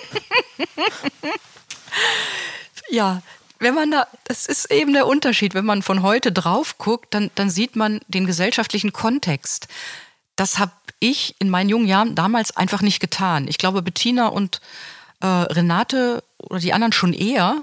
[2.89, 3.21] Ja,
[3.59, 7.31] wenn man da, das ist eben der Unterschied, wenn man von heute drauf guckt, dann,
[7.35, 9.67] dann sieht man den gesellschaftlichen Kontext.
[10.35, 13.47] Das habe ich in meinen jungen Jahren damals einfach nicht getan.
[13.47, 14.61] Ich glaube, Bettina und
[15.21, 17.55] äh, Renate oder die anderen schon eher,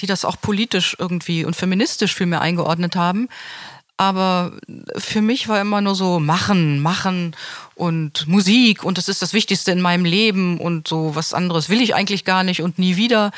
[0.00, 3.28] die das auch politisch irgendwie und feministisch viel mehr eingeordnet haben.
[3.98, 4.52] Aber
[4.96, 7.36] für mich war immer nur so machen, machen
[7.74, 11.82] und Musik und das ist das Wichtigste in meinem Leben und so was anderes will
[11.82, 13.32] ich eigentlich gar nicht und nie wieder.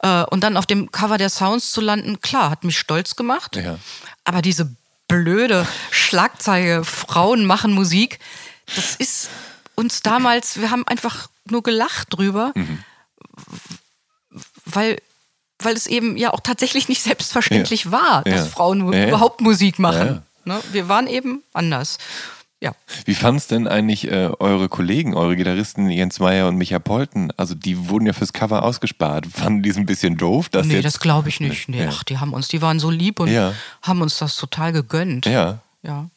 [0.00, 3.56] Äh, Und dann auf dem Cover der Sounds zu landen, klar, hat mich stolz gemacht.
[3.56, 3.78] Ja.
[4.24, 4.70] Aber diese
[5.08, 8.18] blöde Schlagzeile, Frauen machen Musik,
[8.76, 9.30] das ist
[9.74, 12.52] uns damals, wir haben einfach nur gelacht drüber,
[14.66, 15.00] weil,
[15.64, 17.92] weil es eben ja auch tatsächlich nicht selbstverständlich Ja.
[17.92, 18.44] war, dass Ja.
[18.46, 20.22] Frauen Ja, überhaupt Musik machen.
[20.44, 20.60] Ne?
[20.72, 21.98] Wir waren eben anders.
[22.60, 22.72] Ja.
[23.04, 27.30] Wie fanden es denn eigentlich äh, eure Kollegen, eure Gitarristen Jens Meyer und Micha Polten?
[27.36, 29.26] Also die wurden ja fürs Cover ausgespart.
[29.32, 30.48] Fanden die es ein bisschen doof?
[30.48, 31.68] Dass nee, das glaube ich nicht.
[31.68, 33.30] Nee, ach, die haben uns, die waren so lieb und
[33.82, 35.26] haben uns das total gegönnt.
[35.26, 35.58] Ja.
[35.82, 36.08] Ja.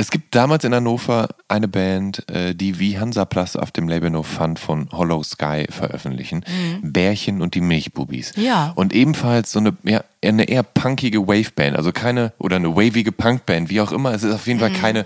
[0.00, 4.22] Es gibt damals in Hannover eine Band, äh, die wie Hansaplast auf dem Label No
[4.22, 6.42] Fun von Hollow Sky veröffentlichen.
[6.80, 8.34] Bärchen und die Milchbubis.
[8.34, 8.42] Mhm.
[8.42, 8.72] Ja.
[8.76, 13.68] Und ebenfalls so eine, ja, eine eher punkige Waveband, also keine, oder eine wavige Punkband,
[13.68, 14.14] wie auch immer.
[14.14, 14.62] Es ist auf jeden Mhm.
[14.62, 15.04] Fall keine,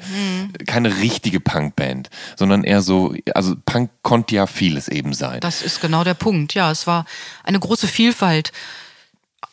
[0.69, 5.41] keine richtige Punkband, sondern eher so, also Punk konnte ja vieles eben sein.
[5.41, 6.55] Das ist genau der Punkt.
[6.55, 7.05] Ja, es war
[7.43, 8.53] eine große Vielfalt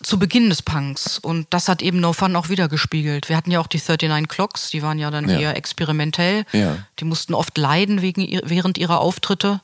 [0.04, 3.30] zu Beginn des Punks und das hat eben No Fun auch wieder gespiegelt.
[3.30, 5.39] Wir hatten ja auch die 39 Clocks, die waren ja dann Ja.
[5.39, 6.45] eher experimentell.
[6.52, 6.78] Ja.
[6.99, 9.62] Die mussten oft leiden wegen, während ihrer Auftritte,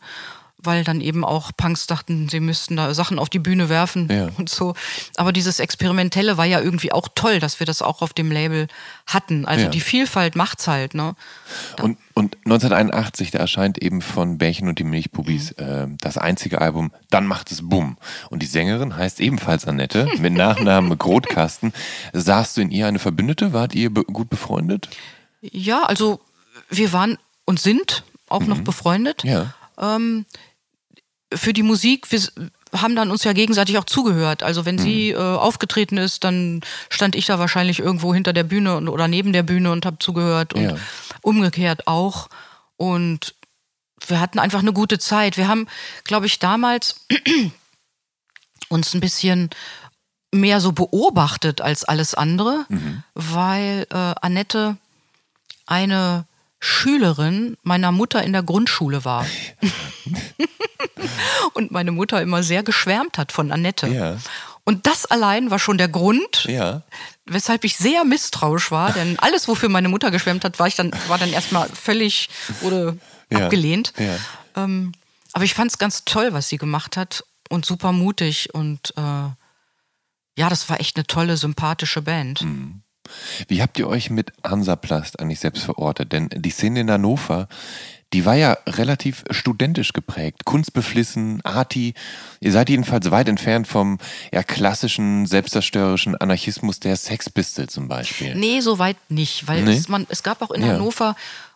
[0.59, 4.29] weil dann eben auch Punks dachten, sie müssten da Sachen auf die Bühne werfen Ja.
[4.37, 4.73] und so.
[5.15, 8.67] Aber dieses Experimentelle war ja irgendwie auch toll, dass wir das auch auf dem Label
[9.05, 9.45] hatten.
[9.45, 9.69] Also Ja.
[9.69, 11.15] die Vielfalt macht's halt, ne?
[11.81, 15.63] Und, und 1981, da erscheint eben von Bärchen und die Milchbubis Mhm.
[15.63, 17.97] äh, das einzige Album, Dann macht es Bumm.
[18.29, 21.71] Und die Sängerin heißt ebenfalls Annette, mit Nachnamen Grotkasten.
[22.13, 23.53] Sahst du in ihr eine Verbündete?
[23.53, 24.89] Wart ihr be gut befreundet?
[25.41, 26.19] Ja, also
[26.69, 29.23] wir waren und sind auch noch befreundet.
[29.23, 29.29] Mhm.
[29.29, 29.53] Ja.
[29.79, 30.25] Ähm,
[31.33, 32.21] für die Musik, wir
[32.73, 34.43] haben dann uns ja gegenseitig auch zugehört.
[34.43, 35.19] Also wenn sie Mhm.
[35.19, 39.33] äh, aufgetreten ist, dann stand ich da wahrscheinlich irgendwo hinter der Bühne und, oder neben
[39.33, 40.75] der Bühne und habe zugehört und Ja.
[41.21, 42.29] umgekehrt auch.
[42.77, 43.35] Und
[44.05, 45.37] wir hatten einfach eine gute Zeit.
[45.37, 45.67] Wir haben,
[46.03, 47.05] glaube ich, damals
[48.69, 49.49] uns ein bisschen
[50.33, 52.65] mehr so beobachtet als alles andere,
[53.13, 54.77] weil äh, Annette
[55.65, 56.25] eine
[56.67, 59.25] Schülerin meiner Mutter in der Grundschule war.
[61.53, 63.87] Und meine Mutter immer sehr geschwärmt hat von Annette.
[63.87, 64.17] Ja.
[64.65, 66.81] Und das allein war schon der Grund, Ja.
[67.25, 70.91] weshalb ich sehr misstrauisch war, denn alles, wofür meine Mutter geschwärmt hat, war ich dann,
[71.07, 72.29] war dann erstmal völlig,
[72.61, 72.97] wurde
[73.31, 73.45] Ja.
[73.45, 73.93] abgelehnt.
[74.55, 74.91] Ähm,
[75.33, 79.01] aber ich fand es ganz toll, was sie gemacht hat und super mutig und äh,
[79.01, 82.41] ja, das war echt eine tolle, sympathische Band.
[82.41, 82.81] Mhm.
[83.47, 86.11] Wie habt ihr euch mit Hansaplast eigentlich selbst verortet?
[86.11, 87.47] Denn die Szene in Hannover,
[88.13, 91.93] die war ja relativ studentisch geprägt, kunstbeflissen, arty.
[92.39, 93.97] Ihr seid jedenfalls weit entfernt vom
[94.31, 98.35] ja, klassischen, selbstzerstörerischen Anarchismus der Sex Pistols zum Beispiel.
[98.35, 99.75] Nee, so weit nicht, weil Nee?
[99.75, 100.69] es, man, es gab auch in Ja.
[100.73, 101.15] Hannover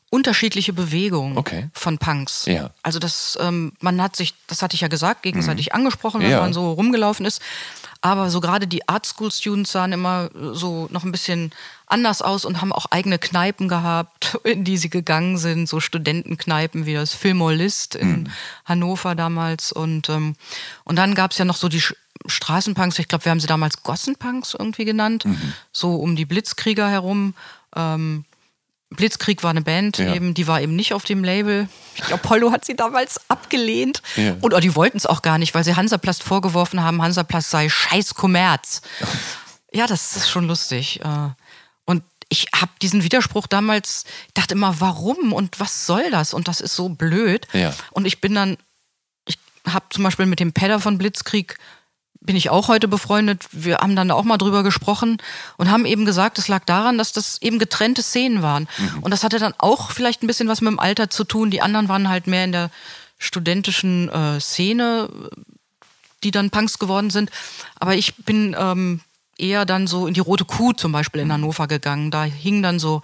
[0.10, 1.70] unterschiedliche Bewegungen Okay.
[1.74, 2.46] von Punks.
[2.46, 2.72] Ja.
[2.84, 6.34] Also das, ähm, man hat sich, das hatte ich ja gesagt, gegenseitig angesprochen, wenn Mhm.
[6.34, 6.42] Ja.
[6.42, 7.42] man so rumgelaufen ist.
[8.02, 11.52] Aber so gerade die Art School Students sahen immer so noch ein bisschen
[11.86, 16.86] anders aus und haben auch eigene Kneipen gehabt, in die sie gegangen sind, so Studentenkneipen
[16.86, 18.30] wie das Fillmore List in
[18.66, 19.72] Hannover damals.
[19.72, 20.36] Und, ähm,
[20.84, 21.84] und dann gab es ja noch so die
[22.26, 25.26] Straßenpunks, ich glaube, wir haben sie damals Gossenpunks irgendwie genannt,
[25.72, 27.34] so um die Blitzkrieger herum.
[27.76, 28.26] Ähm,
[28.92, 30.14] Blitzkrieg war eine Band, Ja.
[30.14, 31.68] eben, die war eben nicht auf dem Label.
[31.96, 34.02] Ich glaube, Apollo hat sie damals abgelehnt.
[34.18, 34.36] Ja.
[34.42, 38.14] Oder die wollten es auch gar nicht, weil sie Hansaplast vorgeworfen haben, Hansaplast sei scheiß
[38.16, 38.82] Kommerz.
[39.74, 41.00] Ja, das ist schon lustig.
[41.02, 41.30] äh.
[41.86, 46.34] Und ich habe diesen Widerspruch damals, ich dachte immer, warum und was soll das?
[46.34, 47.48] Und das ist so blöd.
[47.54, 47.74] Ja.
[47.92, 48.58] Und ich bin dann,
[49.26, 51.58] ich habe zum Beispiel mit dem Pedder von Blitzkrieg,
[52.22, 53.48] bin ich auch heute befreundet.
[53.52, 55.18] Wir haben dann auch mal drüber gesprochen
[55.58, 58.68] und haben eben gesagt, es lag daran, dass das eben getrennte Szenen waren.
[59.02, 61.50] Und das hatte dann auch vielleicht ein bisschen was mit dem Alter zu tun.
[61.50, 62.70] Die anderen waren halt mehr in der
[63.18, 65.10] studentischen äh, Szene,
[66.24, 67.32] die dann Punks geworden sind.
[67.80, 69.02] Aber ich bin ähm,
[69.38, 72.12] eher dann so in die Rote Kuh zum Beispiel in Hannover gegangen.
[72.12, 73.02] Da hingen dann so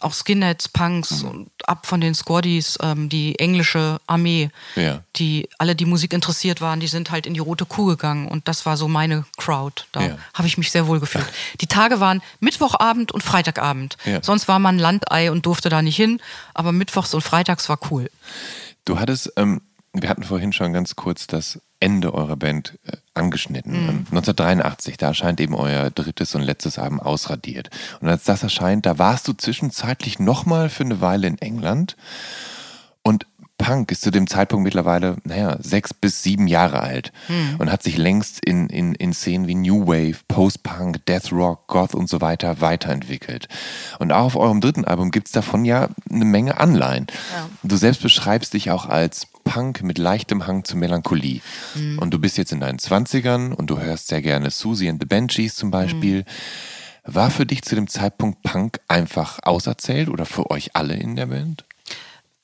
[0.00, 5.02] auch Skinheads, Punks und ab von den Squaddies, ähm, die englische Armee, Ja.
[5.16, 8.48] die alle, die Musik interessiert waren, die sind halt in die Rote Kuh gegangen und
[8.48, 9.84] das war so meine Crowd.
[9.92, 10.18] Da Ja.
[10.34, 11.26] habe ich mich sehr wohl gefühlt.
[11.60, 13.96] Die Tage waren Mittwochabend und Freitagabend.
[14.04, 14.22] Ja.
[14.22, 16.20] Sonst war man Landei und durfte da nicht hin,
[16.54, 18.10] aber Mittwochs und Freitags war cool.
[18.84, 19.60] Du hattest, ähm,
[19.92, 23.72] wir hatten vorhin schon ganz kurz das Ende eurer Band äh, angeschnitten.
[23.72, 23.88] Mhm.
[23.88, 27.70] Ähm, 1983, da erscheint eben euer drittes und letztes Album ausradiert.
[28.00, 31.96] Und als das erscheint, da warst du zwischenzeitlich nochmal für eine Weile in England.
[33.02, 33.26] Und
[33.58, 37.12] Punk ist zu dem Zeitpunkt mittlerweile, naja, sechs bis sieben Jahre alt
[37.58, 41.94] und hat sich längst in, in, in Szenen wie New Wave, Post-Punk, Death Rock, Goth
[41.94, 43.48] und so weiter weiterentwickelt.
[43.98, 47.08] Und auch auf eurem dritten Album gibt's davon ja eine Menge Anleihen.
[47.64, 51.40] Du selbst beschreibst dich auch als Punk mit leichtem Hang zur Melancholie.
[51.98, 55.06] Und du bist jetzt in deinen Zwanzigern und du hörst sehr gerne Susie and the
[55.06, 56.24] Banshees zum Beispiel.
[57.04, 61.26] War für dich zu dem Zeitpunkt Punk einfach auserzählt oder für euch alle in der
[61.26, 61.64] Band?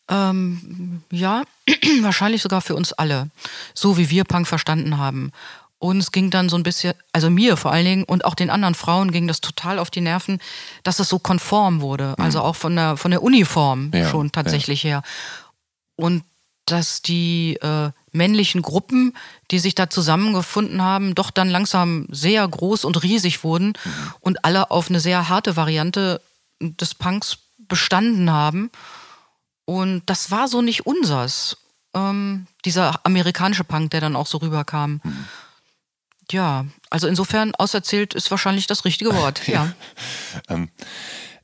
[0.09, 1.43] Ähm, ja,
[2.01, 3.29] wahrscheinlich sogar für uns alle.
[3.75, 5.33] So wie wir Punk verstanden haben.
[5.79, 8.49] Und es ging dann so ein bisschen, also mir vor allen Dingen und auch den
[8.49, 10.39] anderen Frauen ging das total auf die Nerven,
[10.83, 12.15] dass es so konform wurde.
[12.19, 15.03] Also auch von der, von der Uniform Ja, schon tatsächlich her.
[15.97, 16.25] Und
[16.67, 19.15] dass die äh, männlichen Gruppen,
[19.51, 23.75] die sich da zusammengefunden haben, doch dann langsam sehr groß und riesig wurden
[24.21, 26.21] und alle auf eine sehr harte Variante
[26.61, 28.71] des Punks bestanden haben.
[29.65, 31.57] Und das war so nicht unsers.
[31.95, 35.01] Ähm, dieser amerikanische Punk, der dann auch so rüberkam.
[36.31, 39.43] Ja, also insofern auserzählt ist wahrscheinlich das richtige Wort.
[39.49, 39.73] Ja.
[40.49, 40.71] Ähm,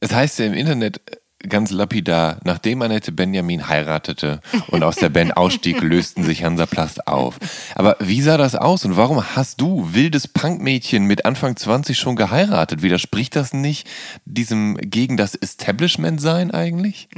[0.01, 1.01] es heißt ja im Internet
[1.49, 7.39] ganz lapidar, nachdem Annette Benjamin heiratete und aus der Band ausstieg, lösten sich Hansaplast auf.
[7.75, 12.17] Aber wie sah das aus und warum hast du, wildes Punkmädchen mit Anfang 20 schon
[12.17, 12.83] geheiratet?
[12.83, 13.89] Widerspricht das nicht
[14.25, 17.09] diesem gegen das Establishment sein eigentlich?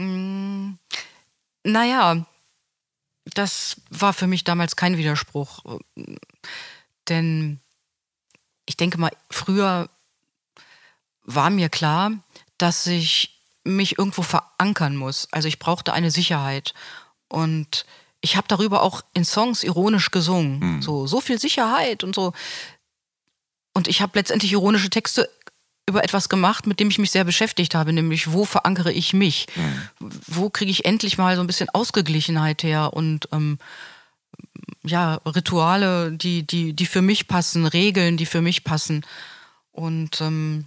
[1.65, 2.27] Naja,
[3.35, 5.81] das war für mich damals kein Widerspruch.
[7.09, 7.61] Denn
[8.67, 9.89] ich denke mal, früher
[11.25, 12.13] war mir klar,
[12.59, 13.32] dass ich
[13.65, 15.29] mich irgendwo verankern muss.
[15.31, 16.75] Also ich brauchte eine Sicherheit.
[17.29, 17.87] Und
[18.21, 20.61] ich habe darüber auch in Songs ironisch gesungen.
[20.83, 22.33] So, so viel Sicherheit und so.
[23.75, 25.29] Und ich habe letztendlich ironische Texte
[25.89, 29.47] über etwas gemacht, mit dem ich mich sehr beschäftigt habe, nämlich wo verankere ich mich?
[29.99, 33.59] Wo kriege ich endlich mal so ein bisschen Ausgeglichenheit her und ähm,
[34.85, 39.05] ja, Rituale, die, die, die für mich passen, Regeln, die für mich passen.
[39.71, 40.67] Und, ähm,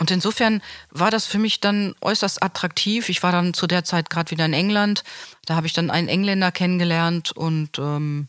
[0.00, 3.10] und insofern war das für mich dann äußerst attraktiv.
[3.10, 5.04] Ich war dann zu der Zeit gerade wieder in England.
[5.44, 8.28] Da habe ich dann einen Engländer kennengelernt und ähm,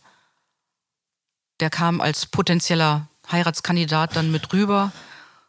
[1.62, 4.92] der kam als potenzieller Heiratskandidat dann mit rüber.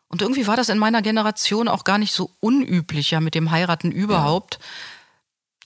[0.06, 3.50] Und irgendwie war das in meiner Generation auch gar nicht so unüblich, ja, mit dem
[3.50, 4.60] Heiraten überhaupt.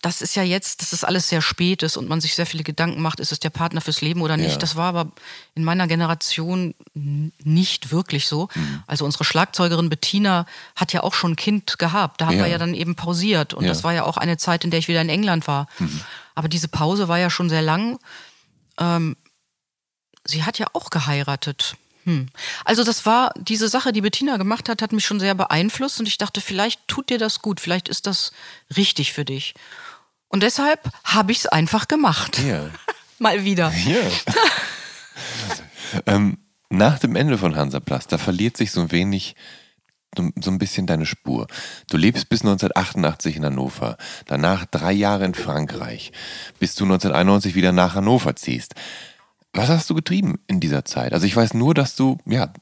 [0.02, 2.62] Das ist ja jetzt, dass das alles sehr spät ist und man sich sehr viele
[2.62, 4.52] Gedanken macht, ist es der Partner fürs Leben oder nicht.
[4.52, 4.58] Ja.
[4.58, 5.10] Das war aber
[5.54, 8.48] in meiner Generation nicht wirklich so.
[8.54, 8.82] Mhm.
[8.86, 10.46] Also unsere Schlagzeugerin Bettina
[10.76, 12.20] hat ja auch schon ein Kind gehabt.
[12.20, 12.44] Da haben Ja.
[12.44, 13.54] wir ja dann eben pausiert.
[13.54, 13.68] Und Ja.
[13.68, 13.74] Mhm.
[13.74, 15.66] das war ja auch eine Zeit, in der ich wieder in England war.
[16.34, 17.98] Aber diese Pause war ja schon sehr lang.
[18.78, 19.16] Ähm,
[20.24, 21.76] sie hat ja auch geheiratet
[22.64, 26.06] Also das war, diese Sache, die Bettina gemacht hat, hat mich schon sehr beeinflusst und
[26.06, 28.30] ich dachte, vielleicht tut dir das gut, vielleicht ist das
[28.76, 29.54] richtig für dich.
[30.36, 32.38] Und deshalb habe ich es einfach gemacht.
[32.46, 32.68] Ja.
[33.18, 33.72] Mal wieder.
[33.86, 34.02] Ja.
[36.14, 36.36] ähm,
[36.68, 39.34] nach dem Ende von Hansaplast, da verliert sich so ein wenig,
[40.14, 41.46] so so ein bisschen deine Spur.
[41.88, 43.96] Du lebst bis 1988 in Hannover,
[44.26, 46.12] danach drei Jahre in Frankreich,
[46.58, 48.74] bis du 1991 wieder nach Hannover ziehst.
[49.54, 51.14] Was hast du getrieben in dieser Zeit?
[51.14, 52.52] Also ich weiß nur, dass du, ja,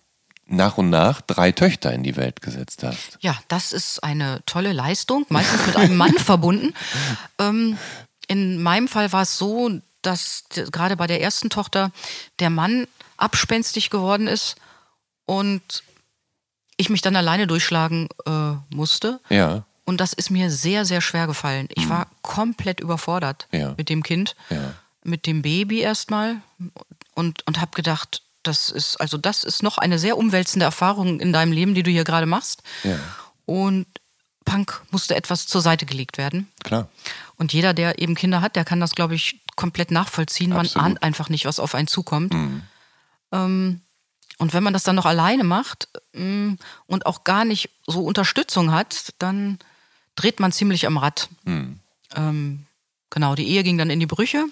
[0.46, 3.18] nach und nach drei Töchter in die Welt gesetzt hast.
[3.20, 6.74] Ja, das ist eine tolle Leistung, meistens mit einem Mann verbunden.
[7.38, 7.78] Ähm,
[8.28, 9.70] in meinem Fall war es so,
[10.02, 11.90] dass gerade bei der ersten Tochter
[12.40, 14.56] der Mann abspenstig geworden ist
[15.24, 15.82] und
[16.76, 19.20] ich mich dann alleine durchschlagen äh, musste.
[19.30, 21.68] Ja, Und das ist mir sehr, sehr schwer gefallen.
[21.74, 23.74] Ich war komplett überfordert Ja.
[23.76, 24.74] mit dem Kind, Ja.
[25.04, 26.36] mit dem Baby erstmal
[27.14, 31.32] und, und habe gedacht, das ist, also das ist noch eine sehr umwälzende Erfahrung in
[31.32, 32.62] deinem Leben, die du hier gerade machst.
[32.82, 32.98] Ja.
[33.46, 33.86] Und
[34.44, 36.48] Punk musste etwas zur Seite gelegt werden.
[36.62, 36.88] klar.
[37.36, 40.50] Und jeder, der eben Kinder hat, der kann das, glaube ich, komplett nachvollziehen.
[40.50, 40.86] Man Absolut.
[40.86, 42.32] ahnt einfach nicht, was auf einen zukommt.
[43.32, 43.80] Ähm,
[44.38, 48.72] und wenn man das dann noch alleine macht ähm, und auch gar nicht so Unterstützung
[48.72, 49.58] hat, dann
[50.16, 51.28] dreht man ziemlich am Rad.
[52.14, 52.66] Ähm,
[53.10, 54.46] genau, die Ehe ging dann in die Brüche.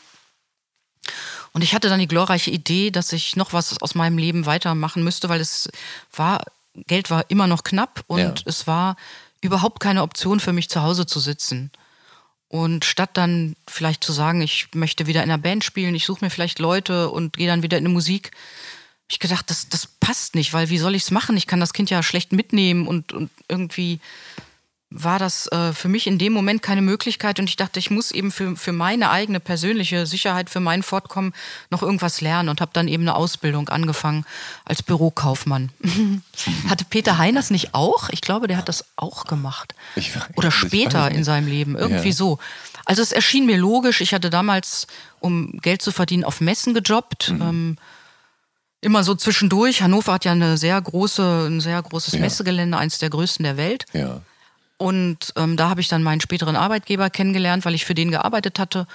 [1.52, 5.04] Und ich hatte dann die glorreiche Idee, dass ich noch was aus meinem Leben weitermachen
[5.04, 5.68] müsste, weil es
[6.14, 8.34] war, Geld war immer noch knapp und Ja.
[8.46, 8.96] es war
[9.42, 11.70] überhaupt keine Option für mich zu Hause zu sitzen.
[12.48, 16.24] Und statt dann vielleicht zu sagen, ich möchte wieder in einer Band spielen, ich suche
[16.24, 19.86] mir vielleicht Leute und gehe dann wieder in die Musik, hab ich gedacht, das, das
[19.86, 21.36] passt nicht, weil wie soll ich es machen?
[21.36, 24.00] Ich kann das Kind ja schlecht mitnehmen und, und irgendwie
[24.94, 28.10] war das äh, für mich in dem Moment keine Möglichkeit und ich dachte, ich muss
[28.10, 31.32] eben für, für meine eigene persönliche Sicherheit, für mein Fortkommen
[31.70, 34.24] noch irgendwas lernen und habe dann eben eine Ausbildung angefangen
[34.64, 35.70] als Bürokaufmann.
[36.69, 38.09] Hatte Peter Heiners nicht auch?
[38.10, 39.74] Ich glaube, der hat das auch gemacht.
[39.97, 42.14] Ich Oder später in seinem Leben, irgendwie Ja.
[42.14, 42.39] so.
[42.85, 44.86] Also es erschien mir logisch, ich hatte damals,
[45.20, 47.31] um Geld zu verdienen, auf Messen gejobbt.
[47.31, 47.40] Mhm.
[47.43, 47.77] Ähm,
[48.81, 49.82] immer so zwischendurch.
[49.82, 52.20] Hannover hat ja eine sehr große, ein sehr großes Ja.
[52.20, 53.85] Messegelände, eins der größten der Welt.
[53.93, 54.20] Ja.
[54.82, 58.59] Und ähm, da habe ich dann meinen späteren Arbeitgeber kennengelernt, weil ich für den gearbeitet
[58.59, 58.88] hatte.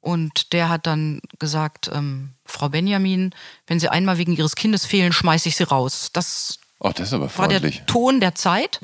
[0.00, 3.34] Und der hat dann gesagt, ähm, Frau Benjamin,
[3.66, 6.10] wenn Sie einmal wegen Ihres Kindes fehlen, schmeiße ich Sie raus.
[6.12, 7.60] Das Oh, das ist aber war der.
[7.86, 8.80] Ton der Zeit,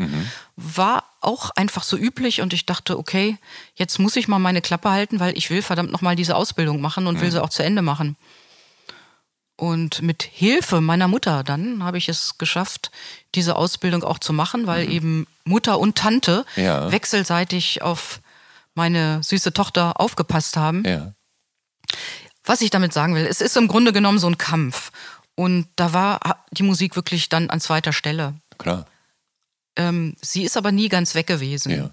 [0.57, 3.37] war auch einfach so üblich und ich dachte, okay,
[3.75, 7.07] jetzt muss ich mal meine Klappe halten, weil ich will verdammt nochmal diese Ausbildung machen
[7.07, 8.17] und will sie auch zu Ende machen.
[9.63, 12.91] Und mit Hilfe meiner Mutter dann habe ich es geschafft,
[13.37, 16.91] diese Ausbildung auch zu machen, weil eben Mutter und Tante Ja.
[16.91, 18.21] wechselseitig auf
[18.75, 20.83] meine süße Tochter aufgepasst haben.
[20.85, 21.13] Ja.
[22.43, 24.91] Was ich damit sagen will, es ist im Grunde genommen so ein Kampf.
[25.37, 28.35] Und da war die Musik wirklich dann an zweiter Stelle.
[28.59, 28.87] Klar.
[29.77, 31.71] Ähm, sie ist aber nie ganz weg gewesen.
[31.71, 31.91] Ja.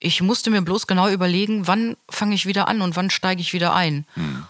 [0.00, 3.52] Ich musste mir bloß genau überlegen, wann fange ich wieder an und wann steige ich
[3.52, 4.06] wieder ein.
[4.14, 4.44] Hm.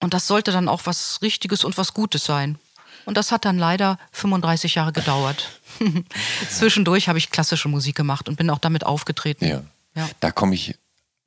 [0.00, 2.58] Und das sollte dann auch was Richtiges und was Gutes sein.
[3.04, 5.60] Und das hat dann leider 35 Jahre gedauert.
[6.50, 9.46] Zwischendurch habe ich klassische Musik gemacht und bin auch damit aufgetreten.
[9.46, 9.62] Ja.
[9.94, 10.08] Ja.
[10.20, 10.76] Da komme ich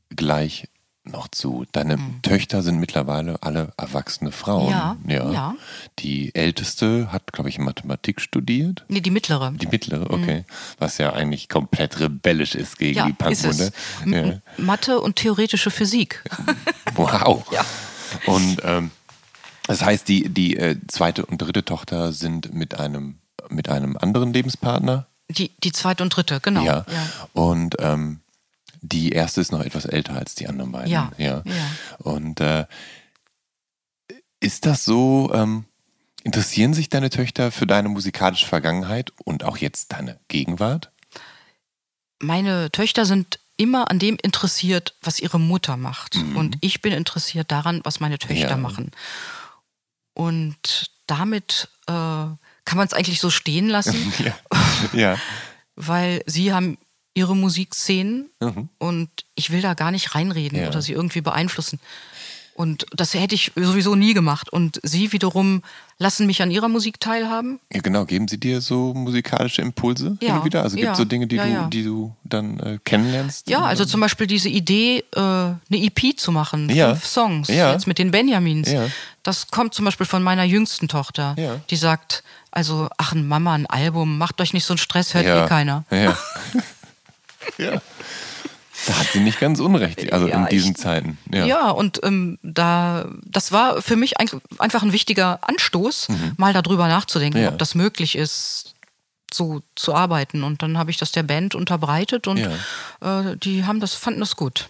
[0.10, 0.68] gleich
[1.06, 1.66] noch zu.
[1.74, 4.70] Deine Töchter sind mittlerweile alle erwachsene Frauen.
[4.70, 5.56] Ja, ja.
[6.00, 8.86] Die älteste hat, glaube ich, Mathematik studiert.
[8.88, 9.52] Nee, die mittlere.
[9.52, 10.46] Die mittlere, okay.
[10.80, 13.14] Was ja eigentlich komplett rebellisch ist gegen ja, die.
[13.14, 13.72] Punkwunde.
[14.06, 14.40] Ja.
[14.58, 16.24] Mathe und theoretische Physik.
[16.96, 17.44] Wow.
[17.52, 17.66] Ja.
[18.26, 18.92] Und ähm,
[19.68, 23.20] das heißt, die, die äh, zweite und dritte Tochter sind mit einem,
[23.50, 25.08] mit einem anderen Lebenspartner.
[25.30, 26.64] Die, die zweite und dritte, genau.
[26.64, 26.86] Ja.
[27.34, 28.20] Und ähm,
[28.82, 30.92] die erste ist noch etwas älter als die anderen beiden.
[30.92, 31.42] Ja, ja.
[31.46, 31.54] ja.
[32.00, 32.66] Und äh,
[34.40, 35.66] ist das so, ähm,
[36.24, 40.92] interessieren sich deine Töchter für deine musikalische Vergangenheit und auch jetzt deine Gegenwart?
[42.24, 46.16] meine Töchter sind immer an dem interessiert, was ihre Mutter macht.
[46.36, 48.58] Und ich bin interessiert daran, was meine Töchter Ja.
[48.58, 48.92] machen.
[50.14, 52.38] Und damit äh, kann
[52.78, 54.34] man es eigentlich so stehen lassen, Ja.
[54.94, 55.18] ja.
[55.76, 56.78] weil sie haben
[57.16, 58.70] ihre Musikszenen Mhm.
[58.80, 60.68] und ich will da gar nicht reinreden Ja.
[60.68, 61.80] oder sie irgendwie beeinflussen.
[62.56, 64.50] Und das hätte ich sowieso nie gemacht.
[64.52, 65.64] Und sie wiederum
[65.98, 67.60] lassen mich an ihrer Musik teilhaben.
[67.72, 68.06] Ja, genau.
[68.06, 70.62] Geben sie dir so musikalische Impulse Ja, immer wieder?
[70.62, 71.68] Also gibt es ja, so Dinge, die, ja, du, ja.
[71.68, 73.50] die du dann äh, kennenlernst?
[73.50, 77.98] Ja, also zum Beispiel diese Idee, äh, eine EP zu machen, fünf Songs, jetzt mit
[77.98, 78.72] den Benjamins.
[78.72, 78.86] Ja.
[79.24, 81.36] Das kommt zum Beispiel von meiner jüngsten Tochter,
[81.70, 85.26] die sagt, also, ach, ein Mama, ein Album, macht euch nicht so einen Stress, hört
[85.26, 85.86] eh keiner.
[85.90, 86.16] Ja.
[87.58, 87.82] ja.
[88.88, 91.18] Da hat sie nicht ganz unrecht, also Ja, in diesen ich- Zeiten.
[91.32, 91.70] Ja, Ja.
[91.70, 94.28] und ähm, da, das war für mich ein,
[94.60, 96.08] einfach ein wichtiger Anstoß,
[96.38, 97.44] mal darüber nachzudenken, Mhm.
[97.46, 97.50] Ja.
[97.52, 98.74] ob das möglich ist,
[99.34, 100.44] so zu arbeiten.
[100.44, 104.36] Und dann habe ich das der Band unterbreitet und äh, die haben das, fanden das
[104.36, 104.70] gut.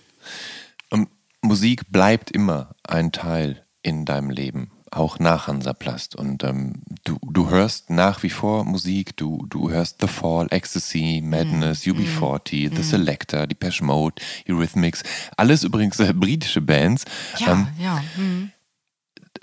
[0.89, 1.09] Und
[1.41, 6.15] Musik bleibt immer ein Teil in deinem Leben, auch nach Hansaplast.
[6.15, 11.21] Und ähm, du, du hörst nach wie vor Musik, du, du hörst The Fall, Ecstasy,
[11.23, 15.03] Madness, UB40, The Selector, Depeche Mode, Eurythmics,
[15.37, 17.05] alles übrigens äh, britische Bands.
[17.37, 18.03] Ja, Ähm, ja.
[18.15, 18.51] Hm.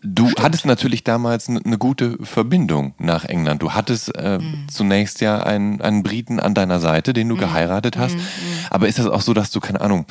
[0.02, 3.60] Du hattest natürlich damals eine gute Verbindung nach England.
[3.60, 4.66] Du hattest äh, Mhm.
[4.70, 8.14] zunächst ja einen, einen Briten an deiner Seite, den du geheiratet hast.
[8.16, 8.20] Mhm.
[8.70, 10.06] Aber ist das auch so, dass du, keine Ahnung,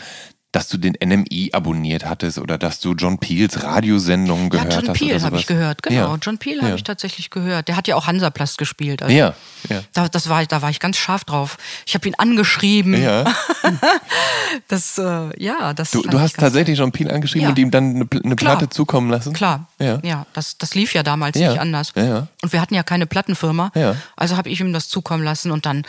[0.52, 4.90] dass du den NMI abonniert hattest oder dass du John Peels Radiosendungen Ja, gehört John
[4.90, 4.98] hast?
[4.98, 6.14] Peel oder habe ich gehört, genau.
[6.14, 6.18] Ja.
[6.22, 6.64] John Peel Ja.
[6.64, 7.68] habe ich tatsächlich gehört.
[7.68, 9.04] Der hat ja auch Hansaplast gespielt.
[9.04, 9.36] Also Ja,
[9.70, 9.82] ja.
[9.94, 11.58] Da, das war, da war ich ganz scharf drauf.
[11.86, 13.00] Ich habe ihn angeschrieben.
[13.00, 13.26] Ja,
[14.68, 15.92] Das, äh, ja, das.
[15.92, 17.50] du, du hast tatsächlich John Peel angeschrieben Ja.
[17.50, 18.36] und ihm dann eine, eine.
[18.36, 19.34] Platte zukommen lassen?
[19.34, 20.00] Klar, Ja.
[20.04, 21.92] ja, das, das lief ja damals nicht anders.
[21.96, 22.28] ja.
[22.42, 23.96] Und wir hatten ja keine Plattenfirma, Ja.
[24.16, 25.84] also habe ich ihm das zukommen lassen und dann,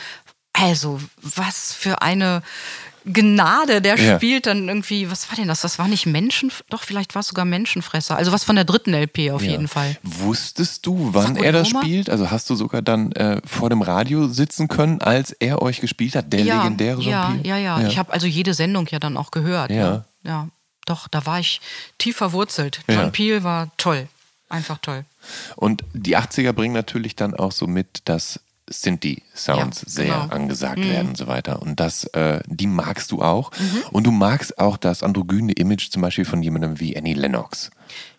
[0.53, 2.43] also was für eine
[3.07, 4.17] Gnade, der Ja.
[4.17, 5.61] spielt dann irgendwie, was war denn das?
[5.63, 8.93] Das war nicht Menschen, doch vielleicht war es sogar Menschenfresser, also was von der dritten
[8.95, 9.53] LP auf Ja.
[9.53, 9.97] jeden Fall.
[10.03, 11.83] Wusstest du, wann Sag er das Roma?
[11.83, 12.11] spielt?
[12.11, 16.15] Also hast du sogar dann äh, vor dem Radio sitzen können, als er euch gespielt
[16.15, 17.47] hat, der ja, legendäre ja, Peel?
[17.47, 19.71] ja, ja, Ich habe also jede Sendung ja dann auch gehört.
[19.71, 20.05] Ja.
[20.23, 20.49] ja.
[20.87, 21.61] Doch, da war ich
[21.99, 22.81] tief verwurzelt.
[22.89, 23.11] John Ja.
[23.11, 24.09] Peel war toll.
[24.49, 25.05] Einfach toll.
[25.55, 28.41] Und die 80er bringen natürlich dann auch so mit, dass
[28.73, 30.35] Synthi-Sounds Ja, sehr genau.
[30.35, 31.61] angesagt werden und so weiter.
[31.61, 33.51] Und das, äh, die magst du auch.
[33.91, 37.71] Und du magst auch das androgyne Image zum Beispiel von jemandem wie Annie Lennox.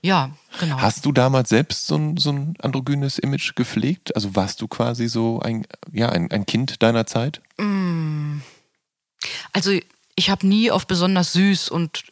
[0.02, 0.78] Ja, genau.
[0.82, 4.14] Hast du damals selbst so ein, so ein androgynes Image gepflegt?
[4.16, 7.42] Also warst du quasi so ein, ja, ein, ein Kind deiner Zeit?
[9.54, 9.72] Also
[10.16, 12.04] ich habe nie auf besonders süß und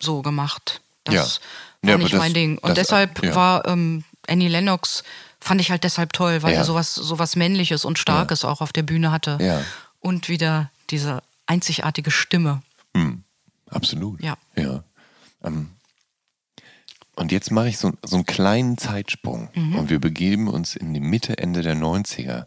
[0.00, 0.80] so gemacht.
[1.04, 1.92] Das Ja.
[1.92, 2.58] war Ja, nicht mein Ding.
[2.58, 3.34] Und das- deshalb ja.
[3.34, 5.02] war ähm, Annie Lennox,
[5.40, 6.58] fand ich halt deshalb toll, weil Ja.
[6.60, 9.38] er sowas, sowas Männliches und Starkes auch auf der Bühne hatte.
[9.40, 9.62] Ja.
[10.00, 12.62] Und wieder diese einzigartige Stimme.
[13.70, 14.22] Absolut.
[14.22, 14.36] Ja.
[14.56, 14.82] ja.
[15.44, 15.70] Ähm,
[17.16, 19.76] und jetzt mache ich so, so einen kleinen Zeitsprung Mhm.
[19.76, 22.46] und wir begeben uns in die Mitte, Ende der 90er.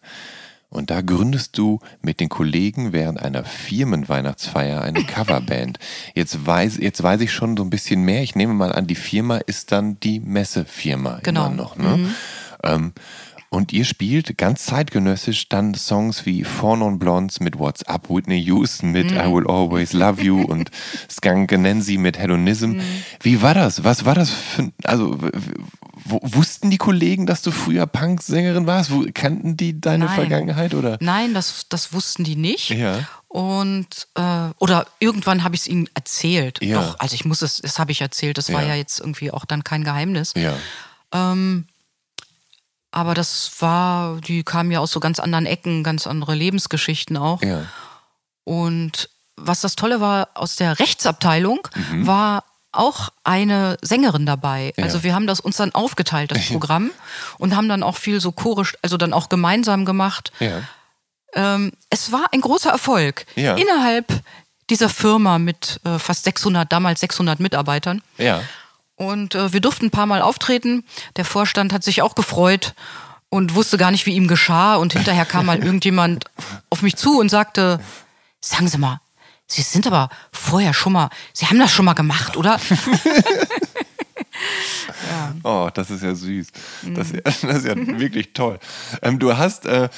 [0.69, 5.77] Und da gründest du mit den Kollegen während einer Firmenweihnachtsfeier eine Coverband.
[6.15, 8.23] Jetzt weiß, jetzt weiß ich schon so ein bisschen mehr.
[8.23, 11.45] Ich nehme mal an, die Firma ist dann die Messefirma Genau.
[11.45, 11.75] immer noch.
[11.77, 12.09] Ne?
[12.63, 12.93] Ähm,
[13.49, 18.43] und ihr spielt ganz zeitgenössisch dann Songs wie Four Non Blondes mit What's Up, Whitney
[18.45, 20.71] Houston mit I Will Always Love You und
[21.07, 22.79] Skunk Nancy mit Hedonism.
[23.21, 23.83] Wie war das?
[23.83, 25.19] Was war das für, also,
[26.05, 28.91] wussten die Kollegen, dass du früher Punksängerin warst?
[29.13, 30.15] Kannten die deine Nein.
[30.15, 30.97] Vergangenheit oder?
[30.99, 32.71] Nein, das, das wussten die nicht.
[32.71, 33.07] Ja.
[33.27, 36.57] Und äh, oder irgendwann habe ich es ihnen erzählt.
[36.63, 36.81] Ja.
[36.81, 38.39] Doch, also ich muss es, das habe ich erzählt.
[38.39, 38.69] Das war Ja.
[38.69, 40.33] ja jetzt irgendwie auch dann kein Geheimnis.
[40.35, 40.55] Ja.
[42.93, 47.41] Aber das war, die kamen ja aus so ganz anderen Ecken, ganz andere Lebensgeschichten auch.
[47.41, 47.65] Ja.
[48.43, 52.05] Und was das Tolle war, aus der Rechtsabteilung Mhm.
[52.07, 54.73] war auch eine Sängerin dabei.
[54.77, 54.83] Ja.
[54.83, 56.91] Also wir haben das uns dann aufgeteilt, das Programm,
[57.39, 60.31] und haben dann auch viel so chorisch, also dann auch gemeinsam gemacht.
[60.39, 60.61] Ja.
[61.33, 63.25] Ähm, es war ein großer Erfolg.
[63.35, 63.55] Ja.
[63.55, 64.05] Innerhalb
[64.69, 68.01] dieser Firma mit äh, fast 600, damals 600 Mitarbeitern.
[68.19, 68.41] Ja.
[69.07, 70.83] Und äh, wir durften ein paar Mal auftreten.
[71.15, 72.73] Der Vorstand hat sich auch gefreut
[73.29, 74.75] und wusste gar nicht, wie ihm geschah.
[74.75, 76.25] Und hinterher kam mal irgendjemand
[76.69, 77.79] auf mich zu und sagte,
[78.41, 78.99] sagen Sie mal,
[79.45, 82.59] Sie sind aber vorher schon mal, Sie haben das schon mal gemacht, oder?
[85.43, 86.47] Oh, das ist ja süß.
[86.95, 87.47] Das, ist ja, Mhm.
[87.47, 88.59] das ist ja wirklich toll.
[89.01, 89.89] Ähm, du hast, äh,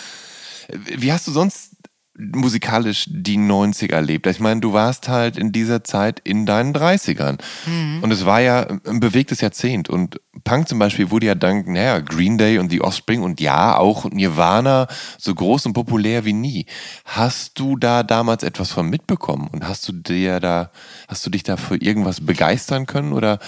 [0.69, 1.71] wie hast du sonst
[2.17, 4.27] musikalisch die 90er erlebt?
[4.27, 7.37] Ich meine, du warst halt in dieser Zeit in deinen 30ern.
[7.65, 7.99] Mhm.
[8.03, 9.89] Und es war ja ein bewegtes Jahrzehnt.
[9.89, 13.77] Und Punk zum Beispiel wurde ja dank, naja, Green Day und The Offspring und ja,
[13.77, 14.87] auch Nirvana
[15.17, 16.65] so groß und populär wie nie.
[17.05, 19.49] Hast du da damals etwas von mitbekommen?
[19.51, 20.71] Und hast du dir da,
[21.07, 23.11] hast du dich da für irgendwas begeistern können?
[23.13, 23.39] Oder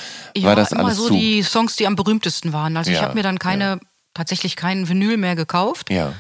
[0.42, 1.14] war das immer alles so zu?
[1.14, 2.76] die Songs, die am berühmtesten waren.
[2.78, 3.80] Also ich Ja, habe mir dann keine,
[4.14, 5.90] tatsächlich keinen Vinyl mehr gekauft.
[5.90, 6.14] ja.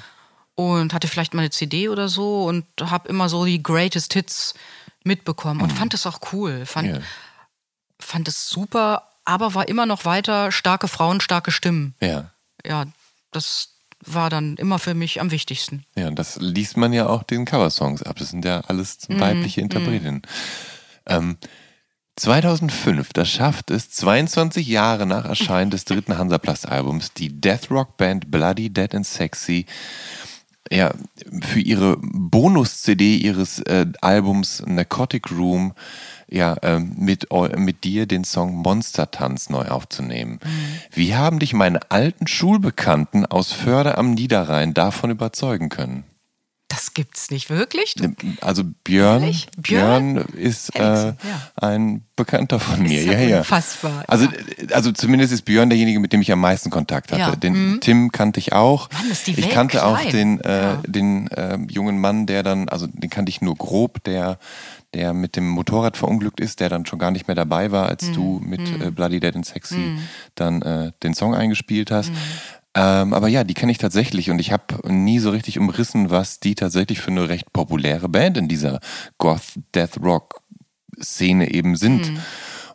[0.57, 4.53] Und hatte vielleicht mal eine CD oder so und habe immer so die Greatest Hits
[5.03, 6.93] mitbekommen und fand es auch cool, fand, Mhm.
[6.95, 7.01] Ja.
[7.99, 11.93] fand es super, aber war immer noch weiter starke Frauen, starke Stimmen.
[12.01, 12.31] Ja.
[12.65, 12.85] Ja,
[13.31, 13.69] das
[14.03, 15.85] war dann immer für mich am wichtigsten.
[15.95, 18.17] Ja, das liest man ja auch den Coversongs ab.
[18.17, 20.21] Das sind ja alles Mhm, weibliche Interpretinnen.
[21.05, 21.37] Ähm,
[22.15, 28.31] 2005, das schafft es, 22 Jahre nach Erscheinen des dritten Hansaplast-Albums, die Death Rock Band
[28.31, 29.65] Bloody Dead and Sexy
[30.71, 30.93] ja,
[31.41, 35.73] für ihre Bonus-CD ihres äh, Albums Narcotic Room
[36.29, 37.27] ja, ähm, mit,
[37.57, 40.39] mit dir den Song Monstertanz neu aufzunehmen.
[40.43, 40.49] Mhm.
[40.91, 46.03] Wie haben dich meine alten Schulbekannten aus Förder am Niederrhein davon überzeugen können?
[46.77, 47.95] Das gibt's nicht wirklich.
[48.39, 50.13] Also Björn, Björn?
[50.13, 51.15] Björn ist äh, ja.
[51.55, 52.99] ein Bekannter von mir.
[52.99, 54.03] Ist ja, ja, unfassbar.
[54.07, 54.27] Also,
[54.71, 57.21] also zumindest ist Björn derjenige, mit dem ich am meisten Kontakt hatte.
[57.21, 57.35] Ja.
[57.35, 57.81] Den mhm.
[57.81, 58.91] Tim kannte ich auch.
[58.91, 59.95] Mann, ist die ich Welt kannte klein.
[59.95, 64.03] auch den, äh, den äh, jungen Mann, der dann, also den kannte ich nur grob,
[64.03, 64.37] der
[64.93, 68.03] der mit dem Motorrad verunglückt ist, der dann schon gar nicht mehr dabei war, als
[68.03, 68.13] mhm.
[68.13, 68.81] du mit mhm.
[68.81, 69.99] äh, Bloody Dead and Sexy mhm.
[70.35, 72.11] dann äh, den Song eingespielt hast.
[72.77, 76.39] Ähm, aber ja, die kenne ich tatsächlich und ich habe nie so richtig umrissen, was
[76.39, 78.79] die tatsächlich für eine recht populäre Band in dieser
[79.17, 80.41] Goth Death Rock
[81.01, 82.11] Szene eben sind.
[82.11, 82.19] Mhm.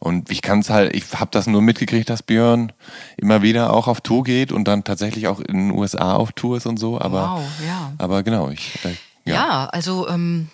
[0.00, 2.72] Und ich kann es halt, ich habe das nur mitgekriegt, dass Björn
[3.16, 6.56] immer wieder auch auf Tour geht und dann tatsächlich auch in den USA auf Tour
[6.56, 7.00] ist und so.
[7.00, 7.92] Aber, wow, ja.
[7.98, 8.84] aber genau, ich.
[8.84, 9.34] Äh, ja.
[9.34, 9.66] ja.
[9.66, 10.48] also ähm,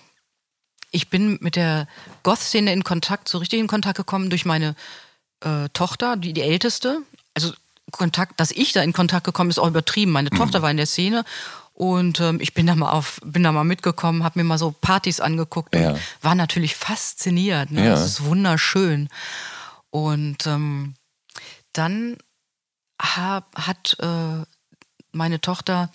[0.91, 1.89] ich bin mit der
[2.23, 4.75] Goth-Szene in Kontakt, so richtig in Kontakt gekommen durch meine
[5.41, 6.99] äh, Tochter, die, die älteste.
[7.33, 7.55] Also
[7.91, 10.13] Kontakt, dass ich da in Kontakt gekommen ist, auch übertrieben.
[10.13, 10.37] Meine mhm.
[10.37, 11.25] Tochter war in der Szene
[11.75, 14.73] und ähm, ich bin da mal auf, bin da mal mitgekommen, habe mir mal so
[14.73, 15.91] Partys angeguckt ja.
[15.91, 17.71] und war natürlich fasziniert.
[17.71, 17.85] Ne?
[17.85, 17.91] Ja.
[17.91, 19.09] Das ist wunderschön.
[19.91, 20.95] Und ähm,
[21.73, 22.17] dann
[23.01, 24.45] hab, hat äh,
[25.13, 25.91] meine Tochter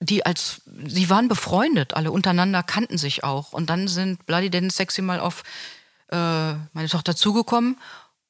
[0.00, 3.52] die als, sie waren befreundet, alle untereinander kannten sich auch.
[3.52, 5.42] Und dann sind Bloody Dead Sexy mal auf
[6.08, 7.78] äh, meine Tochter zugekommen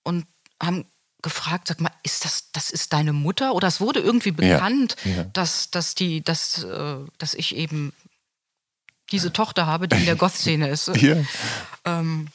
[0.02, 0.26] und
[0.60, 0.84] haben
[1.22, 3.54] gefragt, sag mal, ist das, das ist deine Mutter?
[3.54, 5.24] Oder es wurde irgendwie bekannt, ja, ja.
[5.24, 7.92] dass, dass die, dass, äh, dass ich eben
[9.12, 10.88] diese Tochter habe, die in der Goth-Szene ist.
[10.96, 11.16] Ja.
[11.84, 12.28] Ähm,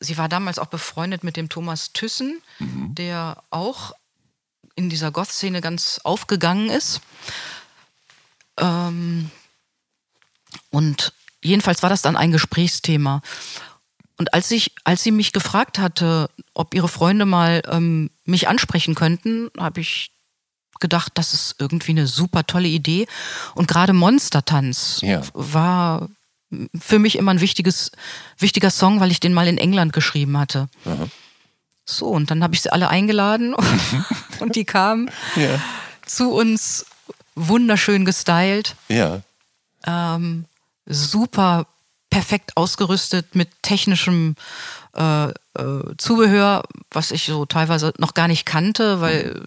[0.00, 2.94] sie war damals auch befreundet mit dem Thomas Thyssen, mhm.
[2.94, 3.92] der auch
[4.76, 7.00] in dieser Goth-Szene ganz aufgegangen ist.
[8.58, 9.30] Ähm,
[10.70, 11.12] und
[11.42, 13.22] jedenfalls war das dann ein Gesprächsthema.
[14.16, 18.94] Und als ich, als sie mich gefragt hatte, ob ihre Freunde mal ähm, mich ansprechen
[18.94, 20.12] könnten, habe ich
[20.80, 23.06] gedacht, das ist irgendwie eine super tolle Idee.
[23.54, 25.22] Und gerade Monstertanz ja.
[25.32, 26.08] war
[26.78, 27.90] für mich immer ein wichtiges,
[28.38, 30.68] wichtiger Song, weil ich den mal in England geschrieben hatte.
[30.84, 31.08] Aha.
[31.84, 33.54] So, und dann habe ich sie alle eingeladen
[34.40, 35.60] und die kamen ja.
[36.06, 36.86] zu uns
[37.34, 38.76] wunderschön gestylt.
[38.88, 39.20] Ja.
[39.86, 40.46] Ähm,
[40.86, 41.66] super
[42.14, 44.36] perfekt ausgerüstet mit technischem
[44.94, 45.32] äh, äh,
[45.98, 46.62] Zubehör,
[46.92, 49.44] was ich so teilweise noch gar nicht kannte, weil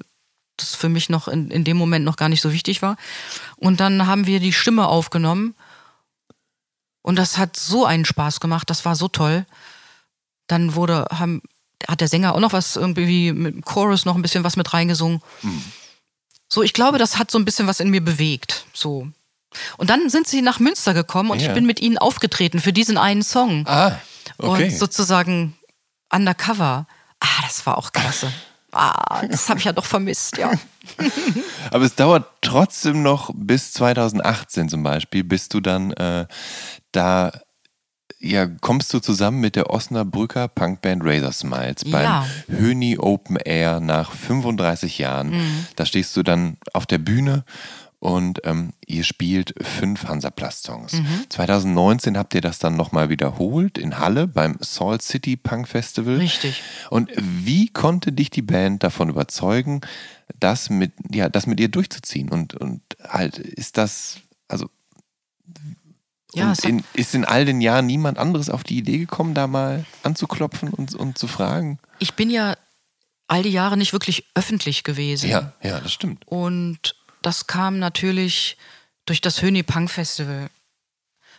[0.57, 2.97] das für mich noch in, in dem Moment noch gar nicht so wichtig war.
[3.55, 5.55] Und dann haben wir die Stimme aufgenommen
[7.03, 9.45] und das hat so einen Spaß gemacht, das war so toll.
[10.47, 11.41] Dann wurde, haben,
[11.87, 14.73] hat der Sänger auch noch was irgendwie mit dem Chorus noch ein bisschen was mit
[14.73, 15.21] reingesungen.
[15.41, 15.63] Mhm.
[16.49, 18.65] So, ich glaube, das hat so ein bisschen was in mir bewegt.
[18.73, 19.07] So.
[19.77, 21.47] Und dann sind sie nach Münster gekommen und ja.
[21.47, 23.65] ich bin mit ihnen aufgetreten für diesen einen Song.
[23.67, 23.97] Ah,
[24.37, 24.65] okay.
[24.65, 25.57] Und sozusagen
[26.11, 26.87] undercover.
[27.19, 28.31] Ah, das war auch klasse.
[28.71, 30.51] Ah, das habe ich ja doch vermisst, ja.
[31.71, 36.27] Aber es dauert trotzdem noch bis 2018 zum Beispiel, bis du dann äh,
[36.91, 37.31] da
[38.19, 42.25] ja, kommst du zusammen mit der Osnabrücker Punkband Razor Smiles beim ja.
[42.47, 45.29] Höni Open Air nach 35 Jahren.
[45.29, 45.67] Mhm.
[45.75, 47.45] Da stehst du dann auf der Bühne
[47.99, 50.93] und ähm, ihr spielt fünf Hansaplast-Songs.
[50.93, 51.25] Mhm.
[51.29, 56.17] 2019 habt ihr das dann nochmal wiederholt in Halle beim Salt City Punk Festival.
[56.17, 56.61] Richtig.
[56.91, 59.81] Und wie konnte dich die Band davon überzeugen,
[60.39, 62.29] das mit, ja, das mit ihr durchzuziehen?
[62.29, 64.17] Und, und halt, ist das,
[64.47, 64.69] also
[66.33, 69.85] ja, in, ist in all den Jahren niemand anderes auf die Idee gekommen, da mal
[70.03, 71.79] anzuklopfen und, und zu fragen?
[71.97, 72.57] Ich bin ja
[73.27, 75.29] all die Jahre nicht wirklich öffentlich gewesen.
[75.29, 76.27] Ja, ja, das stimmt.
[76.27, 78.57] Und das kam natürlich
[79.05, 80.49] durch das Höni Punk Festival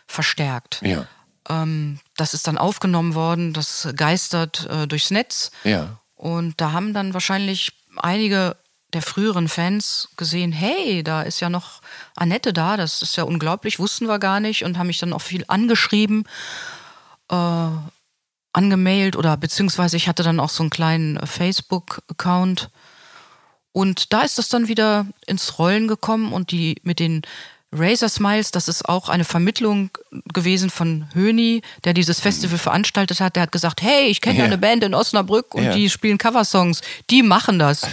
[0.07, 0.81] verstärkt.
[0.83, 1.07] Ja.
[1.47, 5.51] Ähm, das ist dann aufgenommen worden, das geistert äh, durchs Netz.
[5.63, 5.99] Ja.
[6.15, 8.55] Und da haben dann wahrscheinlich einige
[8.93, 11.81] der früheren Fans gesehen, hey, da ist ja noch
[12.15, 15.21] Annette da, das ist ja unglaublich, wussten wir gar nicht und haben mich dann auch
[15.21, 16.25] viel angeschrieben,
[17.29, 17.69] äh,
[18.51, 22.71] angemailt oder beziehungsweise ich hatte dann auch so einen kleinen Facebook-Account
[23.71, 27.21] und da ist das dann wieder ins Rollen gekommen und die mit den
[27.71, 29.91] Razor Smiles, das ist auch eine Vermittlung
[30.33, 33.35] gewesen von Höni, der dieses Festival veranstaltet hat.
[33.35, 34.45] Der hat gesagt, hey, ich kenne ja.
[34.45, 35.73] eine Band in Osnabrück und ja.
[35.73, 36.81] die spielen Coversongs.
[37.11, 37.85] Die machen das.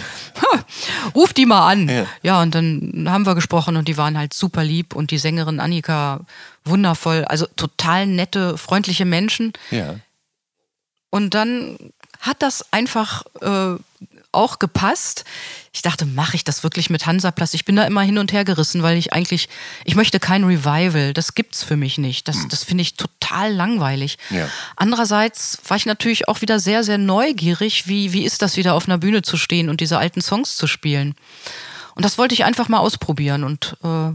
[1.15, 1.87] Ruf die mal an.
[1.89, 2.05] Ja.
[2.23, 5.59] ja, und dann haben wir gesprochen und die waren halt super lieb und die Sängerin
[5.59, 6.21] Annika
[6.65, 7.25] wundervoll.
[7.25, 9.53] Also total nette, freundliche Menschen.
[9.69, 9.95] Ja.
[11.11, 11.77] Und dann
[12.19, 13.75] hat das einfach äh,
[14.31, 15.23] auch gepasst.
[15.77, 17.53] Ich dachte, mache ich das wirklich mit Hansaplast?
[17.53, 19.47] Ich bin da immer hin und her gerissen, weil ich eigentlich,
[19.85, 21.13] ich möchte kein Revival.
[21.13, 22.27] Das gibt's für mich nicht.
[22.27, 24.17] Das, das finde ich total langweilig.
[24.31, 24.49] Ja.
[24.75, 28.87] Andererseits war ich natürlich auch wieder sehr, sehr neugierig, wie, wie ist das wieder auf
[28.87, 31.13] einer Bühne zu stehen und diese alten Songs zu spielen.
[31.93, 34.13] Und das wollte ich einfach mal ausprobieren und äh,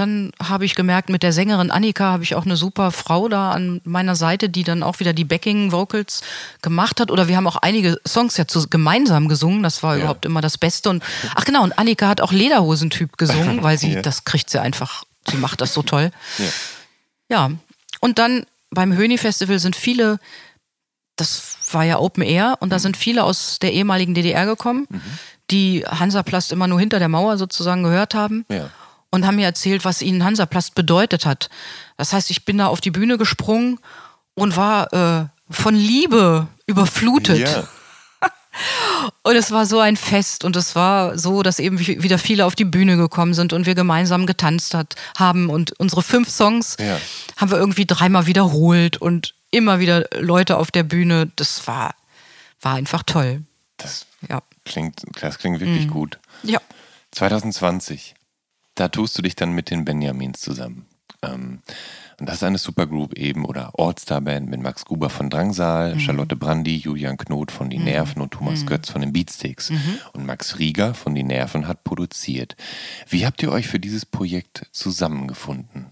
[0.00, 3.50] dann habe ich gemerkt, mit der Sängerin Annika habe ich auch eine super Frau da
[3.52, 6.22] an meiner Seite, die dann auch wieder die Backing-Vocals
[6.62, 7.10] gemacht hat.
[7.10, 9.62] Oder wir haben auch einige Songs ja zu, gemeinsam gesungen.
[9.62, 10.00] Das war Ja.
[10.00, 10.90] überhaupt immer das Beste.
[10.90, 11.02] Und
[11.34, 14.02] ach genau, und Annika hat auch Lederhosentyp gesungen, weil sie, Ja.
[14.02, 16.10] das kriegt sie einfach, sie macht das so toll.
[16.38, 16.44] Ja.
[17.28, 17.50] Ja,
[18.00, 20.18] und dann beim Höni-Festival sind viele,
[21.16, 24.88] das war ja Open Air, und da sind viele aus der ehemaligen DDR gekommen,
[25.50, 28.70] die Hansaplast immer nur hinter der Mauer sozusagen gehört haben Ja.
[29.10, 31.50] Und haben mir erzählt, was ihnen Hansaplast bedeutet hat.
[31.96, 33.78] Das heißt, ich bin da auf die Bühne gesprungen
[34.34, 37.38] und war äh, von Liebe überflutet.
[37.38, 37.68] Ja.
[39.22, 42.44] Und es war so ein Fest und es war so, dass eben wie- wieder viele
[42.44, 46.76] auf die Bühne gekommen sind und wir gemeinsam getanzt hat, haben und unsere fünf Songs
[46.78, 46.98] Ja.
[47.36, 51.30] haben wir irgendwie dreimal wiederholt und immer wieder Leute auf der Bühne.
[51.36, 51.94] Das war,
[52.60, 53.42] war einfach toll.
[53.78, 54.42] Das Ja.
[54.64, 55.90] klingt, das klingt wirklich Mhm.
[55.90, 56.18] gut.
[56.42, 56.58] Ja.
[57.12, 58.14] 2020,
[58.80, 60.86] da tust du dich dann mit den Benjamins zusammen.
[61.22, 61.60] Ähm,
[62.18, 66.00] und das ist eine Supergroup eben oder All-Star-Band mit Max Gruber von Drangsal, Mhm.
[66.00, 69.70] Charlotte Brandy, Julian Knot von Die Nerven und Thomas Götz von den Beatsticks.
[69.70, 69.98] Mhm.
[70.14, 72.56] Und Max Rieger von Die Nerven hat produziert.
[73.08, 75.86] Wie habt ihr euch für dieses Projekt zusammengefunden?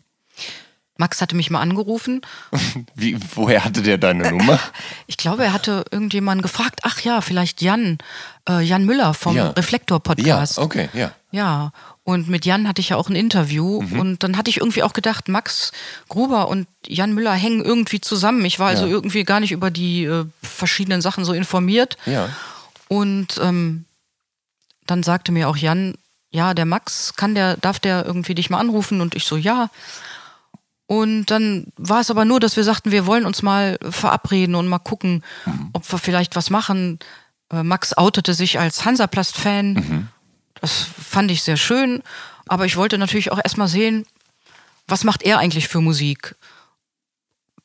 [0.99, 2.21] Max hatte mich mal angerufen.
[2.95, 4.59] Wie, woher hatte der deine Nummer?
[5.07, 7.97] Ich glaube, er hatte irgendjemanden gefragt, ach ja, vielleicht Jan,
[8.49, 9.49] äh, Jan Müller vom Ja.
[9.51, 10.59] Reflektor-Podcast.
[10.59, 11.13] Ja, okay, ja.
[11.31, 11.73] Ja,
[12.05, 14.01] und mit Jan hatte ich ja auch ein Interview Mhm.
[14.01, 15.73] und dann hatte ich irgendwie auch gedacht, Max
[16.09, 18.45] Gruber und Jan Müller hängen irgendwie zusammen.
[18.45, 18.93] Ich war also Ja.
[18.93, 21.97] irgendwie gar nicht über die äh, verschiedenen Sachen so informiert.
[22.07, 22.29] Ja.
[22.89, 23.85] Und ähm,
[24.87, 25.95] dann sagte mir auch Jan,
[26.31, 29.01] ja, der Max, kann der, darf der irgendwie dich mal anrufen?
[29.01, 29.71] Und ich so, ja.
[30.89, 34.69] Und dann war es aber nur, dass wir sagten, wir wollen uns mal verabreden und
[34.69, 35.23] mal gucken,
[35.75, 36.99] ob wir vielleicht was machen.
[37.53, 40.09] Äh, Max outete sich als Hansaplast-Fan.
[40.63, 42.03] Das fand ich sehr schön.
[42.47, 44.07] Aber ich wollte natürlich auch erstmal sehen,
[44.87, 46.35] was macht er eigentlich für Musik?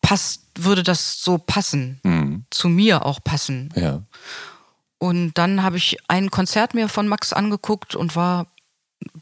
[0.02, 2.02] Passt, würde das so passen?
[2.04, 2.46] Mhm.
[2.50, 3.74] Zu mir auch passen?
[3.78, 4.02] Ja.
[4.98, 8.48] Und dann habe ich ein Konzert mir von Max angeguckt und war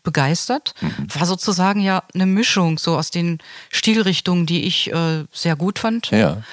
[0.04, 0.74] begeistert.
[1.14, 6.12] War sozusagen ja eine Mischung so aus den Stilrichtungen, die ich äh, sehr gut fand.
[6.12, 6.44] Ja.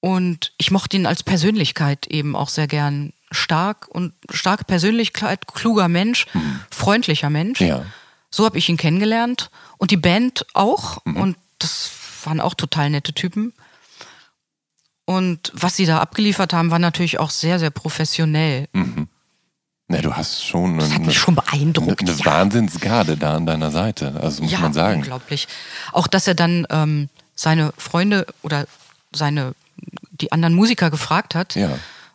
[0.00, 3.12] Und ich mochte ihn als Persönlichkeit eben auch sehr gern.
[3.30, 6.24] Stark und starke Persönlichkeit, kluger Mensch,
[6.70, 7.60] freundlicher Mensch.
[7.60, 7.84] Ja.
[8.30, 9.50] So habe ich ihn kennengelernt.
[9.76, 10.98] Und die Band auch.
[11.04, 11.90] Und das
[12.24, 13.52] waren auch total nette Typen.
[15.04, 18.68] Und was sie da abgeliefert haben, war natürlich auch sehr, sehr professionell.
[19.88, 22.02] Na, du hast schon Das hat eine, mich schon beeindruckt.
[22.02, 22.24] eine ja.
[22.26, 24.20] Wahnsinnsgarde da an deiner Seite.
[24.20, 24.96] Also muss ja, man sagen.
[25.00, 25.48] unglaublich.
[25.92, 28.66] Auch, dass er dann ähm, seine Freunde oder
[29.14, 29.54] seine
[30.10, 31.70] die anderen Musiker gefragt hat, Ja.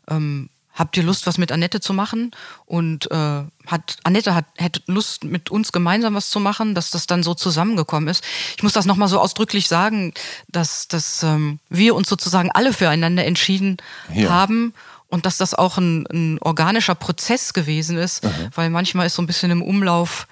[0.10, 2.32] ähm, habt ihr Lust, was mit Annette zu machen?
[2.66, 7.08] Und äh, hat Annette hat hätte Lust, mit uns gemeinsam was zu machen, dass das
[7.08, 8.24] dann so zusammengekommen ist.
[8.58, 10.14] Ich muss das nochmal so ausdrücklich sagen,
[10.50, 13.78] dass, dass ähm, wir uns sozusagen alle füreinander entschieden
[14.14, 14.30] Ja.
[14.30, 14.74] haben
[15.14, 18.24] und dass das auch ein, ein organischer Prozess gewesen ist,
[18.56, 20.28] weil manchmal ist so ein bisschen im Umlauf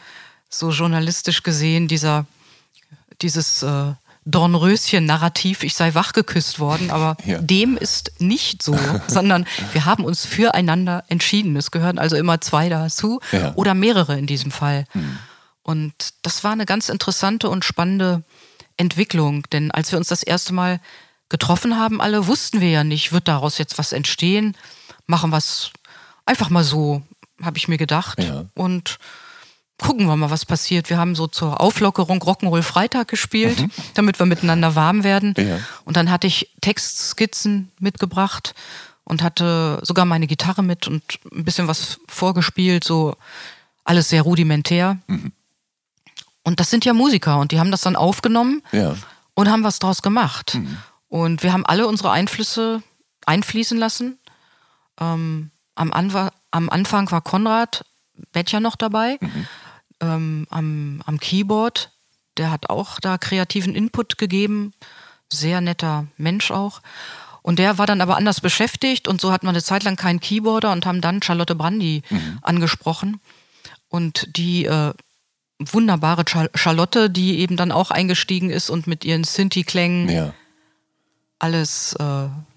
[0.50, 2.26] so journalistisch gesehen dieser
[3.22, 3.94] dieses äh,
[4.26, 7.38] Dornröschen-Narrativ, ich sei wachgeküsst worden, aber Ja.
[7.40, 8.76] dem ist nicht so,
[9.08, 11.56] sondern wir haben uns füreinander entschieden.
[11.56, 13.54] Es gehören also immer zwei dazu Ja.
[13.56, 14.86] Oder mehrere in diesem Fall.
[15.64, 15.94] Und
[16.24, 18.24] das war eine ganz interessante und spannende
[18.78, 20.80] Entwicklung, denn als wir uns das erste Mal
[21.32, 24.56] getroffen haben, alle wussten wir ja nicht, wird daraus jetzt was entstehen,
[25.08, 25.72] machen wir es
[26.26, 27.02] einfach mal so,
[27.42, 28.22] habe ich mir gedacht.
[28.22, 28.46] Ja.
[28.54, 29.00] Und
[29.80, 30.92] gucken wir mal, was passiert.
[30.92, 35.34] Wir haben so zur Auflockerung Rock'n'Roll Freitag gespielt, damit wir miteinander warm werden.
[35.36, 35.48] Mhm.
[35.48, 35.60] Ja.
[35.86, 38.54] Und dann hatte ich Textskizzen mitgebracht
[39.04, 41.02] und hatte sogar meine Gitarre mit und
[41.32, 43.16] ein bisschen was vorgespielt, so
[43.84, 45.00] alles sehr rudimentär.
[45.08, 45.32] Mhm.
[46.44, 48.96] Und das sind ja Musiker und die haben das dann aufgenommen Ja.
[49.34, 50.56] und haben was draus gemacht.
[50.56, 50.78] Mhm.
[51.12, 52.82] Und wir haben alle unsere Einflüsse
[53.26, 54.18] einfließen lassen.
[54.98, 57.84] Ähm, am, Anwa am Anfang war Konrad
[58.32, 59.48] Bettcher noch dabei, Mhm.
[60.00, 61.92] ähm, am, am Keyboard.
[62.38, 64.74] Der hat auch da kreativen Input gegeben.
[65.30, 66.82] Sehr netter Mensch auch.
[67.42, 70.22] Und der war dann aber anders beschäftigt und so hatten wir eine Zeit lang keinen
[70.22, 72.40] Keyboarder und haben dann Charlotte Brandy Mhm.
[72.42, 73.20] angesprochen.
[73.90, 74.94] Und die äh,
[75.60, 80.34] wunderbare Char Charlotte, die eben dann auch eingestiegen ist und mit ihren Synthi-Klängen Ja.
[81.42, 82.04] Alles äh,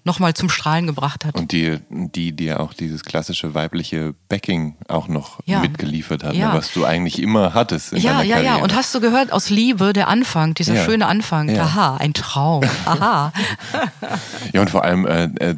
[0.03, 1.35] nochmal zum Strahlen gebracht hat.
[1.35, 5.59] Und die, die dir auch dieses klassische weibliche Backing auch noch Ja.
[5.61, 6.49] mitgeliefert hat, Ja.
[6.49, 8.43] ne, was du eigentlich immer hattest in ja, ja, Karriere.
[8.43, 8.63] ja.
[8.63, 10.85] Und hast du gehört, aus Liebe, der Anfang, dieser Ja.
[10.85, 11.49] schöne Anfang.
[11.57, 12.63] Aha, ein Traum.
[12.85, 13.33] Aha.
[14.53, 15.55] Ja, und vor allem, äh, äh,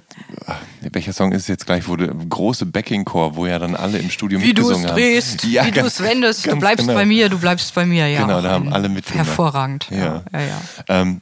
[0.92, 4.10] welcher Song ist es jetzt gleich, wo der große Backing-Chor, wo ja dann alle im
[4.10, 4.96] Studio Wie du es mitgesungen haben.
[4.96, 6.98] drehst, Ja, wie du es wendest, du bleibst genau.
[6.98, 8.08] bei mir, du bleibst bei mir.
[8.08, 9.28] Ja, Genau, da haben alle mitgemacht.
[9.28, 9.88] Hervorragend.
[9.92, 9.98] Ja.
[9.98, 10.62] Ja, ja, ja.
[10.88, 11.22] Ähm,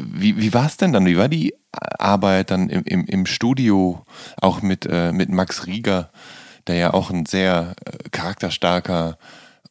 [0.00, 1.06] wie, wie war es denn dann?
[1.06, 4.04] Wie war die Arbeit dann im, im, im Studio
[4.40, 6.10] auch mit, äh, mit Max Rieger,
[6.66, 9.18] der ja auch ein sehr äh, charakterstarker,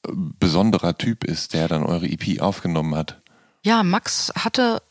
[0.05, 3.21] äh, besonderer Typ ist, der dann eure EP aufgenommen hat?
[3.63, 4.81] Ja, Max hatte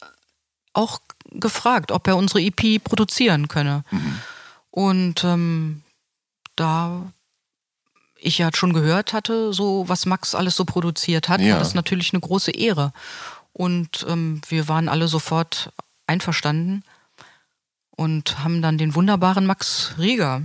[0.73, 1.01] auch
[1.31, 3.85] gefragt, ob er unsere EP produzieren könne.
[3.91, 4.19] Mhm.
[4.71, 5.83] Und ähm,
[6.57, 7.13] da
[8.17, 11.55] ich ja schon gehört hatte, so was Max alles so produziert hat, Ja.
[11.55, 12.93] war das natürlich eine große Ehre.
[13.53, 15.73] Und ähm, wir waren alle sofort
[16.07, 16.85] einverstanden
[17.91, 20.43] und haben dann den wunderbaren Max Rieger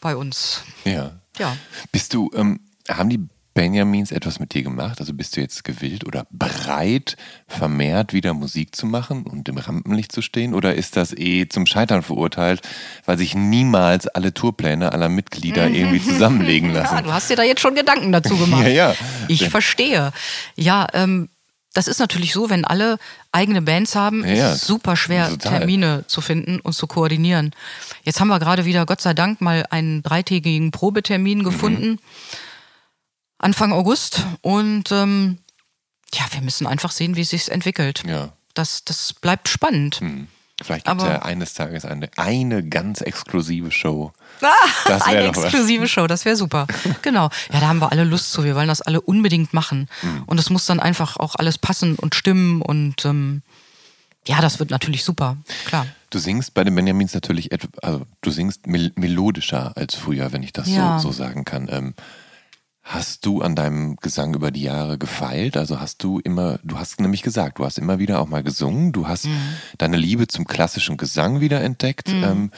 [0.00, 0.62] bei uns.
[0.84, 1.12] Ja.
[1.38, 1.56] Ja.
[1.92, 3.20] Bist du, ähm, haben die
[3.54, 5.00] Benjamins etwas mit dir gemacht?
[5.00, 7.16] Also bist du jetzt gewillt oder bereit,
[7.48, 10.54] vermehrt wieder Musik zu machen und im Rampenlicht zu stehen?
[10.54, 12.62] Oder ist das eh zum Scheitern verurteilt,
[13.04, 17.04] weil sich niemals alle Tourpläne aller Mitglieder irgendwie zusammenlegen Ja, lassen?
[17.04, 18.62] du hast dir da jetzt schon Gedanken dazu gemacht.
[18.62, 18.94] Ja, ja.
[19.26, 20.12] Ich verstehe.
[20.56, 21.28] Ja, ähm,
[21.78, 22.98] das ist natürlich so, wenn alle
[23.30, 25.58] eigene Bands haben, Ja, ist es super schwer, total.
[25.60, 27.52] Termine zu finden und zu koordinieren.
[28.02, 30.70] Jetzt haben wir gerade wieder, Gott sei Dank, mal einen dreitägigen Mhm.
[30.72, 32.00] Probetermin gefunden.
[33.38, 34.26] Anfang August.
[34.42, 35.38] Und ähm,
[36.12, 38.02] ja, wir müssen einfach sehen, wie es sich entwickelt.
[38.04, 38.32] Ja.
[38.54, 40.00] Das, das bleibt spannend.
[40.00, 40.26] Hm.
[40.60, 44.12] Vielleicht gibt es ja eines Tages eine, eine ganz exklusive Show.
[44.42, 44.52] Ah,
[44.86, 45.44] Das eine doch was.
[45.44, 46.66] exklusive Show, das wäre super.
[47.02, 47.30] Genau.
[47.52, 48.44] Ja, da haben wir alle Lust zu.
[48.44, 49.88] Wir wollen das alle unbedingt machen.
[50.02, 50.22] Mhm.
[50.26, 52.62] Und es muss dann einfach auch alles passen und stimmen.
[52.62, 53.42] Und ähm,
[54.26, 55.36] ja, das wird natürlich super.
[55.66, 55.86] Klar.
[56.10, 60.42] Du singst bei den Benjamins natürlich, etwa, also du singst mel melodischer als früher, wenn
[60.42, 60.98] ich das Ja.
[60.98, 61.68] so, so sagen kann.
[61.70, 61.94] Ähm,
[62.82, 65.56] hast du an deinem Gesang über die Jahre gefeilt?
[65.58, 68.92] Also hast du immer, du hast nämlich gesagt, du hast immer wieder auch mal gesungen,
[68.92, 69.36] du hast Mhm.
[69.76, 72.08] deine Liebe zum klassischen Gesang wieder entdeckt.
[72.08, 72.56] Ähm, äh,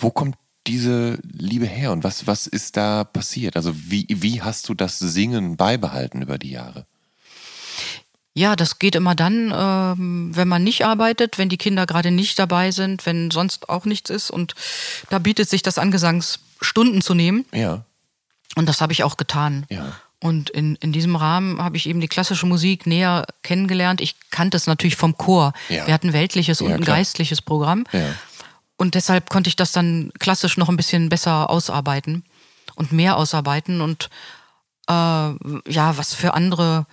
[0.00, 0.36] wo kommt
[0.66, 3.56] diese Liebe her und was, was ist da passiert?
[3.56, 6.86] Also wie, wie hast du das Singen beibehalten über die Jahre?
[8.34, 12.38] Ja, das geht immer dann, ähm, wenn man nicht arbeitet, wenn die Kinder gerade nicht
[12.38, 14.30] dabei sind, wenn sonst auch nichts ist.
[14.30, 14.54] Und
[15.08, 17.46] da bietet sich das an, Gesangsstunden zu nehmen.
[17.54, 17.84] Ja,
[18.56, 19.66] Und das habe ich auch getan.
[19.70, 19.92] ja.
[20.18, 24.00] Und in, in diesem Rahmen habe ich eben die klassische Musik näher kennengelernt.
[24.00, 25.52] Ich kannte es natürlich vom Chor.
[25.68, 25.86] Ja.
[25.86, 26.96] Wir hatten weltliches und Ja, ein klar.
[26.96, 27.84] geistliches Programm.
[27.92, 28.00] Ja.
[28.76, 32.24] Und deshalb konnte ich das dann klassisch noch ein bisschen besser ausarbeiten
[32.74, 33.80] und mehr ausarbeiten.
[33.80, 34.10] Und
[34.88, 36.86] äh, ja, was für andere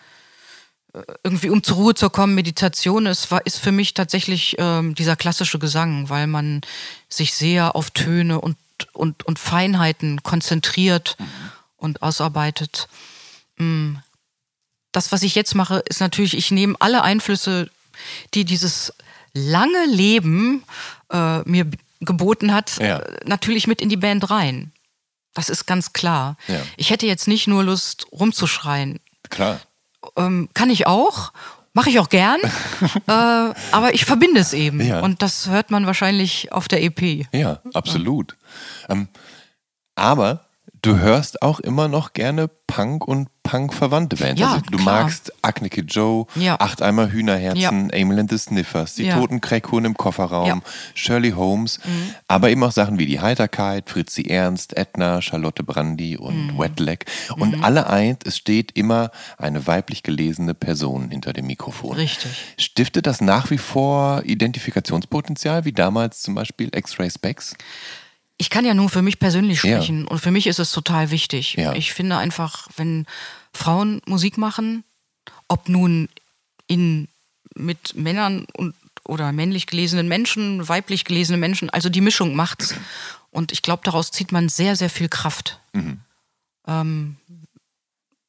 [0.93, 4.95] äh, irgendwie um zur Ruhe zu kommen, Meditation ist, war, ist für mich tatsächlich ähm,
[4.95, 6.61] dieser klassische Gesang, weil man
[7.09, 8.57] sich sehr auf Töne und,
[8.93, 11.17] und, und Feinheiten konzentriert
[11.75, 12.87] und ausarbeitet.
[13.57, 13.95] Mm.
[14.93, 17.71] Das, was ich jetzt mache, ist natürlich, ich nehme alle Einflüsse,
[18.35, 18.93] die dieses
[19.33, 20.63] lange Leben
[21.11, 21.69] äh, mir
[22.01, 22.99] geboten hat, Ja.
[22.99, 24.71] äh, natürlich mit in die Band rein.
[25.33, 26.37] Das ist ganz klar.
[26.47, 26.59] Ja.
[26.77, 28.99] Ich hätte jetzt nicht nur Lust, rumzuschreien.
[29.29, 29.59] Klar.
[30.15, 31.31] Ähm, kann ich auch,
[31.73, 32.39] mache ich auch gern,
[33.07, 33.11] äh,
[33.71, 34.79] aber ich verbinde es eben.
[34.85, 34.99] Ja.
[34.99, 37.25] Und das hört man wahrscheinlich auf der EP.
[37.33, 38.35] Ja, absolut.
[38.89, 39.07] Ähm,
[39.95, 40.45] aber
[40.83, 44.39] du hörst auch immer noch gerne Punk und Punk-verwandte Bands.
[44.39, 45.03] Ja, also du klar.
[45.03, 46.55] magst Acknicke Joe, Ja.
[46.59, 49.17] Acht Eimer Hühnerherzen, Emil and the Sniffers, die Ja.
[49.17, 50.55] Toten Kreckhorn im Kofferraum, Ja.
[50.55, 50.61] Mhm.
[50.95, 51.79] Shirley Holmes,
[52.27, 56.57] aber eben auch Sachen wie die Heiterkeit, Fritzi Ernst, Edna, Charlotte Brandy und Mhm.
[56.59, 57.05] Wetleg.
[57.37, 61.97] Und alle eint, es steht immer eine weiblich gelesene Person hinter dem Mikrofon.
[61.97, 62.31] Richtig.
[62.57, 67.55] Stiftet das nach wie vor Identifikationspotenzial, wie damals zum Beispiel X-Ray Specs?
[68.43, 69.77] Ich kann ja nur für mich persönlich Ja.
[69.77, 71.53] sprechen und für mich ist es total wichtig.
[71.53, 71.71] Ja.
[71.75, 73.05] Ich finde einfach, wenn
[73.53, 74.83] Frauen Musik machen,
[75.47, 76.09] ob nun
[76.67, 77.07] in,
[77.55, 78.75] mit Männern und,
[79.05, 82.75] oder männlich gelesenen Menschen, weiblich gelesene Menschen, also die Mischung macht's.
[83.31, 85.61] Und ich glaube, daraus zieht man sehr, sehr viel Kraft.
[86.67, 87.15] Ähm,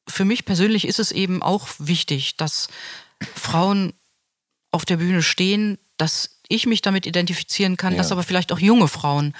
[0.07, 2.69] für mich persönlich ist es eben auch wichtig, dass
[3.35, 3.91] Frauen
[4.71, 7.97] auf der Bühne stehen, dass ich mich damit identifizieren kann, Ja.
[7.99, 9.33] dass aber vielleicht auch junge Frauen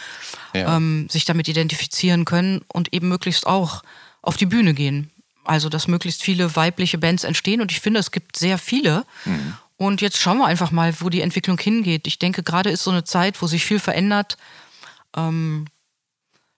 [0.53, 0.75] Ja.
[0.77, 3.83] ähm, sich damit identifizieren können und eben möglichst auch
[4.21, 5.11] auf die Bühne gehen.
[5.43, 9.05] Also, dass möglichst viele weibliche Bands entstehen und ich finde, es gibt sehr viele.
[9.77, 12.07] Und jetzt schauen wir einfach mal, wo die Entwicklung hingeht.
[12.07, 14.37] Ich denke, gerade ist so eine Zeit, wo sich viel verändert.
[15.15, 15.65] Ähm,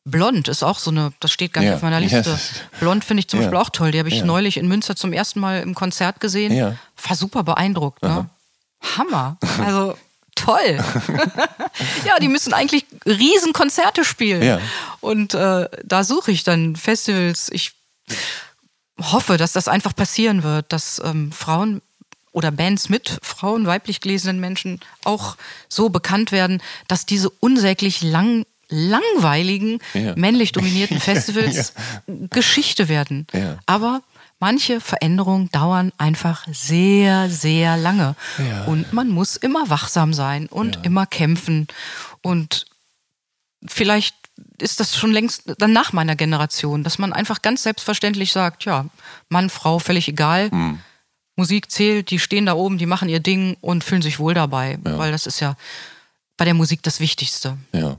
[0.05, 1.75] Blond ist auch so eine, das steht gar nicht Ja.
[1.75, 2.17] auf meiner Liste.
[2.29, 3.39] ist- Blond finde ich zum.
[3.41, 3.91] Beispiel auch toll.
[3.91, 6.55] Die habe ich neulich in Münster zum ersten Mal im Konzert gesehen.
[6.55, 6.75] Ja.
[7.05, 8.01] War super beeindruckt.
[8.03, 8.29] Ne?
[8.97, 9.37] Hammer.
[9.59, 9.97] Also
[10.37, 10.77] toll.
[12.05, 14.41] ja, die müssen eigentlich Riesenkonzerte spielen.
[14.43, 14.61] Ja.
[15.01, 17.49] Und äh, da suche ich dann Festivals.
[17.51, 17.71] Ich
[18.99, 21.81] hoffe, dass das einfach passieren wird, dass ähm, Frauen
[22.31, 25.37] oder Bands mit Frauen, weiblich gelesenen Menschen auch
[25.69, 30.13] so bekannt werden, dass diese unsäglich lang, langweiligen, Ja.
[30.15, 31.73] männlich dominierten Festivals
[32.29, 33.27] Geschichte werden.
[33.33, 33.57] Ja.
[33.65, 34.01] Aber
[34.39, 38.15] manche Veränderungen dauern einfach sehr, sehr lange.
[38.37, 38.65] Ja.
[38.65, 41.67] Und man muss immer wachsam sein und immer kämpfen.
[42.21, 42.65] Und
[43.65, 44.15] vielleicht
[44.59, 48.85] ist das schon längst dann nach meiner Generation, dass man einfach ganz selbstverständlich sagt, ja,
[49.29, 50.51] Mann, Frau, völlig egal.
[50.51, 50.79] Hm.
[51.35, 54.79] Musik zählt, die stehen da oben, die machen ihr Ding und fühlen sich wohl dabei,
[54.81, 55.55] weil das ist ja
[56.35, 57.57] bei der Musik das Wichtigste.
[57.73, 57.97] Ja.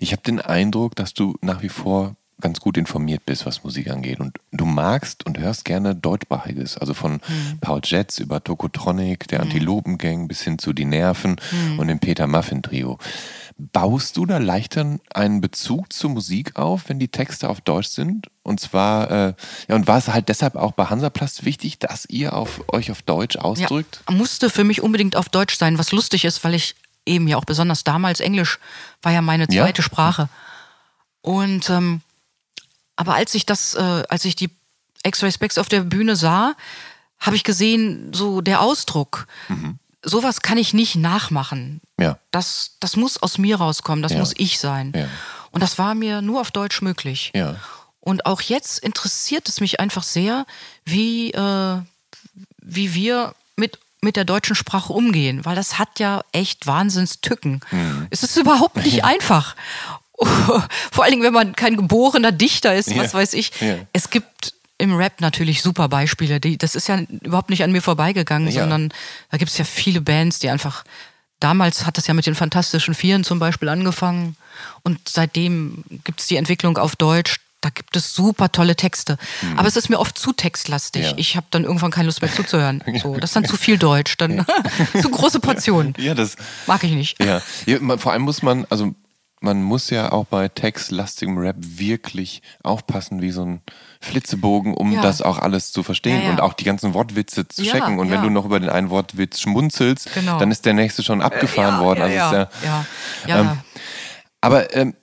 [0.00, 3.88] Ich habe den Eindruck, dass du nach wie vor ganz gut informiert bist, was Musik
[3.90, 4.20] angeht.
[4.20, 6.76] Und du magst und hörst gerne deutschsprachiges.
[6.76, 7.58] Also von Hm.
[7.60, 11.78] Paul Jets über Tokotronic, der Antilopengang bis hin zu Die Nerven Hm.
[11.78, 12.98] und dem Peter Muffin Trio.
[13.58, 18.26] Baust du da leichter einen Bezug zur Musik auf, wenn die Texte auf Deutsch sind?
[18.42, 19.34] Und zwar, äh,
[19.68, 23.00] ja, und war es halt deshalb auch bei Hansaplast wichtig, dass ihr auf, euch auf
[23.00, 24.02] Deutsch ausdrückt?
[24.10, 26.74] Ja, musste für mich unbedingt auf Deutsch sein, was lustig ist, weil ich
[27.06, 28.58] eben ja auch besonders damals Englisch
[29.00, 29.64] war ja meine Ja.
[29.64, 30.28] zweite Sprache.
[31.22, 32.02] Und ähm,
[32.96, 34.50] aber als ich das, äh, als ich die
[35.04, 36.54] X-Ray Specs auf der Bühne sah,
[37.18, 39.26] habe ich gesehen, so der Ausdruck.
[40.02, 41.80] Sowas kann ich nicht nachmachen.
[41.98, 42.18] Ja.
[42.30, 44.18] Das, das muss aus mir rauskommen, das Ja.
[44.18, 44.92] muss ich sein.
[44.94, 45.08] Ja.
[45.50, 47.32] Und das war mir nur auf Deutsch möglich.
[47.34, 47.56] Ja.
[48.00, 50.46] Und auch jetzt interessiert es mich einfach sehr,
[50.84, 51.78] wie, äh,
[52.58, 57.60] wie wir mit, mit der deutschen Sprache umgehen, weil das hat ja echt Wahnsinnstücken.
[57.70, 58.06] Hm.
[58.10, 59.56] Es ist überhaupt nicht einfach.
[60.92, 63.52] Vor allen Dingen, wenn man kein geborener Dichter ist, was weiß ich.
[63.60, 63.76] Ja.
[63.92, 66.40] Es gibt im Rap natürlich super Beispiele.
[66.40, 68.62] Die, das ist ja überhaupt nicht an mir vorbeigegangen, Ja.
[68.62, 68.92] sondern
[69.30, 70.84] da gibt es ja viele Bands, die einfach.
[71.38, 74.36] Damals hat das ja mit den Fantastischen Vieren zum Beispiel angefangen
[74.82, 77.40] und seitdem gibt es die Entwicklung auf Deutsch.
[77.60, 79.18] Da gibt es super tolle Texte.
[79.56, 81.02] Aber es ist mir oft zu textlastig.
[81.02, 81.08] Mhm.
[81.08, 81.14] Ja.
[81.18, 82.82] Ich habe dann irgendwann keine Lust mehr zuzuhören.
[83.02, 84.46] So, das ist dann zu viel Deutsch, dann
[85.02, 85.94] zu große Portionen.
[85.98, 86.36] Ja, das,
[86.66, 87.22] Mag ich nicht.
[87.22, 88.94] Ja, ja vor allem muss man, also
[89.40, 93.60] man muss ja auch bei textlastigem Rap wirklich aufpassen wie so ein
[94.00, 95.02] Flitzebogen, um Ja.
[95.02, 96.30] das auch alles zu verstehen Ja, ja.
[96.30, 97.98] und auch die ganzen Wortwitze zu checken.
[97.98, 100.38] Und wenn du noch über den einen Wortwitz schmunzelst, Genau.
[100.38, 102.02] dann ist der nächste schon abgefahren ja, worden.
[102.02, 102.84] Also ja, Ist ja, ja,
[103.26, 103.40] ja.
[103.40, 103.58] Ähm,
[104.40, 104.94] aber ähm,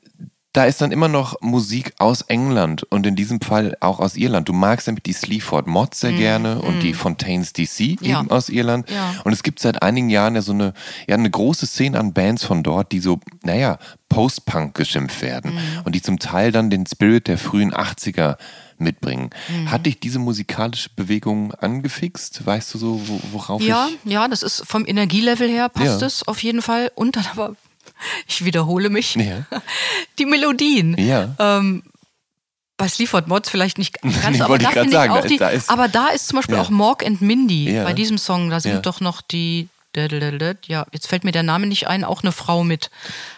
[0.53, 4.47] da ist dann immer noch Musik aus England und in diesem Fall auch aus Irland.
[4.47, 8.19] Du magst nämlich die Sleaford Mods sehr gerne und die Fontaines DC Ja.
[8.21, 8.89] eben aus Irland.
[8.89, 9.15] Ja.
[9.23, 10.73] Und es gibt seit einigen Jahren ja so eine,
[11.07, 15.59] ja, eine große Szene an Bands von dort, die so, naja, Post-Punk geschimpft werden Mhm.
[15.85, 18.38] und die zum Teil dann den Spirit der frühen 80er
[18.77, 19.30] mitbringen.
[19.49, 19.71] Mhm.
[19.71, 22.45] Hat dich diese musikalische Bewegung angefixt?
[22.45, 24.11] Weißt du so, wo, worauf Ja, ich...
[24.11, 26.07] ja, das ist vom Energielevel her passt Ja.
[26.07, 26.91] es auf jeden Fall.
[26.95, 27.55] Und dann aber,
[28.27, 29.45] ich wiederhole mich, Ja.
[30.19, 30.97] die Melodien.
[30.97, 31.35] Ja.
[31.39, 31.84] Ähm,
[32.77, 35.88] bei Sleaford Mods vielleicht nicht ganz, aber da ich sagen, auch die, da ist- aber
[35.88, 36.61] da ist zum Beispiel Ja.
[36.61, 37.84] auch Morg and Mindy Ja.
[37.84, 41.88] bei diesem Song, da sind doch noch die, ja, jetzt fällt mir der Name nicht
[41.88, 42.89] ein, auch eine Frau mit.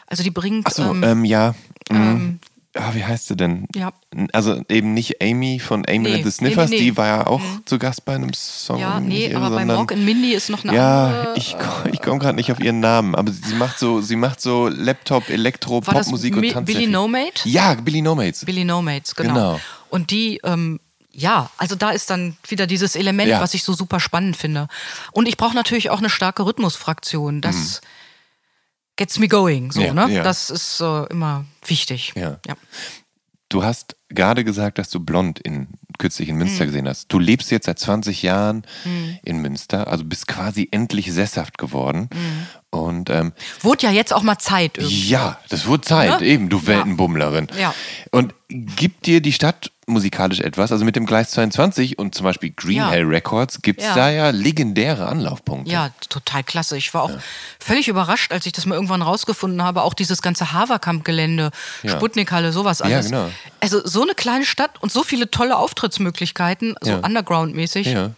[0.07, 1.53] Also die bringt, Achso, ähm, ähm, ja.
[1.89, 2.39] Ähm,
[2.76, 3.65] ah, wie heißt sie denn?
[3.76, 3.91] ja.
[4.34, 6.81] Also eben nicht Amy von Amy Nee, and the Sniffers, nee, nee.
[6.84, 8.80] die war ja auch zu Gast bei einem Song.
[8.80, 11.34] ja, nee, hier, aber bei Morg and Mindy ist noch eine Ja, andere.
[11.38, 14.39] ich, komm- ich komme gerade nicht auf ihren Namen, aber sie macht so, sie macht
[14.41, 16.65] so Laptop, Elektro, War das Popmusik und Tanz.
[16.65, 17.41] Billy No Mate?
[17.49, 18.45] Ja, Billy No Mates.
[18.45, 19.34] Billy No Mates, genau.
[19.34, 19.60] Genau.
[19.89, 20.80] Und die, ähm,
[21.11, 23.39] ja, also da ist dann wieder dieses Element, Ja.
[23.39, 24.68] was ich so super spannend finde.
[25.14, 27.39] Und ich brauche natürlich auch eine starke Rhythmusfraktion.
[27.41, 27.80] Das
[28.95, 29.85] gets me going, so, Mhm.
[29.85, 30.13] Ja, ne?
[30.13, 30.23] ja.
[30.23, 32.13] Das ist äh, immer wichtig.
[32.15, 32.39] Ja.
[32.45, 32.55] ja.
[33.49, 35.67] Du hast gerade gesagt, dass du blond in,
[35.99, 36.38] kürzlich in.
[36.38, 37.07] Münster gesehen hast.
[37.13, 38.65] Du lebst jetzt seit 20 Jahren
[39.23, 42.09] in Münster, also bist quasi endlich sesshaft geworden.
[42.11, 42.47] Hm.
[42.77, 45.10] Und ähm, Wurde ja jetzt auch mal Zeit irgendwie.
[45.10, 46.27] Ja, das wurde Zeit, Ne?
[46.27, 46.68] eben, du Ja.
[46.68, 47.47] Weltenbummlerin.
[47.60, 47.73] Ja.
[48.11, 50.72] Und gibt dir die Stadt musikalisch etwas?
[50.72, 52.89] Also mit dem Gleis 22 und zum Beispiel Green Ja.
[52.91, 53.95] Hell Records gibt es Ja.
[53.95, 55.72] da ja legendäre Anlaufpunkte.
[55.72, 56.77] Ja, total klasse.
[56.77, 57.11] Ich war auch
[57.60, 59.81] völlig überrascht, als ich das mal irgendwann rausgefunden habe.
[59.84, 61.52] Auch dieses ganze Haverkamp-Gelände,
[61.84, 61.91] Ja.
[61.91, 63.07] Sputnikhalle, sowas alles.
[63.07, 63.30] genau.
[63.60, 66.97] Also so eine kleine Stadt und so viele tolle Auftrittsmöglichkeiten, so Ja.
[66.99, 67.88] Underground-mäßig.
[67.88, 68.11] Ja.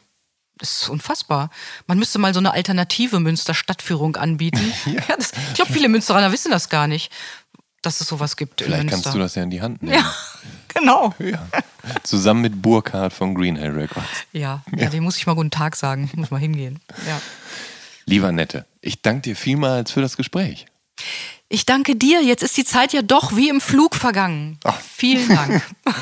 [0.57, 1.49] Das ist unfassbar.
[1.85, 4.73] Man müsste mal so eine alternative Münster-Stadtführung anbieten.
[4.85, 5.15] ja.
[5.15, 7.11] das, ich glaube, viele Münsteraner wissen das gar nicht,
[7.81, 9.95] dass es sowas gibt Vielleicht in kannst du das ja in die Hand nehmen.
[9.95, 10.13] ja,
[10.69, 11.13] genau.
[11.19, 11.47] Ja.
[12.03, 14.07] Zusammen mit Burkhardt von Green Hell Records.
[14.33, 14.89] Ja, ja.
[14.89, 16.09] dem muss ich mal guten Tag sagen.
[16.15, 16.79] Muss mal hingehen.
[17.07, 17.21] Ja.
[18.05, 20.65] Lieber Nette, ich danke dir vielmals für das Gespräch.
[21.49, 22.23] Ich danke dir.
[22.23, 24.57] Jetzt ist die Zeit ja doch wie im Flug vergangen.
[24.63, 24.79] Ach.
[24.79, 25.61] Vielen Dank.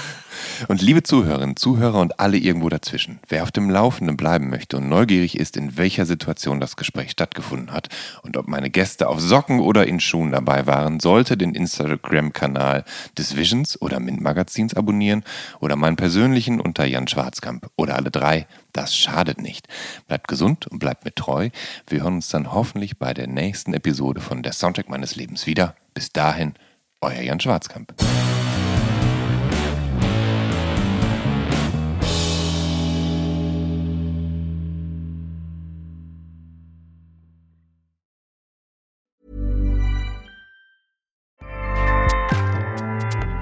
[0.67, 4.89] Und liebe Zuhörerinnen, Zuhörer und alle irgendwo dazwischen, wer auf dem Laufenden bleiben möchte und
[4.89, 7.89] neugierig ist, in welcher Situation das Gespräch stattgefunden hat
[8.23, 12.85] und ob meine Gäste auf Socken oder in Schuhen dabei waren, sollte den Instagram-Kanal
[13.17, 15.23] des Visions oder Mint Magazins abonnieren
[15.59, 18.47] oder meinen persönlichen unter Jan Schwarzkamp oder alle drei.
[18.73, 19.67] Das schadet nicht.
[20.07, 21.49] Bleibt gesund und bleibt mir treu.
[21.88, 25.76] Wir hören uns dann hoffentlich bei der nächsten Episode von Der Soundtrack meines Lebens wieder.
[25.93, 26.53] Bis dahin,
[27.01, 27.93] euer Jan Schwarzkamp.